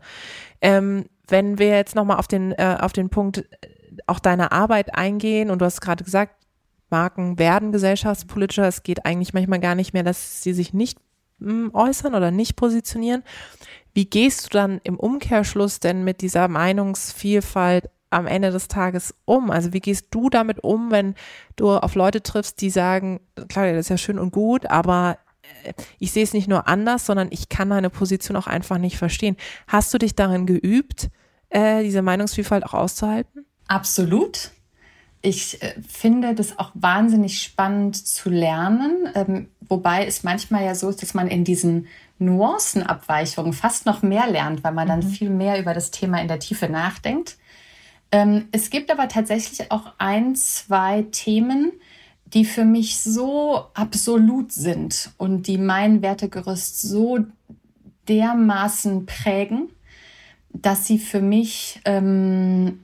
Ähm, 0.61 1.05
wenn 1.27 1.57
wir 1.57 1.69
jetzt 1.69 1.95
nochmal 1.95 2.17
auf 2.17 2.27
den, 2.27 2.51
äh, 2.53 2.77
auf 2.79 2.93
den 2.93 3.09
Punkt 3.09 3.39
äh, 3.39 3.43
auch 4.07 4.19
deiner 4.19 4.51
Arbeit 4.51 4.95
eingehen 4.95 5.49
und 5.49 5.59
du 5.59 5.65
hast 5.65 5.81
gerade 5.81 6.03
gesagt, 6.03 6.35
Marken 6.89 7.39
werden 7.39 7.71
gesellschaftspolitischer. 7.71 8.67
Es 8.67 8.83
geht 8.83 9.05
eigentlich 9.05 9.33
manchmal 9.33 9.59
gar 9.59 9.75
nicht 9.75 9.93
mehr, 9.93 10.03
dass 10.03 10.43
sie 10.43 10.53
sich 10.53 10.73
nicht 10.73 10.99
äußern 11.41 12.15
oder 12.15 12.31
nicht 12.31 12.55
positionieren. 12.55 13.23
Wie 13.93 14.05
gehst 14.05 14.45
du 14.45 14.49
dann 14.57 14.79
im 14.83 14.97
Umkehrschluss 14.97 15.79
denn 15.79 16.03
mit 16.03 16.21
dieser 16.21 16.47
Meinungsvielfalt 16.47 17.89
am 18.09 18.27
Ende 18.27 18.51
des 18.51 18.67
Tages 18.67 19.15
um? 19.25 19.51
Also 19.51 19.73
wie 19.73 19.79
gehst 19.79 20.07
du 20.11 20.29
damit 20.29 20.63
um, 20.63 20.91
wenn 20.91 21.15
du 21.55 21.71
auf 21.71 21.95
Leute 21.95 22.21
triffst, 22.21 22.61
die 22.61 22.69
sagen, 22.69 23.19
klar, 23.49 23.71
das 23.71 23.85
ist 23.85 23.89
ja 23.89 23.97
schön 23.97 24.19
und 24.19 24.31
gut, 24.31 24.65
aber 24.67 25.17
ich 25.99 26.11
sehe 26.11 26.23
es 26.23 26.33
nicht 26.33 26.47
nur 26.47 26.67
anders, 26.67 27.05
sondern 27.05 27.29
ich 27.31 27.49
kann 27.49 27.69
deine 27.69 27.89
Position 27.89 28.37
auch 28.37 28.47
einfach 28.47 28.77
nicht 28.77 28.97
verstehen. 28.97 29.35
Hast 29.67 29.93
du 29.93 29.97
dich 29.97 30.15
darin 30.15 30.45
geübt, 30.45 31.09
äh, 31.49 31.83
diese 31.83 32.01
Meinungsvielfalt 32.01 32.65
auch 32.65 32.73
auszuhalten? 32.73 33.45
Absolut 33.67 34.51
ich 35.25 35.61
äh, 35.61 35.73
finde 35.87 36.35
das 36.35 36.59
auch 36.59 36.71
wahnsinnig 36.75 37.41
spannend 37.41 37.95
zu 37.95 38.29
lernen, 38.29 39.09
ähm, 39.15 39.49
wobei 39.67 40.05
es 40.05 40.23
manchmal 40.23 40.63
ja 40.63 40.75
so 40.75 40.87
ist, 40.89 41.01
dass 41.01 41.13
man 41.13 41.27
in 41.27 41.43
diesen 41.43 41.87
Nuancenabweichungen 42.19 43.53
fast 43.53 43.85
noch 43.85 44.03
mehr 44.03 44.27
lernt, 44.27 44.63
weil 44.63 44.73
man 44.73 44.85
mhm. 44.85 44.89
dann 44.89 45.03
viel 45.03 45.29
mehr 45.29 45.59
über 45.59 45.73
das 45.73 45.91
Thema 45.91 46.21
in 46.21 46.27
der 46.27 46.39
Tiefe 46.39 46.69
nachdenkt. 46.69 47.37
Ähm, 48.11 48.47
es 48.51 48.69
gibt 48.69 48.91
aber 48.91 49.07
tatsächlich 49.07 49.71
auch 49.71 49.93
ein, 49.97 50.35
zwei 50.35 51.01
Themen, 51.11 51.71
die 52.25 52.45
für 52.45 52.65
mich 52.65 52.99
so 52.99 53.65
absolut 53.73 54.51
sind 54.51 55.11
und 55.17 55.47
die 55.47 55.57
mein 55.57 56.01
Wertegerüst 56.01 56.81
so 56.81 57.19
dermaßen 58.07 59.05
prägen, 59.05 59.69
dass 60.49 60.87
sie 60.87 60.99
für 60.99 61.21
mich 61.21 61.81
ähm, 61.85 62.79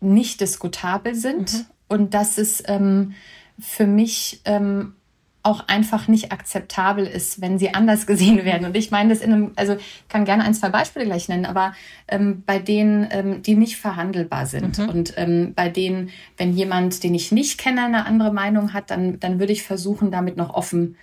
nicht 0.00 0.40
diskutabel 0.40 1.14
sind 1.14 1.52
mhm. 1.52 1.64
und 1.88 2.14
dass 2.14 2.38
es 2.38 2.62
ähm, 2.66 3.14
für 3.58 3.86
mich 3.86 4.40
ähm, 4.44 4.94
auch 5.42 5.66
einfach 5.68 6.06
nicht 6.08 6.30
akzeptabel 6.30 7.06
ist, 7.06 7.40
wenn 7.40 7.58
sie 7.58 7.74
anders 7.74 8.06
gesehen 8.06 8.44
werden. 8.44 8.66
Und 8.66 8.76
ich 8.76 8.90
meine 8.90 9.10
das 9.10 9.20
in 9.20 9.32
einem, 9.32 9.52
also 9.56 9.74
ich 9.74 10.08
kann 10.08 10.24
gerne 10.24 10.44
ein, 10.44 10.54
zwei 10.54 10.68
Beispiele 10.68 11.04
gleich 11.06 11.28
nennen, 11.28 11.46
aber 11.46 11.74
ähm, 12.08 12.42
bei 12.46 12.58
denen, 12.58 13.08
ähm, 13.10 13.42
die 13.42 13.56
nicht 13.56 13.76
verhandelbar 13.76 14.46
sind 14.46 14.78
mhm. 14.78 14.88
und 14.88 15.14
ähm, 15.16 15.52
bei 15.54 15.68
denen, 15.68 16.10
wenn 16.36 16.52
jemand, 16.52 17.02
den 17.02 17.14
ich 17.14 17.32
nicht 17.32 17.58
kenne, 17.58 17.84
eine 17.84 18.06
andere 18.06 18.32
Meinung 18.32 18.72
hat, 18.72 18.90
dann, 18.90 19.18
dann 19.20 19.38
würde 19.38 19.52
ich 19.52 19.62
versuchen, 19.62 20.10
damit 20.10 20.36
noch 20.36 20.54
offen 20.54 20.96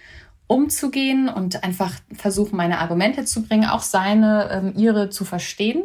umzugehen 0.48 1.30
und 1.30 1.64
einfach 1.64 1.94
versuchen, 2.12 2.58
meine 2.58 2.80
Argumente 2.80 3.24
zu 3.24 3.44
bringen, 3.44 3.70
auch 3.70 3.84
seine, 3.84 4.50
ähm, 4.52 4.74
ihre 4.76 5.12
zu 5.12 5.24
verstehen 5.24 5.84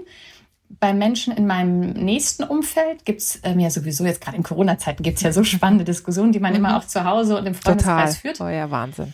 bei 0.69 0.93
Menschen 0.93 1.35
in 1.35 1.47
meinem 1.47 1.91
nächsten 1.91 2.45
Umfeld 2.45 3.05
gibt 3.05 3.21
es 3.21 3.41
ähm, 3.43 3.61
ja 3.61 3.71
sowieso 3.71 4.05
jetzt 4.05 4.21
gerade 4.21 4.37
in 4.37 4.43
Corona-Zeiten 4.43 5.03
gibt 5.03 5.19
es 5.19 5.23
ja 5.23 5.33
so 5.33 5.45
spannende 5.45 5.85
Diskussionen, 5.85 6.33
die 6.33 6.41
man 6.41 6.53
mhm. 6.53 6.59
immer 6.59 6.77
auch 6.77 6.85
zu 6.85 7.05
Hause 7.05 7.39
und 7.39 7.47
im 7.47 7.55
Freundeskreis 7.55 8.17
Total. 8.17 8.35
führt. 8.35 8.41
Oh 8.41 8.49
ja, 8.49 8.71
Wahnsinn. 8.71 9.13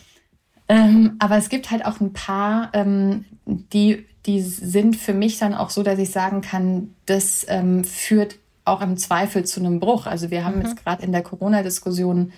Ähm, 0.67 1.15
aber 1.19 1.37
es 1.37 1.49
gibt 1.49 1.71
halt 1.71 1.85
auch 1.85 1.99
ein 1.99 2.13
paar, 2.13 2.69
ähm, 2.73 3.25
die, 3.45 4.05
die 4.25 4.41
sind 4.41 4.95
für 4.95 5.13
mich 5.13 5.37
dann 5.37 5.53
auch 5.53 5.69
so, 5.69 5.83
dass 5.83 5.99
ich 5.99 6.11
sagen 6.11 6.41
kann, 6.41 6.95
das 7.05 7.45
ähm, 7.49 7.83
führt 7.83 8.37
auch 8.63 8.81
im 8.81 8.95
Zweifel 8.97 9.43
zu 9.43 9.59
einem 9.59 9.79
Bruch. 9.79 10.05
Also 10.05 10.31
wir 10.31 10.45
haben 10.45 10.57
mhm. 10.57 10.61
jetzt 10.61 10.83
gerade 10.83 11.03
in 11.03 11.11
der 11.11 11.23
Corona-Diskussion, 11.23 12.31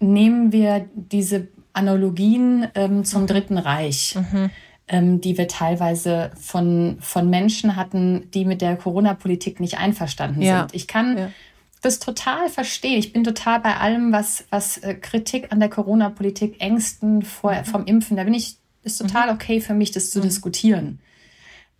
nehmen 0.00 0.52
wir 0.52 0.86
diese 0.94 1.48
Analogien 1.72 2.68
ähm, 2.74 3.04
zum 3.04 3.22
mhm. 3.22 3.26
Dritten 3.26 3.58
Reich. 3.58 4.16
Mhm 4.16 4.50
ähm, 4.86 5.20
die 5.20 5.38
wir 5.38 5.48
teilweise 5.48 6.30
von, 6.38 6.98
von 7.00 7.30
Menschen 7.30 7.76
hatten, 7.76 8.30
die 8.32 8.44
mit 8.44 8.60
der 8.60 8.76
Corona-Politik 8.76 9.60
nicht 9.60 9.78
einverstanden 9.78 10.42
ja. 10.42 10.60
sind. 10.60 10.74
Ich 10.74 10.86
kann 10.86 11.16
ja. 11.16 11.30
das 11.80 11.98
total 11.98 12.48
verstehen. 12.50 12.98
Ich 12.98 13.12
bin 13.12 13.24
total 13.24 13.60
bei 13.60 13.76
allem, 13.76 14.12
was, 14.12 14.44
was 14.50 14.78
äh, 14.78 14.94
Kritik 14.94 15.52
an 15.52 15.60
der 15.60 15.70
Corona-Politik, 15.70 16.60
Ängsten 16.60 17.22
vor, 17.22 17.54
mhm. 17.54 17.64
vom 17.64 17.84
Impfen, 17.86 18.16
da 18.16 18.24
bin 18.24 18.34
ich, 18.34 18.56
ist 18.82 18.98
total 18.98 19.28
mhm. 19.28 19.34
okay 19.34 19.60
für 19.60 19.74
mich, 19.74 19.90
das 19.90 20.10
zu 20.10 20.18
mhm. 20.18 20.24
diskutieren. 20.24 20.98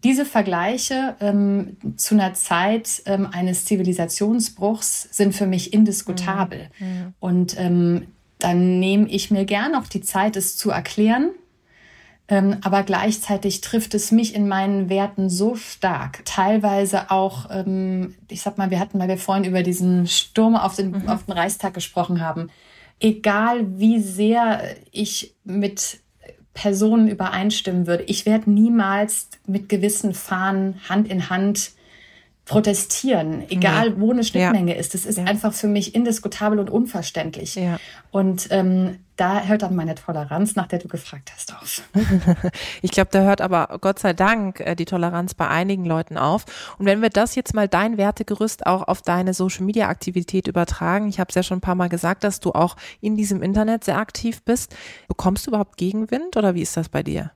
diese 0.03 0.25
Vergleiche 0.25 1.17
ähm, 1.21 1.77
zu 1.97 2.15
einer 2.15 2.33
Zeit 2.35 3.03
ähm, 3.07 3.29
eines 3.31 3.67
Zivilisationsbruchs 3.67 5.09
sind 5.11 5.35
für 5.35 5.47
mich 5.47 5.73
indiskutabel. 5.75 6.69
Mhm. 6.79 6.87
mhm. 6.87 7.15
Und 7.21 7.59
ähm, 7.59 8.07
dann 8.39 8.79
nehme 8.79 9.09
ich 9.09 9.31
mir 9.31 9.45
gern 9.45 9.75
auch 9.75 9.87
die 9.87 10.03
Zeit, 10.03 10.37
es 10.37 10.57
zu 10.57 10.71
erklären. 10.71 11.31
Ähm, 12.27 12.57
aber 12.63 12.85
gleichzeitig 12.85 13.61
trifft 13.61 13.95
es 13.95 14.11
mich 14.11 14.35
in 14.35 14.49
meinen 14.49 14.89
Werten 14.89 15.29
so 15.29 15.57
stark. 15.57 16.25
Teilweise 16.25 17.11
auch, 17.11 17.51
ähm, 17.51 18.15
ich 18.29 18.41
sag 18.41 18.57
mal, 18.57 18.71
wir 18.71 18.81
hatten, 18.81 18.99
weil 18.99 19.09
wir 19.09 19.19
vorhin 19.19 19.45
über 19.45 19.63
diesen 19.63 20.07
Sturm 20.07 20.57
auf 20.57 20.75
den, 20.75 20.91
mhm. 20.91 21.09
auf 21.09 21.25
den 21.25 21.33
Reichstag 21.33 21.75
gesprochen 21.75 22.23
haben. 22.23 22.49
Egal 22.99 23.79
wie 23.79 24.01
sehr 24.01 24.63
ich 24.91 25.35
mit 25.45 26.01
Personen 26.55 27.09
übereinstimmen 27.09 27.87
würde. 27.87 28.05
Ich 28.05 28.25
werde 28.25 28.51
niemals 28.51 29.29
mit 29.47 29.69
gewissen 29.69 30.15
Fahnen 30.15 30.81
Hand 30.89 31.09
in 31.09 31.29
Hand 31.29 31.73
protestieren, 32.45 33.49
egal 33.49 33.91
nee. 33.91 33.97
wo 33.99 34.13
eine 34.13 34.23
Schnittmenge 34.23 34.75
ja. 34.75 34.79
ist. 34.79 34.93
Das 34.93 35.07
ist 35.07 35.17
ja. 35.17 35.25
einfach 35.25 35.55
für 35.55 35.67
mich 35.67 35.95
indiskutabel 35.95 36.59
und 36.59 36.69
unverständlich. 36.69 37.55
Ja. 37.55 37.79
Und 38.11 38.49
ähm, 38.51 38.99
da 39.17 39.45
hört 39.45 39.63
dann 39.63 39.75
meine 39.75 39.95
Toleranz, 39.95 40.55
nach 40.55 40.67
der 40.67 40.79
du 40.79 40.89
gefragt 40.89 41.33
hast, 41.35 41.55
auf. 41.55 41.83
ich 42.83 42.91
glaube, 42.91 43.09
da 43.13 43.23
hört 43.23 43.41
aber 43.41 43.79
Gott 43.81 43.99
sei 43.99 44.13
Dank 44.13 44.61
äh, 44.61 44.75
die 44.75 44.85
Toleranz 44.85 45.33
bei 45.35 45.49
einigen 45.49 45.87
Leuten 45.87 46.19
auf. 46.19 46.45
Und 46.79 46.85
wenn 46.85 47.01
wir 47.01 47.11
das 47.11 47.35
jetzt 47.35 47.55
mal 47.55 47.67
dein 47.69 47.97
Wertegerüst 47.97 48.67
auch 48.67 48.89
auf 48.89 49.01
deine 49.01 49.33
Social-Media-Aktivität 49.33 50.47
übertragen, 50.47 51.09
ich 51.09 51.21
habe 51.21 51.29
es 51.31 51.35
ja 51.37 51.43
schon 51.43 51.59
ein 51.59 51.63
paar 51.63 51.77
Mal 51.77 51.89
gesagt, 51.89 52.25
dass 52.25 52.41
du 52.41 52.53
auch 52.53 52.77
in 53.01 53.17
diesem 53.17 53.43
Internet 53.43 53.85
sehr 53.85 53.97
aktiv 53.97 54.43
bist, 54.43 54.77
bekommst 55.09 55.47
du 55.47 55.51
überhaupt 55.51 55.79
Gegenwind 55.79 56.37
oder 56.37 56.55
wie 56.55 56.63
ist 56.63 56.77
das 56.77 56.91
bei 56.91 57.03
dir? 57.03 57.31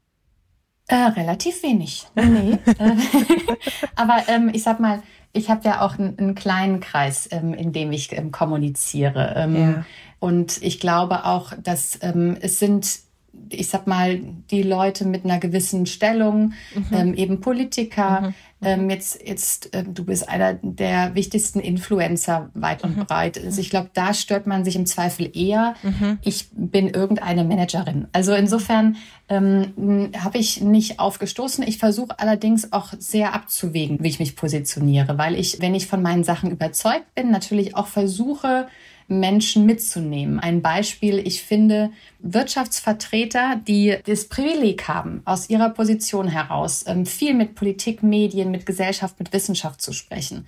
Äh, 0.88 0.96
relativ 0.96 1.62
wenig. 1.62 2.06
Nee. 2.14 2.58
Aber 3.94 4.22
ähm, 4.28 4.50
ich 4.52 4.62
sag 4.62 4.80
mal, 4.80 5.02
ich 5.32 5.50
habe 5.50 5.60
ja 5.64 5.82
auch 5.82 5.98
einen, 5.98 6.18
einen 6.18 6.34
kleinen 6.34 6.80
Kreis, 6.80 7.28
ähm, 7.30 7.52
in 7.54 7.72
dem 7.72 7.92
ich 7.92 8.12
ähm, 8.12 8.32
kommuniziere. 8.32 9.34
Ähm, 9.36 9.56
ja. 9.56 9.84
Und 10.18 10.62
ich 10.62 10.80
glaube 10.80 11.24
auch, 11.26 11.52
dass 11.62 11.98
ähm, 12.02 12.36
es 12.40 12.58
sind 12.58 13.00
ich 13.50 13.68
sag 13.68 13.86
mal, 13.86 14.20
die 14.50 14.62
Leute 14.62 15.04
mit 15.06 15.24
einer 15.24 15.38
gewissen 15.38 15.86
Stellung, 15.86 16.52
mhm. 16.74 16.86
ähm, 16.92 17.14
eben 17.14 17.40
Politiker. 17.40 18.20
Mhm. 18.20 18.34
Ähm, 18.60 18.90
jetzt, 18.90 19.24
jetzt, 19.24 19.72
äh, 19.72 19.84
du 19.84 20.04
bist 20.04 20.28
einer 20.28 20.54
der 20.54 21.14
wichtigsten 21.14 21.60
Influencer 21.60 22.50
weit 22.54 22.82
und 22.82 22.96
mhm. 22.96 23.06
breit. 23.06 23.42
Also 23.42 23.60
ich 23.60 23.70
glaube, 23.70 23.90
da 23.94 24.12
stört 24.12 24.48
man 24.48 24.64
sich 24.64 24.74
im 24.74 24.84
Zweifel 24.84 25.30
eher. 25.32 25.74
Mhm. 25.82 26.18
Ich 26.22 26.48
bin 26.52 26.88
irgendeine 26.88 27.44
Managerin. 27.44 28.08
Also 28.12 28.34
insofern 28.34 28.96
ähm, 29.28 30.10
habe 30.18 30.38
ich 30.38 30.60
nicht 30.60 30.98
aufgestoßen. 30.98 31.62
Ich 31.68 31.78
versuche 31.78 32.18
allerdings 32.18 32.72
auch 32.72 32.92
sehr 32.98 33.32
abzuwägen, 33.34 33.98
wie 34.00 34.08
ich 34.08 34.18
mich 34.18 34.34
positioniere, 34.34 35.18
weil 35.18 35.36
ich, 35.36 35.60
wenn 35.60 35.74
ich 35.74 35.86
von 35.86 36.02
meinen 36.02 36.24
Sachen 36.24 36.50
überzeugt 36.50 37.14
bin, 37.14 37.30
natürlich 37.30 37.76
auch 37.76 37.86
versuche, 37.86 38.66
Menschen 39.08 39.66
mitzunehmen. 39.66 40.38
Ein 40.38 40.62
Beispiel, 40.62 41.18
ich 41.18 41.42
finde 41.42 41.90
Wirtschaftsvertreter, 42.20 43.60
die 43.66 43.96
das 44.04 44.28
Privileg 44.28 44.86
haben, 44.86 45.22
aus 45.24 45.50
ihrer 45.50 45.70
Position 45.70 46.28
heraus 46.28 46.84
ähm, 46.86 47.06
viel 47.06 47.34
mit 47.34 47.54
Politik, 47.54 48.02
Medien, 48.02 48.50
mit 48.50 48.66
Gesellschaft, 48.66 49.18
mit 49.18 49.32
Wissenschaft 49.32 49.80
zu 49.80 49.92
sprechen 49.92 50.46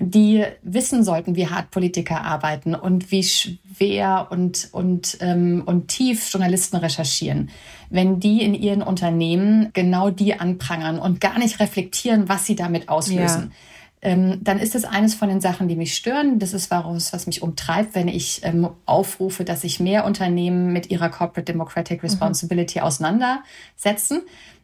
die 0.00 0.44
wissen 0.62 1.02
sollten, 1.02 1.34
wie 1.34 1.48
hart 1.48 1.70
Politiker 1.70 2.22
arbeiten 2.22 2.74
und 2.74 3.10
wie 3.10 3.24
schwer 3.24 4.28
und, 4.30 4.68
und, 4.72 5.18
ähm, 5.20 5.62
und 5.66 5.88
tief 5.88 6.30
Journalisten 6.30 6.76
recherchieren. 6.76 7.50
Wenn 7.90 8.20
die 8.20 8.42
in 8.42 8.54
ihren 8.54 8.82
Unternehmen 8.82 9.70
genau 9.72 10.10
die 10.10 10.38
anprangern 10.38 10.98
und 10.98 11.20
gar 11.20 11.38
nicht 11.38 11.58
reflektieren, 11.58 12.28
was 12.28 12.46
sie 12.46 12.54
damit 12.54 12.88
auslösen. 12.88 13.50
Ja 13.50 13.56
ähm, 14.00 14.38
dann 14.42 14.58
ist 14.58 14.74
es 14.74 14.84
eines 14.84 15.14
von 15.14 15.28
den 15.28 15.40
Sachen, 15.40 15.68
die 15.68 15.76
mich 15.76 15.94
stören. 15.94 16.38
Das 16.38 16.52
ist 16.52 16.70
was, 16.70 17.12
was 17.12 17.26
mich 17.26 17.42
umtreibt, 17.42 17.94
wenn 17.94 18.08
ich 18.08 18.40
ähm, 18.44 18.68
aufrufe, 18.86 19.44
dass 19.44 19.62
sich 19.62 19.80
mehr 19.80 20.04
Unternehmen 20.04 20.72
mit 20.72 20.90
ihrer 20.90 21.08
Corporate 21.08 21.52
Democratic 21.52 22.02
Responsibility 22.02 22.78
mhm. 22.78 22.84
auseinandersetzen. 22.84 24.22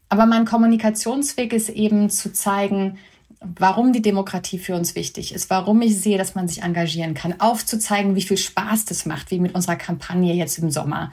Aber 0.09 0.27
mein 0.27 0.45
Kommunikationsweg 0.45 1.53
ist 1.53 1.69
eben 1.69 2.11
zu 2.11 2.33
zeigen, 2.33 2.99
warum 3.41 3.93
die 3.93 4.03
Demokratie 4.03 4.59
für 4.59 4.75
uns 4.75 4.95
wichtig 4.95 5.35
ist, 5.35 5.51
warum 5.51 5.83
ich 5.83 5.99
sehe, 6.01 6.19
dass 6.19 6.35
man 6.35 6.49
sich 6.49 6.63
engagieren 6.63 7.15
kann, 7.15 7.41
aufzuzeigen, 7.41 8.15
wie 8.15 8.23
viel 8.23 8.37
Spaß 8.37 8.85
das 8.85 9.07
macht, 9.07 9.31
wie 9.31 9.41
mit 9.41 9.55
unserer 9.55 9.77
Kampagne 9.77 10.35
jetzt 10.35 10.59
im 10.59 10.71
Sommer. 10.71 11.13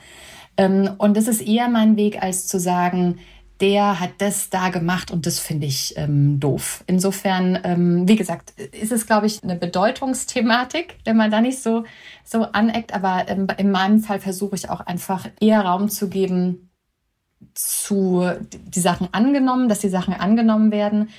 Ähm, 0.57 0.91
und 0.97 1.17
das 1.17 1.27
ist 1.27 1.41
eher 1.41 1.69
mein 1.69 1.97
Weg, 1.97 2.21
als 2.21 2.47
zu 2.47 2.59
sagen, 2.59 3.19
der 3.61 3.99
hat 3.99 4.13
das 4.17 4.49
da 4.49 4.69
gemacht 4.69 5.11
und 5.11 5.27
das 5.27 5.39
finde 5.39 5.67
ich 5.67 5.93
ähm, 5.95 6.39
doof. 6.39 6.83
Insofern, 6.87 7.59
ähm, 7.63 8.07
wie 8.07 8.15
gesagt, 8.15 8.59
ist 8.59 8.91
es, 8.91 9.05
glaube 9.05 9.27
ich, 9.27 9.43
eine 9.43 9.55
Bedeutungsthematik, 9.55 10.97
wenn 11.05 11.15
man 11.15 11.29
da 11.29 11.41
nicht 11.41 11.61
so, 11.61 11.83
so 12.25 12.43
aneckt. 12.43 12.93
Aber 12.93 13.25
ähm, 13.27 13.47
in 13.57 13.69
meinem 13.71 13.99
Fall 13.99 14.19
versuche 14.19 14.55
ich 14.55 14.69
auch 14.69 14.81
einfach 14.81 15.29
eher 15.39 15.61
Raum 15.61 15.89
zu 15.89 16.09
geben, 16.09 16.71
zu 17.53 18.27
die 18.51 18.79
Sachen 18.79 19.13
angenommen, 19.13 19.69
dass 19.69 19.79
die 19.79 19.89
Sachen 19.89 20.13
angenommen 20.13 20.71
werden, 20.71 21.09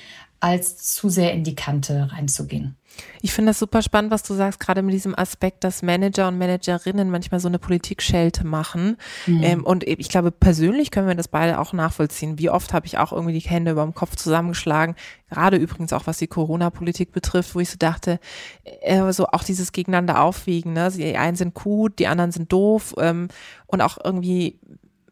als 0.41 0.79
zu 0.79 1.09
sehr 1.09 1.33
in 1.33 1.45
die 1.45 1.55
Kante 1.55 2.11
reinzugehen. 2.13 2.77
Ich 3.21 3.33
finde 3.33 3.51
das 3.51 3.59
super 3.59 3.83
spannend, 3.83 4.11
was 4.11 4.23
du 4.23 4.35
sagst, 4.35 4.61
gerade 4.61 4.83
mit 4.83 4.95
diesem 4.95 5.17
Aspekt, 5.17 5.65
dass 5.65 5.83
Manager 5.83 6.29
und 6.29 6.39
Managerinnen 6.39 7.11
manchmal 7.11 7.41
so 7.41 7.49
eine 7.49 7.59
Politik-Schelte 7.59 8.45
machen. 8.47 8.97
Mhm. 9.27 9.43
Ähm, 9.43 9.65
und 9.65 9.85
ich 9.85 10.09
glaube, 10.09 10.31
persönlich 10.31 10.91
können 10.91 11.09
wir 11.09 11.15
das 11.15 11.29
beide 11.29 11.59
auch 11.59 11.73
nachvollziehen. 11.73 12.39
Wie 12.39 12.51
oft 12.51 12.73
habe 12.73 12.87
ich 12.87 12.99
auch 12.99 13.13
irgendwie 13.13 13.39
die 13.39 13.49
Hände 13.49 13.73
über 13.73 13.85
dem 13.85 13.95
Kopf 13.95 14.17
zusammengeschlagen, 14.17 14.97
gerade 15.31 15.57
übrigens 15.57 15.93
auch 15.93 16.07
was 16.07 16.19
die 16.19 16.27
Corona-Politik 16.27 17.13
betrifft, 17.13 17.55
wo 17.55 17.61
ich 17.61 17.71
so 17.71 17.77
dachte, 17.79 18.19
äh, 18.65 19.13
so 19.13 19.27
auch 19.27 19.45
dieses 19.45 19.73
Gegeneinander 19.73 20.21
aufwiegen. 20.21 20.73
Ne? 20.73 20.91
Die 20.91 21.17
einen 21.17 21.37
sind 21.37 21.55
gut, 21.55 21.99
die 21.99 22.07
anderen 22.07 22.33
sind 22.33 22.53
doof 22.53 22.95
ähm, 22.99 23.29
und 23.67 23.81
auch 23.81 23.99
irgendwie 24.03 24.59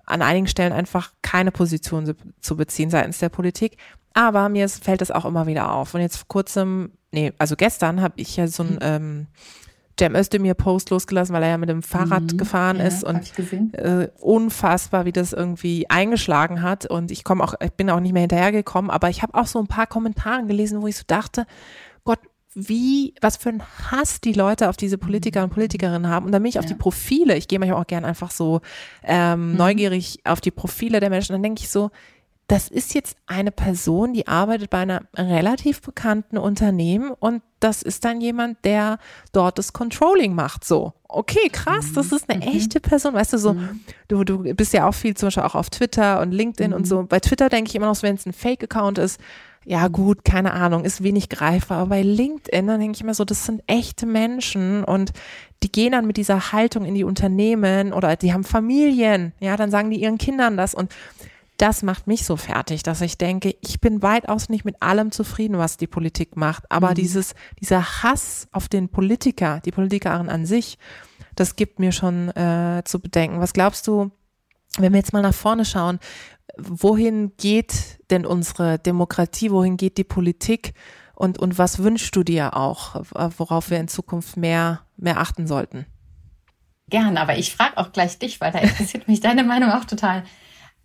an 0.04 0.22
einigen 0.22 0.48
Stellen 0.48 0.72
einfach 0.72 1.12
keine 1.22 1.52
Position 1.52 2.14
zu 2.40 2.56
beziehen 2.56 2.90
seitens 2.90 3.18
der 3.18 3.28
Politik. 3.28 3.76
Aber 4.12 4.48
mir 4.48 4.68
fällt 4.68 5.00
das 5.00 5.10
auch 5.10 5.24
immer 5.24 5.46
wieder 5.46 5.72
auf. 5.72 5.94
Und 5.94 6.00
jetzt 6.00 6.16
vor 6.16 6.28
kurzem, 6.28 6.90
nee, 7.12 7.32
also 7.38 7.56
gestern 7.56 8.00
habe 8.00 8.14
ich 8.16 8.36
ja 8.36 8.46
so 8.46 8.62
ein 8.62 8.72
mhm. 8.74 8.78
ähm, 8.80 9.26
Cem 10.00 10.14
Özdemir 10.14 10.54
Post 10.54 10.88
losgelassen, 10.88 11.34
weil 11.34 11.42
er 11.42 11.50
ja 11.50 11.58
mit 11.58 11.68
dem 11.68 11.82
Fahrrad 11.82 12.22
mhm, 12.22 12.38
gefahren 12.38 12.78
ja, 12.78 12.84
ist 12.84 13.04
und 13.04 13.20
äh, 13.74 14.08
unfassbar, 14.18 15.04
wie 15.04 15.12
das 15.12 15.34
irgendwie 15.34 15.90
eingeschlagen 15.90 16.62
hat. 16.62 16.86
Und 16.86 17.10
ich 17.10 17.22
komme 17.22 17.44
auch, 17.44 17.54
ich 17.62 17.72
bin 17.72 17.90
auch 17.90 18.00
nicht 18.00 18.12
mehr 18.12 18.22
hinterhergekommen, 18.22 18.90
aber 18.90 19.10
ich 19.10 19.22
habe 19.22 19.34
auch 19.34 19.46
so 19.46 19.58
ein 19.58 19.66
paar 19.66 19.86
Kommentare 19.86 20.46
gelesen, 20.46 20.80
wo 20.80 20.86
ich 20.86 20.96
so 20.96 21.04
dachte, 21.06 21.46
Gott, 22.04 22.18
wie, 22.54 23.14
was 23.20 23.36
für 23.36 23.50
ein 23.50 23.62
Hass 23.90 24.22
die 24.22 24.32
Leute 24.32 24.70
auf 24.70 24.78
diese 24.78 24.96
Politiker 24.96 25.44
und 25.44 25.50
Politikerinnen 25.50 26.08
haben. 26.08 26.26
Und 26.26 26.32
dann 26.32 26.42
bin 26.42 26.48
ich 26.48 26.58
auf 26.58 26.64
ja. 26.64 26.70
die 26.70 26.78
Profile, 26.78 27.36
ich 27.36 27.46
gehe 27.46 27.58
manchmal 27.58 27.80
auch 27.80 27.86
gern 27.86 28.06
einfach 28.06 28.30
so 28.30 28.62
ähm, 29.04 29.50
mhm. 29.50 29.56
neugierig 29.58 30.20
auf 30.24 30.40
die 30.40 30.50
Profile 30.50 31.00
der 31.00 31.10
Menschen, 31.10 31.32
dann 31.32 31.42
denke 31.42 31.60
ich 31.60 31.68
so, 31.68 31.90
das 32.50 32.66
ist 32.66 32.94
jetzt 32.94 33.16
eine 33.28 33.52
Person, 33.52 34.12
die 34.12 34.26
arbeitet 34.26 34.70
bei 34.70 34.78
einem 34.78 35.06
relativ 35.16 35.82
bekannten 35.82 36.36
Unternehmen 36.36 37.12
und 37.12 37.42
das 37.60 37.80
ist 37.80 38.04
dann 38.04 38.20
jemand, 38.20 38.64
der 38.64 38.98
dort 39.30 39.58
das 39.58 39.72
Controlling 39.72 40.34
macht. 40.34 40.64
So, 40.64 40.92
okay, 41.06 41.48
krass, 41.52 41.92
das 41.94 42.10
ist 42.10 42.28
eine 42.28 42.44
mhm. 42.44 42.56
echte 42.56 42.80
Person. 42.80 43.14
Weißt 43.14 43.34
du, 43.34 43.38
so, 43.38 43.54
mhm. 43.54 43.80
du, 44.08 44.24
du 44.24 44.38
bist 44.54 44.72
ja 44.72 44.88
auch 44.88 44.94
viel 44.94 45.16
zum 45.16 45.28
Beispiel 45.28 45.44
auch 45.44 45.54
auf 45.54 45.70
Twitter 45.70 46.20
und 46.20 46.32
LinkedIn 46.32 46.72
mhm. 46.72 46.76
und 46.76 46.88
so. 46.88 47.04
Bei 47.04 47.20
Twitter 47.20 47.50
denke 47.50 47.68
ich 47.68 47.76
immer 47.76 47.86
noch, 47.86 47.94
so, 47.94 48.02
wenn 48.02 48.16
es 48.16 48.26
ein 48.26 48.32
Fake-Account 48.32 48.98
ist, 48.98 49.20
ja 49.64 49.86
gut, 49.86 50.24
keine 50.24 50.52
Ahnung, 50.52 50.84
ist 50.84 51.04
wenig 51.04 51.28
greifbar. 51.28 51.78
Aber 51.78 51.90
bei 51.90 52.02
LinkedIn, 52.02 52.66
dann 52.66 52.80
denke 52.80 52.96
ich 52.96 53.02
immer 53.02 53.14
so, 53.14 53.24
das 53.24 53.46
sind 53.46 53.62
echte 53.68 54.06
Menschen 54.06 54.82
und 54.82 55.12
die 55.62 55.70
gehen 55.70 55.92
dann 55.92 56.06
mit 56.08 56.16
dieser 56.16 56.50
Haltung 56.50 56.84
in 56.84 56.96
die 56.96 57.04
Unternehmen 57.04 57.92
oder 57.92 58.16
die 58.16 58.32
haben 58.32 58.42
Familien, 58.42 59.34
ja, 59.38 59.56
dann 59.56 59.70
sagen 59.70 59.90
die 59.90 60.00
ihren 60.00 60.18
Kindern 60.18 60.56
das 60.56 60.74
und 60.74 60.90
das 61.60 61.82
macht 61.82 62.06
mich 62.06 62.24
so 62.24 62.36
fertig, 62.36 62.82
dass 62.82 63.02
ich 63.02 63.18
denke, 63.18 63.54
ich 63.60 63.80
bin 63.80 64.02
weitaus 64.02 64.48
nicht 64.48 64.64
mit 64.64 64.82
allem 64.82 65.12
zufrieden, 65.12 65.58
was 65.58 65.76
die 65.76 65.86
Politik 65.86 66.36
macht. 66.36 66.64
Aber 66.70 66.90
mhm. 66.90 66.94
dieses, 66.94 67.34
dieser 67.60 68.02
Hass 68.02 68.48
auf 68.50 68.68
den 68.68 68.88
Politiker, 68.88 69.60
die 69.64 69.70
Politikerin 69.70 70.30
an 70.30 70.46
sich, 70.46 70.78
das 71.36 71.56
gibt 71.56 71.78
mir 71.78 71.92
schon 71.92 72.28
äh, 72.30 72.82
zu 72.84 72.98
bedenken. 72.98 73.40
Was 73.40 73.52
glaubst 73.52 73.86
du, 73.86 74.10
wenn 74.78 74.92
wir 74.92 74.98
jetzt 74.98 75.12
mal 75.12 75.22
nach 75.22 75.34
vorne 75.34 75.66
schauen, 75.66 75.98
wohin 76.56 77.32
geht 77.36 78.00
denn 78.10 78.24
unsere 78.24 78.78
Demokratie, 78.78 79.50
wohin 79.50 79.76
geht 79.76 79.98
die 79.98 80.04
Politik 80.04 80.72
und, 81.14 81.38
und 81.38 81.58
was 81.58 81.80
wünschst 81.80 82.16
du 82.16 82.22
dir 82.22 82.56
auch, 82.56 83.02
worauf 83.36 83.68
wir 83.68 83.78
in 83.78 83.88
Zukunft 83.88 84.38
mehr, 84.38 84.80
mehr 84.96 85.18
achten 85.18 85.46
sollten? 85.46 85.84
Gern, 86.88 87.18
aber 87.18 87.36
ich 87.36 87.54
frage 87.54 87.76
auch 87.76 87.92
gleich 87.92 88.18
dich, 88.18 88.40
weil 88.40 88.50
da 88.50 88.58
interessiert 88.60 89.06
mich 89.06 89.20
deine 89.20 89.44
Meinung 89.44 89.70
auch 89.70 89.84
total. 89.84 90.24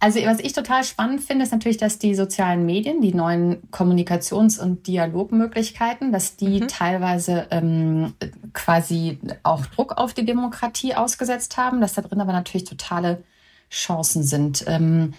Also 0.05 0.19
was 0.23 0.39
ich 0.39 0.53
total 0.53 0.83
spannend 0.83 1.21
finde, 1.21 1.45
ist 1.45 1.51
natürlich, 1.51 1.77
dass 1.77 1.97
die 1.97 2.13
sozialen 2.13 2.63
Medien, 2.63 3.01
die 3.01 3.11
neuen 3.11 3.63
Kommunikations- 3.71 4.59
und 4.59 4.85
Dialogmöglichkeiten, 4.85 6.11
dass 6.11 6.35
die 6.35 6.61
mhm. 6.61 6.67
teilweise 6.67 7.47
ähm, 7.49 8.13
quasi 8.53 9.17
auch 9.41 9.65
Druck 9.65 9.97
auf 9.97 10.13
die 10.13 10.23
Demokratie 10.23 10.93
ausgesetzt 10.93 11.57
haben, 11.57 11.81
dass 11.81 11.95
da 11.95 12.03
drin 12.03 12.21
aber 12.21 12.33
natürlich 12.33 12.65
totale 12.65 13.23
Chancen 13.71 14.21
sind. 14.21 14.63
Ähm, 14.67 15.15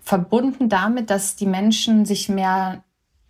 verbunden 0.00 0.70
damit, 0.70 1.10
dass 1.10 1.36
die 1.36 1.44
Menschen 1.44 2.06
sich 2.06 2.30
mehr 2.30 2.82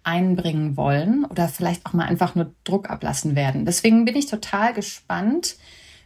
einbringen 0.05 0.77
wollen 0.77 1.25
oder 1.25 1.49
vielleicht 1.49 1.87
auch 1.87 1.93
mal 1.93 2.07
einfach 2.07 2.37
nur 2.37 2.55
Druck 2.63 2.89
ablassen 2.89 3.35
werden. 3.35 3.67
Deswegen 3.67 4.05
bin 4.05 4.15
ich 4.15 4.27
total 4.27 4.75
gespannt, 4.75 5.57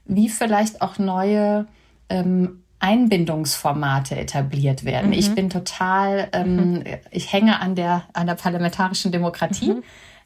wie 0.06 0.30
vielleicht 0.30 0.80
auch 0.80 0.96
neue 0.98 1.66
ähm, 2.08 2.63
Einbindungsformate 2.84 4.14
etabliert 4.14 4.84
werden. 4.84 5.06
Mhm. 5.06 5.14
Ich 5.14 5.34
bin 5.34 5.48
total, 5.48 6.28
ähm, 6.32 6.56
mhm. 6.56 6.84
ich 7.10 7.32
hänge 7.32 7.58
an 7.60 7.74
der, 7.74 8.02
an 8.12 8.26
der 8.26 8.34
parlamentarischen 8.34 9.10
Demokratie. 9.10 9.72
Mhm. 9.72 9.82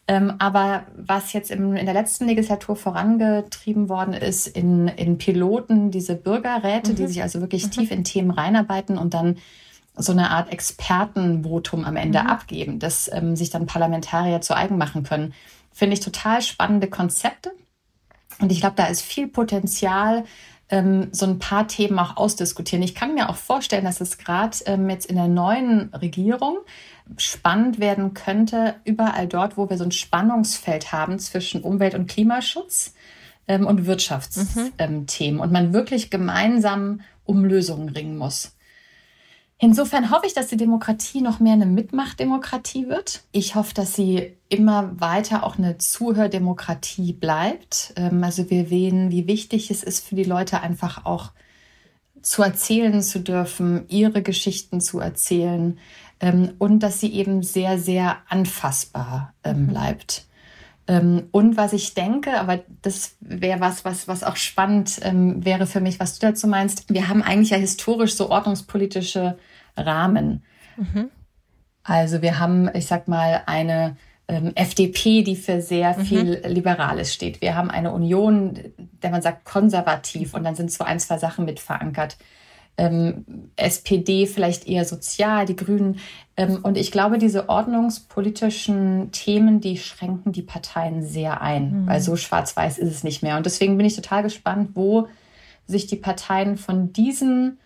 Ähm, 0.08 0.32
aber 0.40 0.86
was 0.96 1.32
jetzt 1.34 1.52
im, 1.52 1.76
in 1.76 1.84
der 1.84 1.94
letzten 1.94 2.26
Legislatur 2.26 2.74
vorangetrieben 2.74 3.88
worden 3.88 4.12
ist, 4.12 4.48
in, 4.48 4.88
in 4.88 5.18
Piloten, 5.18 5.92
diese 5.92 6.16
Bürgerräte, 6.16 6.94
die 6.94 7.02
mhm. 7.02 7.06
sich 7.06 7.22
also 7.22 7.40
wirklich 7.40 7.66
mhm. 7.66 7.70
tief 7.70 7.90
in 7.92 8.02
Themen 8.02 8.32
reinarbeiten 8.32 8.98
und 8.98 9.14
dann 9.14 9.36
so 9.94 10.10
eine 10.10 10.30
Art 10.30 10.52
Expertenvotum 10.52 11.84
am 11.84 11.94
Ende 11.94 12.22
mhm. 12.22 12.26
abgeben, 12.26 12.78
das 12.80 13.08
ähm, 13.12 13.36
sich 13.36 13.50
dann 13.50 13.66
Parlamentarier 13.66 14.40
zu 14.40 14.56
eigen 14.56 14.78
machen 14.78 15.04
können, 15.04 15.32
finde 15.72 15.94
ich 15.94 16.00
total 16.00 16.42
spannende 16.42 16.88
Konzepte. 16.88 17.52
Und 18.40 18.50
ich 18.50 18.60
glaube, 18.60 18.76
da 18.76 18.86
ist 18.86 19.02
viel 19.02 19.28
Potenzial, 19.28 20.24
ähm, 20.70 21.08
so 21.12 21.26
ein 21.26 21.38
paar 21.38 21.66
Themen 21.66 21.98
auch 21.98 22.16
ausdiskutieren. 22.16 22.82
Ich 22.82 22.94
kann 22.94 23.14
mir 23.14 23.30
auch 23.30 23.36
vorstellen, 23.36 23.84
dass 23.84 24.00
es 24.00 24.18
gerade 24.18 24.56
ähm, 24.66 24.90
jetzt 24.90 25.06
in 25.06 25.16
der 25.16 25.28
neuen 25.28 25.92
Regierung 25.94 26.58
spannend 27.16 27.78
werden 27.78 28.12
könnte, 28.12 28.74
überall 28.84 29.26
dort, 29.26 29.56
wo 29.56 29.70
wir 29.70 29.78
so 29.78 29.84
ein 29.84 29.92
Spannungsfeld 29.92 30.92
haben 30.92 31.18
zwischen 31.18 31.62
Umwelt- 31.62 31.94
und 31.94 32.06
Klimaschutz 32.06 32.94
ähm, 33.46 33.66
und 33.66 33.86
Wirtschaftsthemen 33.86 35.06
mhm. 35.36 35.40
und 35.40 35.52
man 35.52 35.72
wirklich 35.72 36.10
gemeinsam 36.10 37.00
um 37.24 37.44
Lösungen 37.44 37.88
ringen 37.88 38.18
muss. 38.18 38.57
Insofern 39.60 40.12
hoffe 40.12 40.26
ich, 40.26 40.34
dass 40.34 40.46
die 40.46 40.56
Demokratie 40.56 41.20
noch 41.20 41.40
mehr 41.40 41.54
eine 41.54 41.66
Mitmachdemokratie 41.66 42.88
wird. 42.88 43.24
Ich 43.32 43.56
hoffe, 43.56 43.74
dass 43.74 43.94
sie 43.94 44.36
immer 44.48 45.00
weiter 45.00 45.44
auch 45.44 45.58
eine 45.58 45.78
Zuhördemokratie 45.78 47.12
bleibt. 47.12 47.92
Ähm, 47.96 48.22
also 48.22 48.48
wir 48.50 48.66
sehen, 48.66 49.10
wie 49.10 49.26
wichtig 49.26 49.72
es 49.72 49.82
ist 49.82 50.06
für 50.06 50.14
die 50.14 50.24
Leute 50.24 50.60
einfach 50.60 51.04
auch 51.04 51.32
zu 52.22 52.42
erzählen 52.42 53.02
zu 53.02 53.18
dürfen, 53.18 53.84
ihre 53.88 54.22
Geschichten 54.22 54.80
zu 54.80 55.00
erzählen 55.00 55.78
ähm, 56.20 56.52
und 56.58 56.80
dass 56.80 57.00
sie 57.00 57.12
eben 57.12 57.42
sehr, 57.42 57.80
sehr 57.80 58.18
anfassbar 58.28 59.34
ähm, 59.42 59.66
bleibt. 59.66 60.27
Und 60.88 61.58
was 61.58 61.74
ich 61.74 61.92
denke, 61.92 62.40
aber 62.40 62.60
das 62.80 63.16
wäre 63.20 63.60
was, 63.60 63.84
was, 63.84 64.08
was 64.08 64.24
auch 64.24 64.36
spannend 64.36 64.98
wäre 65.02 65.66
für 65.66 65.80
mich, 65.80 66.00
was 66.00 66.18
du 66.18 66.26
dazu 66.26 66.48
meinst. 66.48 66.88
Wir 66.88 67.08
haben 67.08 67.22
eigentlich 67.22 67.50
ja 67.50 67.58
historisch 67.58 68.14
so 68.14 68.30
ordnungspolitische 68.30 69.36
Rahmen. 69.76 70.42
Mhm. 70.78 71.10
Also 71.82 72.22
wir 72.22 72.38
haben, 72.38 72.70
ich 72.74 72.86
sag 72.86 73.06
mal, 73.06 73.42
eine 73.44 73.96
ähm, 74.28 74.52
FDP, 74.54 75.22
die 75.22 75.36
für 75.36 75.60
sehr 75.60 75.98
mhm. 75.98 76.04
viel. 76.04 76.42
Liberales 76.46 77.14
steht. 77.14 77.40
Wir 77.40 77.54
haben 77.54 77.70
eine 77.70 77.92
Union, 77.92 78.58
der 79.02 79.10
man 79.10 79.22
sagt 79.22 79.44
konservativ 79.44 80.34
und 80.34 80.44
dann 80.44 80.54
sind 80.54 80.70
so 80.70 80.84
ein, 80.84 81.00
zwei 81.00 81.18
Sachen 81.18 81.44
mit 81.44 81.60
verankert. 81.60 82.18
Ähm, 82.78 83.50
SPD 83.56 84.26
vielleicht 84.26 84.66
eher 84.66 84.84
sozial, 84.84 85.44
die 85.44 85.56
Grünen. 85.56 85.98
Ähm, 86.36 86.60
und 86.62 86.78
ich 86.78 86.92
glaube, 86.92 87.18
diese 87.18 87.48
ordnungspolitischen 87.48 89.10
Themen, 89.12 89.60
die 89.60 89.76
schränken 89.76 90.32
die 90.32 90.42
Parteien 90.42 91.02
sehr 91.02 91.42
ein, 91.42 91.82
mhm. 91.82 91.86
weil 91.88 92.00
so 92.00 92.16
schwarz-weiß 92.16 92.78
ist 92.78 92.92
es 92.92 93.04
nicht 93.04 93.22
mehr. 93.22 93.36
Und 93.36 93.46
deswegen 93.46 93.76
bin 93.76 93.86
ich 93.86 93.96
total 93.96 94.22
gespannt, 94.22 94.70
wo 94.74 95.08
sich 95.66 95.86
die 95.86 95.96
Parteien 95.96 96.56
von 96.56 96.92
diesen 96.92 97.58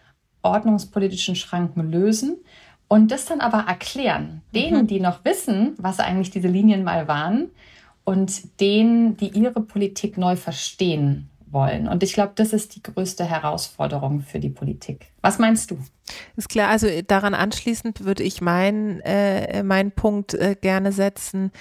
ordnungspolitischen 0.42 1.36
Schranken 1.36 1.92
lösen 1.92 2.38
und 2.88 3.10
das 3.10 3.26
dann 3.26 3.40
aber 3.40 3.64
erklären. 3.68 4.42
Denen, 4.54 4.82
mhm. 4.82 4.86
die 4.86 5.00
noch 5.00 5.24
wissen, 5.24 5.74
was 5.78 6.00
eigentlich 6.00 6.30
diese 6.30 6.48
Linien 6.48 6.84
mal 6.84 7.06
waren 7.06 7.50
und 8.04 8.60
denen, 8.60 9.16
die 9.16 9.28
ihre 9.28 9.60
Politik 9.60 10.18
neu 10.18 10.36
verstehen 10.36 11.28
wollen. 11.52 11.88
Und 11.88 12.02
ich 12.02 12.12
glaube, 12.12 12.32
das 12.34 12.52
ist 12.52 12.76
die 12.76 12.82
größte 12.82 13.24
Herausforderung 13.24 14.20
für 14.20 14.40
die 14.40 14.50
Politik. 14.50 15.12
Was 15.20 15.38
meinst 15.38 15.70
du? 15.70 15.78
Ist 16.36 16.48
klar, 16.48 16.68
also 16.68 16.88
daran 17.06 17.34
anschließend 17.34 18.04
würde 18.04 18.22
ich 18.22 18.40
meinen 18.40 19.00
äh, 19.00 19.62
meinen 19.62 19.92
Punkt 19.92 20.34
äh, 20.34 20.56
gerne 20.60 20.92
setzen, 20.92 21.52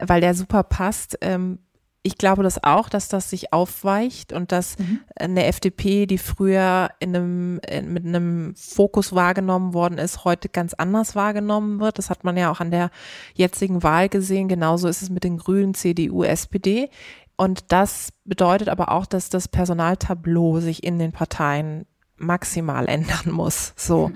weil 0.00 0.20
der 0.20 0.34
super 0.34 0.62
passt. 0.62 1.18
Ähm, 1.20 1.58
ich 2.06 2.18
glaube 2.18 2.44
das 2.44 2.62
auch, 2.62 2.88
dass 2.88 3.08
das 3.08 3.30
sich 3.30 3.52
aufweicht 3.52 4.32
und 4.32 4.52
dass 4.52 4.78
mhm. 4.78 5.00
eine 5.18 5.44
FDP, 5.46 6.06
die 6.06 6.18
früher 6.18 6.90
in 7.00 7.16
einem, 7.16 7.60
in, 7.68 7.92
mit 7.92 8.06
einem 8.06 8.54
Fokus 8.54 9.12
wahrgenommen 9.12 9.74
worden 9.74 9.98
ist, 9.98 10.24
heute 10.24 10.48
ganz 10.48 10.72
anders 10.72 11.16
wahrgenommen 11.16 11.80
wird. 11.80 11.98
Das 11.98 12.08
hat 12.08 12.22
man 12.22 12.36
ja 12.36 12.52
auch 12.52 12.60
an 12.60 12.70
der 12.70 12.90
jetzigen 13.34 13.82
Wahl 13.82 14.08
gesehen. 14.08 14.46
Genauso 14.46 14.86
ist 14.86 15.02
es 15.02 15.10
mit 15.10 15.24
den 15.24 15.36
Grünen, 15.36 15.74
CDU, 15.74 16.22
SPD. 16.22 16.90
Und 17.36 17.72
das 17.72 18.10
bedeutet 18.24 18.68
aber 18.68 18.90
auch, 18.90 19.06
dass 19.06 19.28
das 19.28 19.48
Personaltableau 19.48 20.60
sich 20.60 20.82
in 20.82 20.98
den 20.98 21.12
Parteien 21.12 21.86
maximal 22.16 22.88
ändern 22.88 23.30
muss. 23.30 23.72
So. 23.76 24.08
Mhm. 24.08 24.14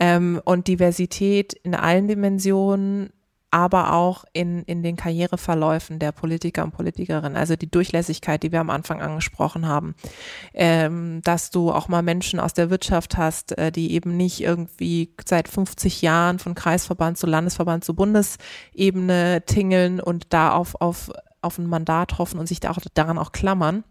Ähm, 0.00 0.40
und 0.44 0.68
Diversität 0.68 1.52
in 1.52 1.74
allen 1.74 2.08
Dimensionen 2.08 3.10
aber 3.52 3.92
auch 3.92 4.24
in, 4.32 4.62
in 4.62 4.82
den 4.82 4.96
Karriereverläufen 4.96 5.98
der 5.98 6.10
Politiker 6.10 6.64
und 6.64 6.72
Politikerinnen, 6.72 7.36
also 7.36 7.54
die 7.54 7.70
Durchlässigkeit, 7.70 8.42
die 8.42 8.50
wir 8.50 8.60
am 8.60 8.70
Anfang 8.70 9.02
angesprochen 9.02 9.68
haben, 9.68 9.94
ähm, 10.54 11.20
dass 11.22 11.50
du 11.50 11.70
auch 11.70 11.86
mal 11.86 12.02
Menschen 12.02 12.40
aus 12.40 12.54
der 12.54 12.70
Wirtschaft 12.70 13.18
hast, 13.18 13.56
äh, 13.58 13.70
die 13.70 13.92
eben 13.92 14.16
nicht 14.16 14.40
irgendwie 14.40 15.14
seit 15.26 15.48
50 15.48 16.00
Jahren 16.00 16.38
von 16.38 16.54
Kreisverband 16.54 17.18
zu 17.18 17.26
Landesverband 17.26 17.84
zu 17.84 17.94
Bundesebene 17.94 19.42
tingeln 19.44 20.00
und 20.00 20.32
da 20.32 20.52
auf, 20.52 20.80
auf, 20.80 21.10
auf 21.42 21.58
ein 21.58 21.66
Mandat 21.66 22.18
hoffen 22.18 22.38
und 22.38 22.46
sich 22.46 22.60
da 22.60 22.70
auch, 22.70 22.78
daran 22.94 23.18
auch 23.18 23.32
klammern, 23.32 23.84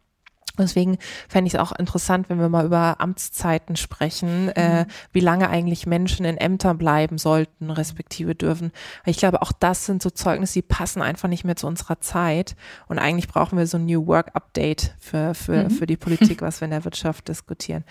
Deswegen 0.57 0.97
fände 1.29 1.47
ich 1.47 1.53
es 1.53 1.59
auch 1.59 1.71
interessant, 1.71 2.29
wenn 2.29 2.39
wir 2.39 2.49
mal 2.49 2.65
über 2.65 2.99
Amtszeiten 2.99 3.75
sprechen, 3.75 4.45
mhm. 4.45 4.51
äh, 4.55 4.85
wie 5.13 5.21
lange 5.21 5.49
eigentlich 5.49 5.85
Menschen 5.85 6.25
in 6.25 6.37
Ämtern 6.37 6.77
bleiben 6.77 7.17
sollten, 7.17 7.69
respektive 7.69 8.35
dürfen. 8.35 8.71
Ich 9.05 9.17
glaube, 9.17 9.41
auch 9.41 9.51
das 9.51 9.85
sind 9.85 10.03
so 10.03 10.09
Zeugnisse, 10.09 10.55
die 10.55 10.61
passen 10.61 11.01
einfach 11.01 11.29
nicht 11.29 11.45
mehr 11.45 11.55
zu 11.55 11.67
unserer 11.67 12.01
Zeit. 12.01 12.55
Und 12.87 12.99
eigentlich 12.99 13.27
brauchen 13.27 13.57
wir 13.57 13.65
so 13.65 13.77
ein 13.77 13.85
New 13.85 14.07
Work 14.07 14.31
Update 14.33 14.93
für, 14.99 15.33
für, 15.33 15.63
mhm. 15.63 15.69
für 15.71 15.87
die 15.87 15.97
Politik, 15.97 16.41
was 16.41 16.59
wir 16.59 16.65
in 16.65 16.71
der 16.71 16.85
Wirtschaft 16.85 17.27
diskutieren. 17.29 17.85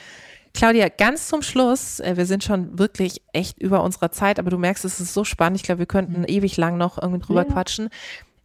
Claudia, 0.53 0.89
ganz 0.89 1.29
zum 1.29 1.43
Schluss, 1.43 2.01
äh, 2.01 2.17
wir 2.17 2.27
sind 2.27 2.45
schon 2.45 2.79
wirklich 2.79 3.23
echt 3.33 3.59
über 3.59 3.83
unserer 3.85 4.11
Zeit, 4.11 4.39
aber 4.39 4.51
du 4.51 4.59
merkst, 4.59 4.85
es 4.85 5.01
ist 5.01 5.15
so 5.15 5.25
spannend. 5.25 5.57
Ich 5.57 5.63
glaube, 5.63 5.79
wir 5.79 5.87
könnten 5.87 6.21
mhm. 6.21 6.27
ewig 6.29 6.57
lang 6.57 6.77
noch 6.77 7.01
irgendwie 7.01 7.25
drüber 7.25 7.47
ja. 7.47 7.53
quatschen 7.53 7.89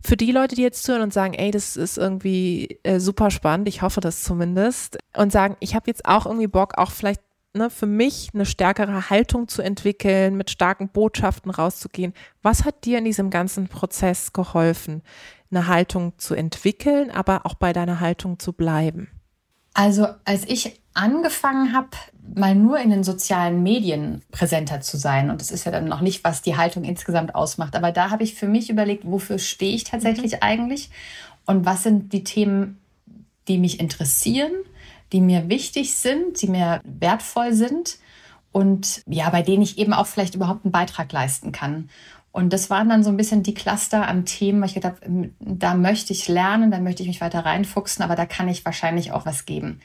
für 0.05 0.17
die 0.17 0.31
Leute, 0.31 0.55
die 0.55 0.61
jetzt 0.61 0.83
zuhören 0.83 1.03
und 1.03 1.13
sagen, 1.13 1.33
ey, 1.33 1.51
das 1.51 1.75
ist 1.75 1.97
irgendwie 1.97 2.79
äh, 2.83 2.99
super 2.99 3.31
spannend, 3.31 3.67
ich 3.67 3.81
hoffe 3.81 4.01
das 4.01 4.23
zumindest, 4.23 4.97
und 5.15 5.31
sagen, 5.31 5.57
ich 5.59 5.75
habe 5.75 5.87
jetzt 5.87 6.05
auch 6.05 6.25
irgendwie 6.25 6.47
Bock, 6.47 6.77
auch 6.77 6.91
vielleicht 6.91 7.21
ne, 7.53 7.69
für 7.69 7.87
mich 7.87 8.29
eine 8.33 8.45
stärkere 8.45 9.09
Haltung 9.09 9.47
zu 9.47 9.61
entwickeln, 9.61 10.35
mit 10.35 10.49
starken 10.49 10.89
Botschaften 10.89 11.51
rauszugehen. 11.51 12.13
Was 12.41 12.65
hat 12.65 12.85
dir 12.85 12.99
in 12.99 13.05
diesem 13.05 13.29
ganzen 13.29 13.67
Prozess 13.67 14.33
geholfen, 14.33 15.01
eine 15.49 15.67
Haltung 15.67 16.13
zu 16.17 16.35
entwickeln, 16.35 17.09
aber 17.11 17.45
auch 17.45 17.55
bei 17.55 17.73
deiner 17.73 17.99
Haltung 17.99 18.39
zu 18.39 18.53
bleiben? 18.53 19.09
Also 19.75 20.07
als 20.23 20.47
ich 20.47 20.81
angefangen 20.93 21.73
habe, 21.73 21.89
mal 22.33 22.55
nur 22.55 22.79
in 22.79 22.89
den 22.89 23.03
sozialen 23.03 23.61
Medien 23.61 24.23
präsenter 24.31 24.79
zu 24.79 24.97
sein, 24.97 25.29
und 25.29 25.41
das 25.41 25.51
ist 25.51 25.65
ja 25.65 25.71
dann 25.71 25.89
noch 25.89 25.99
nicht, 25.99 26.23
was 26.23 26.41
die 26.41 26.55
Haltung 26.55 26.85
insgesamt 26.85 27.35
ausmacht, 27.35 27.75
aber 27.75 27.91
da 27.91 28.09
habe 28.09 28.23
ich 28.23 28.35
für 28.35 28.47
mich 28.47 28.69
überlegt, 28.69 29.03
wofür 29.05 29.37
stehe 29.37 29.75
ich 29.75 29.83
tatsächlich 29.83 30.31
mhm. 30.31 30.39
eigentlich 30.41 30.89
und 31.45 31.65
was 31.65 31.83
sind 31.83 32.13
die 32.13 32.23
Themen, 32.23 32.79
die 33.49 33.57
mich 33.57 33.81
interessieren, 33.81 34.53
die 35.11 35.19
mir 35.19 35.49
wichtig 35.49 35.93
sind, 35.93 36.41
die 36.41 36.47
mir 36.47 36.79
wertvoll 36.85 37.53
sind 37.53 37.97
und 38.53 39.03
ja, 39.05 39.29
bei 39.29 39.41
denen 39.41 39.61
ich 39.61 39.77
eben 39.77 39.91
auch 39.91 40.07
vielleicht 40.07 40.35
überhaupt 40.35 40.63
einen 40.63 40.71
Beitrag 40.71 41.11
leisten 41.11 41.51
kann. 41.51 41.89
Und 42.35 42.51
das 42.51 42.69
waren 42.69 42.89
dann 42.89 43.01
so 43.01 43.09
ein 43.09 43.15
bisschen 43.15 43.43
die 43.43 43.53
Cluster 43.53 44.09
an 44.09 44.25
Themen, 44.25 44.61
wo 44.61 44.65
ich 44.65 44.73
gedacht 44.73 44.95
habe, 45.01 45.29
da 45.39 45.73
möchte 45.73 46.11
ich 46.11 46.27
lernen, 46.27 46.69
da 46.69 46.79
möchte 46.79 47.01
ich 47.01 47.07
mich 47.07 47.21
weiter 47.21 47.45
reinfuchsen, 47.45 48.03
aber 48.03 48.17
da 48.17 48.25
kann 48.25 48.49
ich 48.49 48.65
wahrscheinlich 48.65 49.13
auch 49.13 49.25
was 49.25 49.45
geben. 49.45 49.79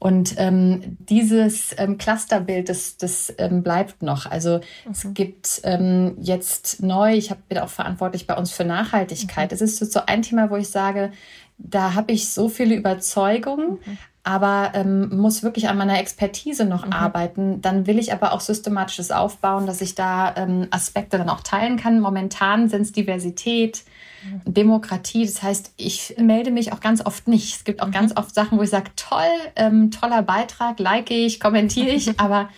Und 0.00 0.34
ähm, 0.38 0.96
dieses 0.98 1.72
ähm, 1.78 1.96
Clusterbild, 1.96 2.68
das, 2.68 2.96
das 2.96 3.32
ähm, 3.38 3.62
bleibt 3.62 4.02
noch. 4.02 4.26
Also 4.26 4.56
mhm. 4.56 4.90
es 4.90 5.06
gibt 5.14 5.60
ähm, 5.62 6.16
jetzt 6.20 6.82
neu, 6.82 7.14
ich 7.14 7.30
hab, 7.30 7.48
bin 7.48 7.58
auch 7.58 7.68
verantwortlich 7.68 8.26
bei 8.26 8.36
uns 8.36 8.50
für 8.50 8.64
Nachhaltigkeit. 8.64 9.52
Es 9.52 9.60
mhm. 9.60 9.66
ist 9.66 9.92
so 9.92 10.00
ein 10.04 10.22
Thema, 10.22 10.50
wo 10.50 10.56
ich 10.56 10.70
sage, 10.70 11.12
da 11.58 11.94
habe 11.94 12.10
ich 12.10 12.28
so 12.28 12.48
viele 12.48 12.74
Überzeugungen, 12.74 13.78
mhm 13.86 13.98
aber 14.24 14.72
ähm, 14.74 15.14
muss 15.16 15.42
wirklich 15.42 15.68
an 15.68 15.76
meiner 15.76 16.00
Expertise 16.00 16.64
noch 16.64 16.86
mhm. 16.86 16.92
arbeiten. 16.92 17.60
Dann 17.60 17.86
will 17.86 17.98
ich 17.98 18.12
aber 18.12 18.32
auch 18.32 18.40
systematisches 18.40 19.10
aufbauen, 19.10 19.66
dass 19.66 19.82
ich 19.82 19.94
da 19.94 20.34
ähm, 20.36 20.66
Aspekte 20.70 21.18
dann 21.18 21.28
auch 21.28 21.42
teilen 21.42 21.76
kann. 21.76 22.00
Momentan 22.00 22.70
sind 22.70 22.82
es 22.82 22.92
Diversität, 22.92 23.84
mhm. 24.24 24.54
Demokratie. 24.54 25.26
Das 25.26 25.42
heißt, 25.42 25.74
ich 25.76 26.14
melde 26.18 26.50
mich 26.50 26.72
auch 26.72 26.80
ganz 26.80 27.04
oft 27.04 27.28
nicht. 27.28 27.54
Es 27.54 27.64
gibt 27.64 27.82
auch 27.82 27.88
mhm. 27.88 27.92
ganz 27.92 28.16
oft 28.16 28.34
Sachen, 28.34 28.58
wo 28.58 28.62
ich 28.62 28.70
sage, 28.70 28.90
toll, 28.96 29.20
ähm, 29.56 29.90
toller 29.90 30.22
Beitrag, 30.22 30.80
like 30.80 31.10
ich, 31.10 31.38
kommentiere 31.38 31.90
ich, 31.90 32.18
aber 32.18 32.48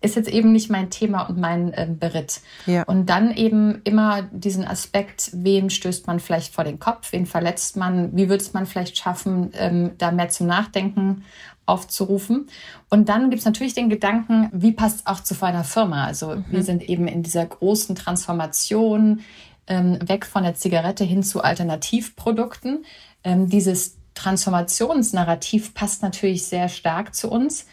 ist 0.00 0.16
jetzt 0.16 0.28
eben 0.28 0.52
nicht 0.52 0.70
mein 0.70 0.90
Thema 0.90 1.22
und 1.22 1.38
mein 1.38 1.72
ähm, 1.74 1.98
Beritt. 1.98 2.40
Ja. 2.66 2.82
Und 2.84 3.06
dann 3.06 3.34
eben 3.34 3.80
immer 3.84 4.22
diesen 4.30 4.66
Aspekt, 4.66 5.30
wen 5.32 5.70
stößt 5.70 6.06
man 6.06 6.20
vielleicht 6.20 6.54
vor 6.54 6.64
den 6.64 6.78
Kopf, 6.78 7.12
wen 7.12 7.26
verletzt 7.26 7.76
man, 7.76 8.16
wie 8.16 8.28
würde 8.28 8.42
es 8.42 8.52
man 8.52 8.66
vielleicht 8.66 8.98
schaffen, 8.98 9.50
ähm, 9.54 9.92
da 9.98 10.10
mehr 10.10 10.28
zum 10.28 10.46
Nachdenken 10.46 11.24
aufzurufen. 11.64 12.48
Und 12.90 13.08
dann 13.08 13.30
gibt 13.30 13.40
es 13.40 13.46
natürlich 13.46 13.74
den 13.74 13.88
Gedanken, 13.88 14.48
wie 14.52 14.72
passt 14.72 15.00
es 15.00 15.06
auch 15.06 15.20
zu 15.20 15.34
einer 15.42 15.64
Firma? 15.64 16.04
Also 16.04 16.36
mhm. 16.36 16.44
wir 16.50 16.62
sind 16.62 16.88
eben 16.88 17.08
in 17.08 17.22
dieser 17.22 17.44
großen 17.44 17.96
Transformation 17.96 19.20
ähm, 19.66 19.98
weg 20.06 20.26
von 20.26 20.44
der 20.44 20.54
Zigarette 20.54 21.04
hin 21.04 21.22
zu 21.22 21.42
Alternativprodukten. 21.42 22.84
Ähm, 23.24 23.48
dieses 23.48 23.96
Transformationsnarrativ 24.14 25.74
passt 25.74 26.02
natürlich 26.02 26.44
sehr 26.44 26.68
stark 26.68 27.14
zu 27.14 27.30
uns. 27.30 27.66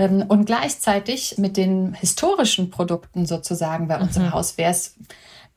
Ähm, 0.00 0.24
und 0.26 0.46
gleichzeitig 0.46 1.36
mit 1.36 1.56
den 1.58 1.92
historischen 1.92 2.70
Produkten 2.70 3.26
sozusagen 3.26 3.86
bei 3.86 4.00
uns 4.00 4.16
mhm. 4.16 4.24
im 4.24 4.32
Haus 4.32 4.56
wäre 4.56 4.70
es 4.70 4.96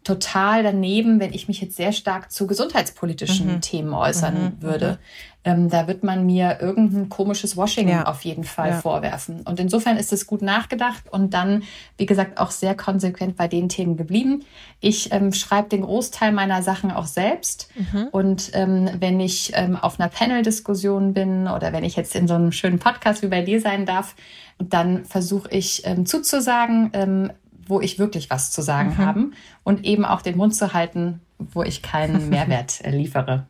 total 0.04 0.64
daneben, 0.64 1.22
wenn 1.22 1.32
ich 1.32 1.48
mich 1.48 1.62
jetzt 1.62 1.78
sehr 1.78 1.94
stark 1.94 2.30
zu 2.30 2.46
gesundheitspolitischen 2.46 3.56
mhm. 3.56 3.62
Themen 3.62 3.94
äußern 3.94 4.58
mhm. 4.58 4.62
würde. 4.62 5.00
Ähm, 5.46 5.70
da 5.70 5.88
wird 5.88 6.04
man 6.04 6.26
mir 6.26 6.60
irgendein 6.62 7.10
komisches 7.10 7.58
Washing 7.58 7.89
ja. 7.89 8.06
auf 8.06 8.22
jeden 8.22 8.46
Fall 8.46 8.70
ja. 8.70 8.80
vorwerfen. 8.80 9.41
Und 9.41 9.60
insofern 9.60 9.98
ist 9.98 10.14
es 10.14 10.26
gut 10.26 10.41
nachgedacht 10.41 11.04
und 11.12 11.34
dann, 11.34 11.64
wie 11.98 12.06
gesagt, 12.06 12.38
auch 12.38 12.52
sehr 12.52 12.76
konsequent 12.76 13.36
bei 13.36 13.48
den 13.48 13.68
Themen 13.68 13.98
geblieben. 13.98 14.44
Ich 14.80 15.12
ähm, 15.12 15.34
schreibe 15.34 15.70
den 15.70 15.82
Großteil 15.82 16.32
meiner 16.32 16.62
Sachen 16.62 16.91
auch 16.91 17.08
selbst. 17.08 17.70
Mhm. 17.76 18.08
Und 18.12 18.52
ähm, 18.54 18.89
wenn 19.00 19.20
ich 19.20 19.52
ähm, 19.56 19.76
auf 19.76 20.00
einer 20.00 20.10
Panel-Diskussion 20.10 21.14
bin 21.14 21.48
oder 21.48 21.74
wenn 21.74 21.84
ich 21.84 21.96
jetzt 21.96 22.16
in 22.16 22.28
so 22.28 22.36
einem 22.36 22.52
schönen 22.54 22.80
Podcast 22.80 23.22
wie 23.22 23.28
bei 23.28 23.41
dir 23.41 23.60
sein 23.60 23.86
darf, 23.86 24.16
dann 24.60 25.04
versuche 25.04 25.50
ich 25.52 25.82
ähm, 25.86 26.06
zuzusagen, 26.06 26.91
ähm, 26.94 27.32
wo 27.68 27.82
ich 27.82 28.00
wirklich 28.00 28.30
was 28.30 28.52
zu 28.52 28.62
sagen 28.62 28.91
mhm. 28.91 28.98
habe 28.98 29.32
und 29.64 29.86
eben 29.86 30.06
auch 30.06 30.22
den 30.22 30.38
Mund 30.38 30.56
zu 30.56 30.74
halten, 30.74 31.22
wo 31.38 31.64
ich 31.64 31.82
keinen 31.82 32.30
Mehrwert 32.30 32.80
äh, 32.84 32.91
liefere. 32.91 33.48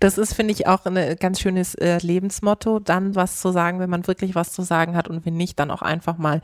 Das 0.00 0.18
ist, 0.18 0.34
finde 0.34 0.52
ich, 0.52 0.66
auch 0.66 0.86
ein 0.86 1.16
ganz 1.16 1.40
schönes 1.40 1.74
äh, 1.74 1.98
Lebensmotto, 1.98 2.78
dann 2.78 3.14
was 3.14 3.40
zu 3.40 3.52
sagen, 3.52 3.78
wenn 3.78 3.90
man 3.90 4.06
wirklich 4.06 4.34
was 4.34 4.52
zu 4.52 4.62
sagen 4.62 4.96
hat 4.96 5.08
und 5.08 5.26
wenn 5.26 5.36
nicht, 5.36 5.58
dann 5.58 5.70
auch 5.70 5.82
einfach 5.82 6.16
mal 6.16 6.40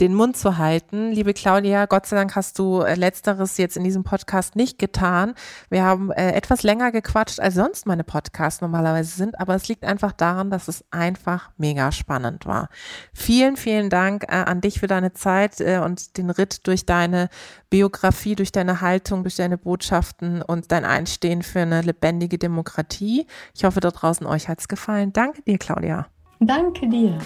den 0.00 0.14
Mund 0.14 0.36
zu 0.36 0.58
halten. 0.58 1.12
Liebe 1.12 1.32
Claudia, 1.32 1.86
Gott 1.86 2.06
sei 2.06 2.16
Dank 2.16 2.36
hast 2.36 2.58
du 2.58 2.80
äh, 2.80 2.94
letzteres 2.94 3.56
jetzt 3.56 3.76
in 3.76 3.84
diesem 3.84 4.04
Podcast 4.04 4.56
nicht 4.56 4.78
getan. 4.78 5.34
Wir 5.70 5.82
haben 5.82 6.10
äh, 6.10 6.32
etwas 6.32 6.62
länger 6.62 6.92
gequatscht, 6.92 7.40
als 7.40 7.54
sonst 7.54 7.86
meine 7.86 8.04
Podcasts 8.04 8.60
normalerweise 8.60 9.16
sind, 9.16 9.40
aber 9.40 9.54
es 9.54 9.68
liegt 9.68 9.84
einfach 9.84 10.12
daran, 10.12 10.50
dass 10.50 10.68
es 10.68 10.84
einfach 10.90 11.50
mega 11.56 11.90
spannend 11.92 12.46
war. 12.46 12.68
Vielen, 13.14 13.56
vielen 13.56 13.88
Dank 13.88 14.24
äh, 14.24 14.32
an 14.32 14.60
dich 14.60 14.80
für 14.80 14.86
deine 14.86 15.12
Zeit 15.14 15.60
äh, 15.60 15.78
und 15.78 16.18
den 16.18 16.30
Ritt 16.30 16.66
durch 16.66 16.84
deine 16.84 17.28
Biografie, 17.70 18.34
durch 18.34 18.52
deine 18.52 18.82
Haltung, 18.82 19.22
durch 19.22 19.36
deine 19.36 19.56
Botschaften 19.56 20.42
und 20.42 20.70
dein 20.72 20.84
Einstehen 20.84 21.42
für 21.42 21.60
eine 21.60 21.80
lebendige 21.80 22.41
Demokratie. 22.42 23.26
Ich 23.54 23.64
hoffe, 23.64 23.80
da 23.80 23.90
draußen 23.90 24.26
euch 24.26 24.48
hat 24.48 24.60
es 24.60 24.68
gefallen. 24.68 25.12
Danke 25.12 25.42
dir, 25.42 25.58
Claudia. 25.58 26.06
Danke 26.40 26.88
dir. 26.88 27.18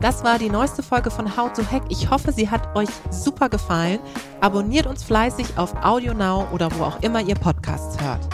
Das 0.00 0.24
war 0.24 0.38
die 0.38 0.50
neueste 0.50 0.82
Folge 0.82 1.10
von 1.10 1.36
How 1.36 1.52
to 1.52 1.62
Hack. 1.70 1.84
Ich 1.88 2.10
hoffe, 2.10 2.30
sie 2.32 2.50
hat 2.50 2.76
euch 2.76 2.90
super 3.10 3.48
gefallen. 3.48 3.98
Abonniert 4.40 4.86
uns 4.86 5.02
fleißig 5.02 5.56
auf 5.56 5.74
Audio 5.82 6.12
Now 6.12 6.46
oder 6.52 6.70
wo 6.78 6.84
auch 6.84 7.02
immer 7.02 7.22
ihr 7.22 7.34
Podcasts 7.34 7.98
hört. 8.02 8.28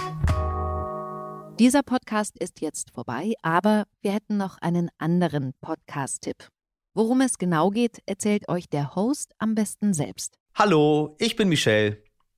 Dieser 1.60 1.82
Podcast 1.82 2.36
ist 2.38 2.60
jetzt 2.60 2.90
vorbei, 2.90 3.34
aber 3.42 3.84
wir 4.00 4.12
hätten 4.12 4.36
noch 4.36 4.58
einen 4.60 4.90
anderen 4.98 5.52
Podcast-Tipp. 5.60 6.48
Worum 6.94 7.20
es 7.20 7.38
genau 7.38 7.70
geht, 7.70 7.98
erzählt 8.06 8.48
euch 8.48 8.68
der 8.68 8.96
Host 8.96 9.32
am 9.38 9.54
besten 9.54 9.94
selbst. 9.94 10.38
Hallo, 10.54 11.14
ich 11.18 11.36
bin 11.36 11.48
Michelle. 11.48 12.02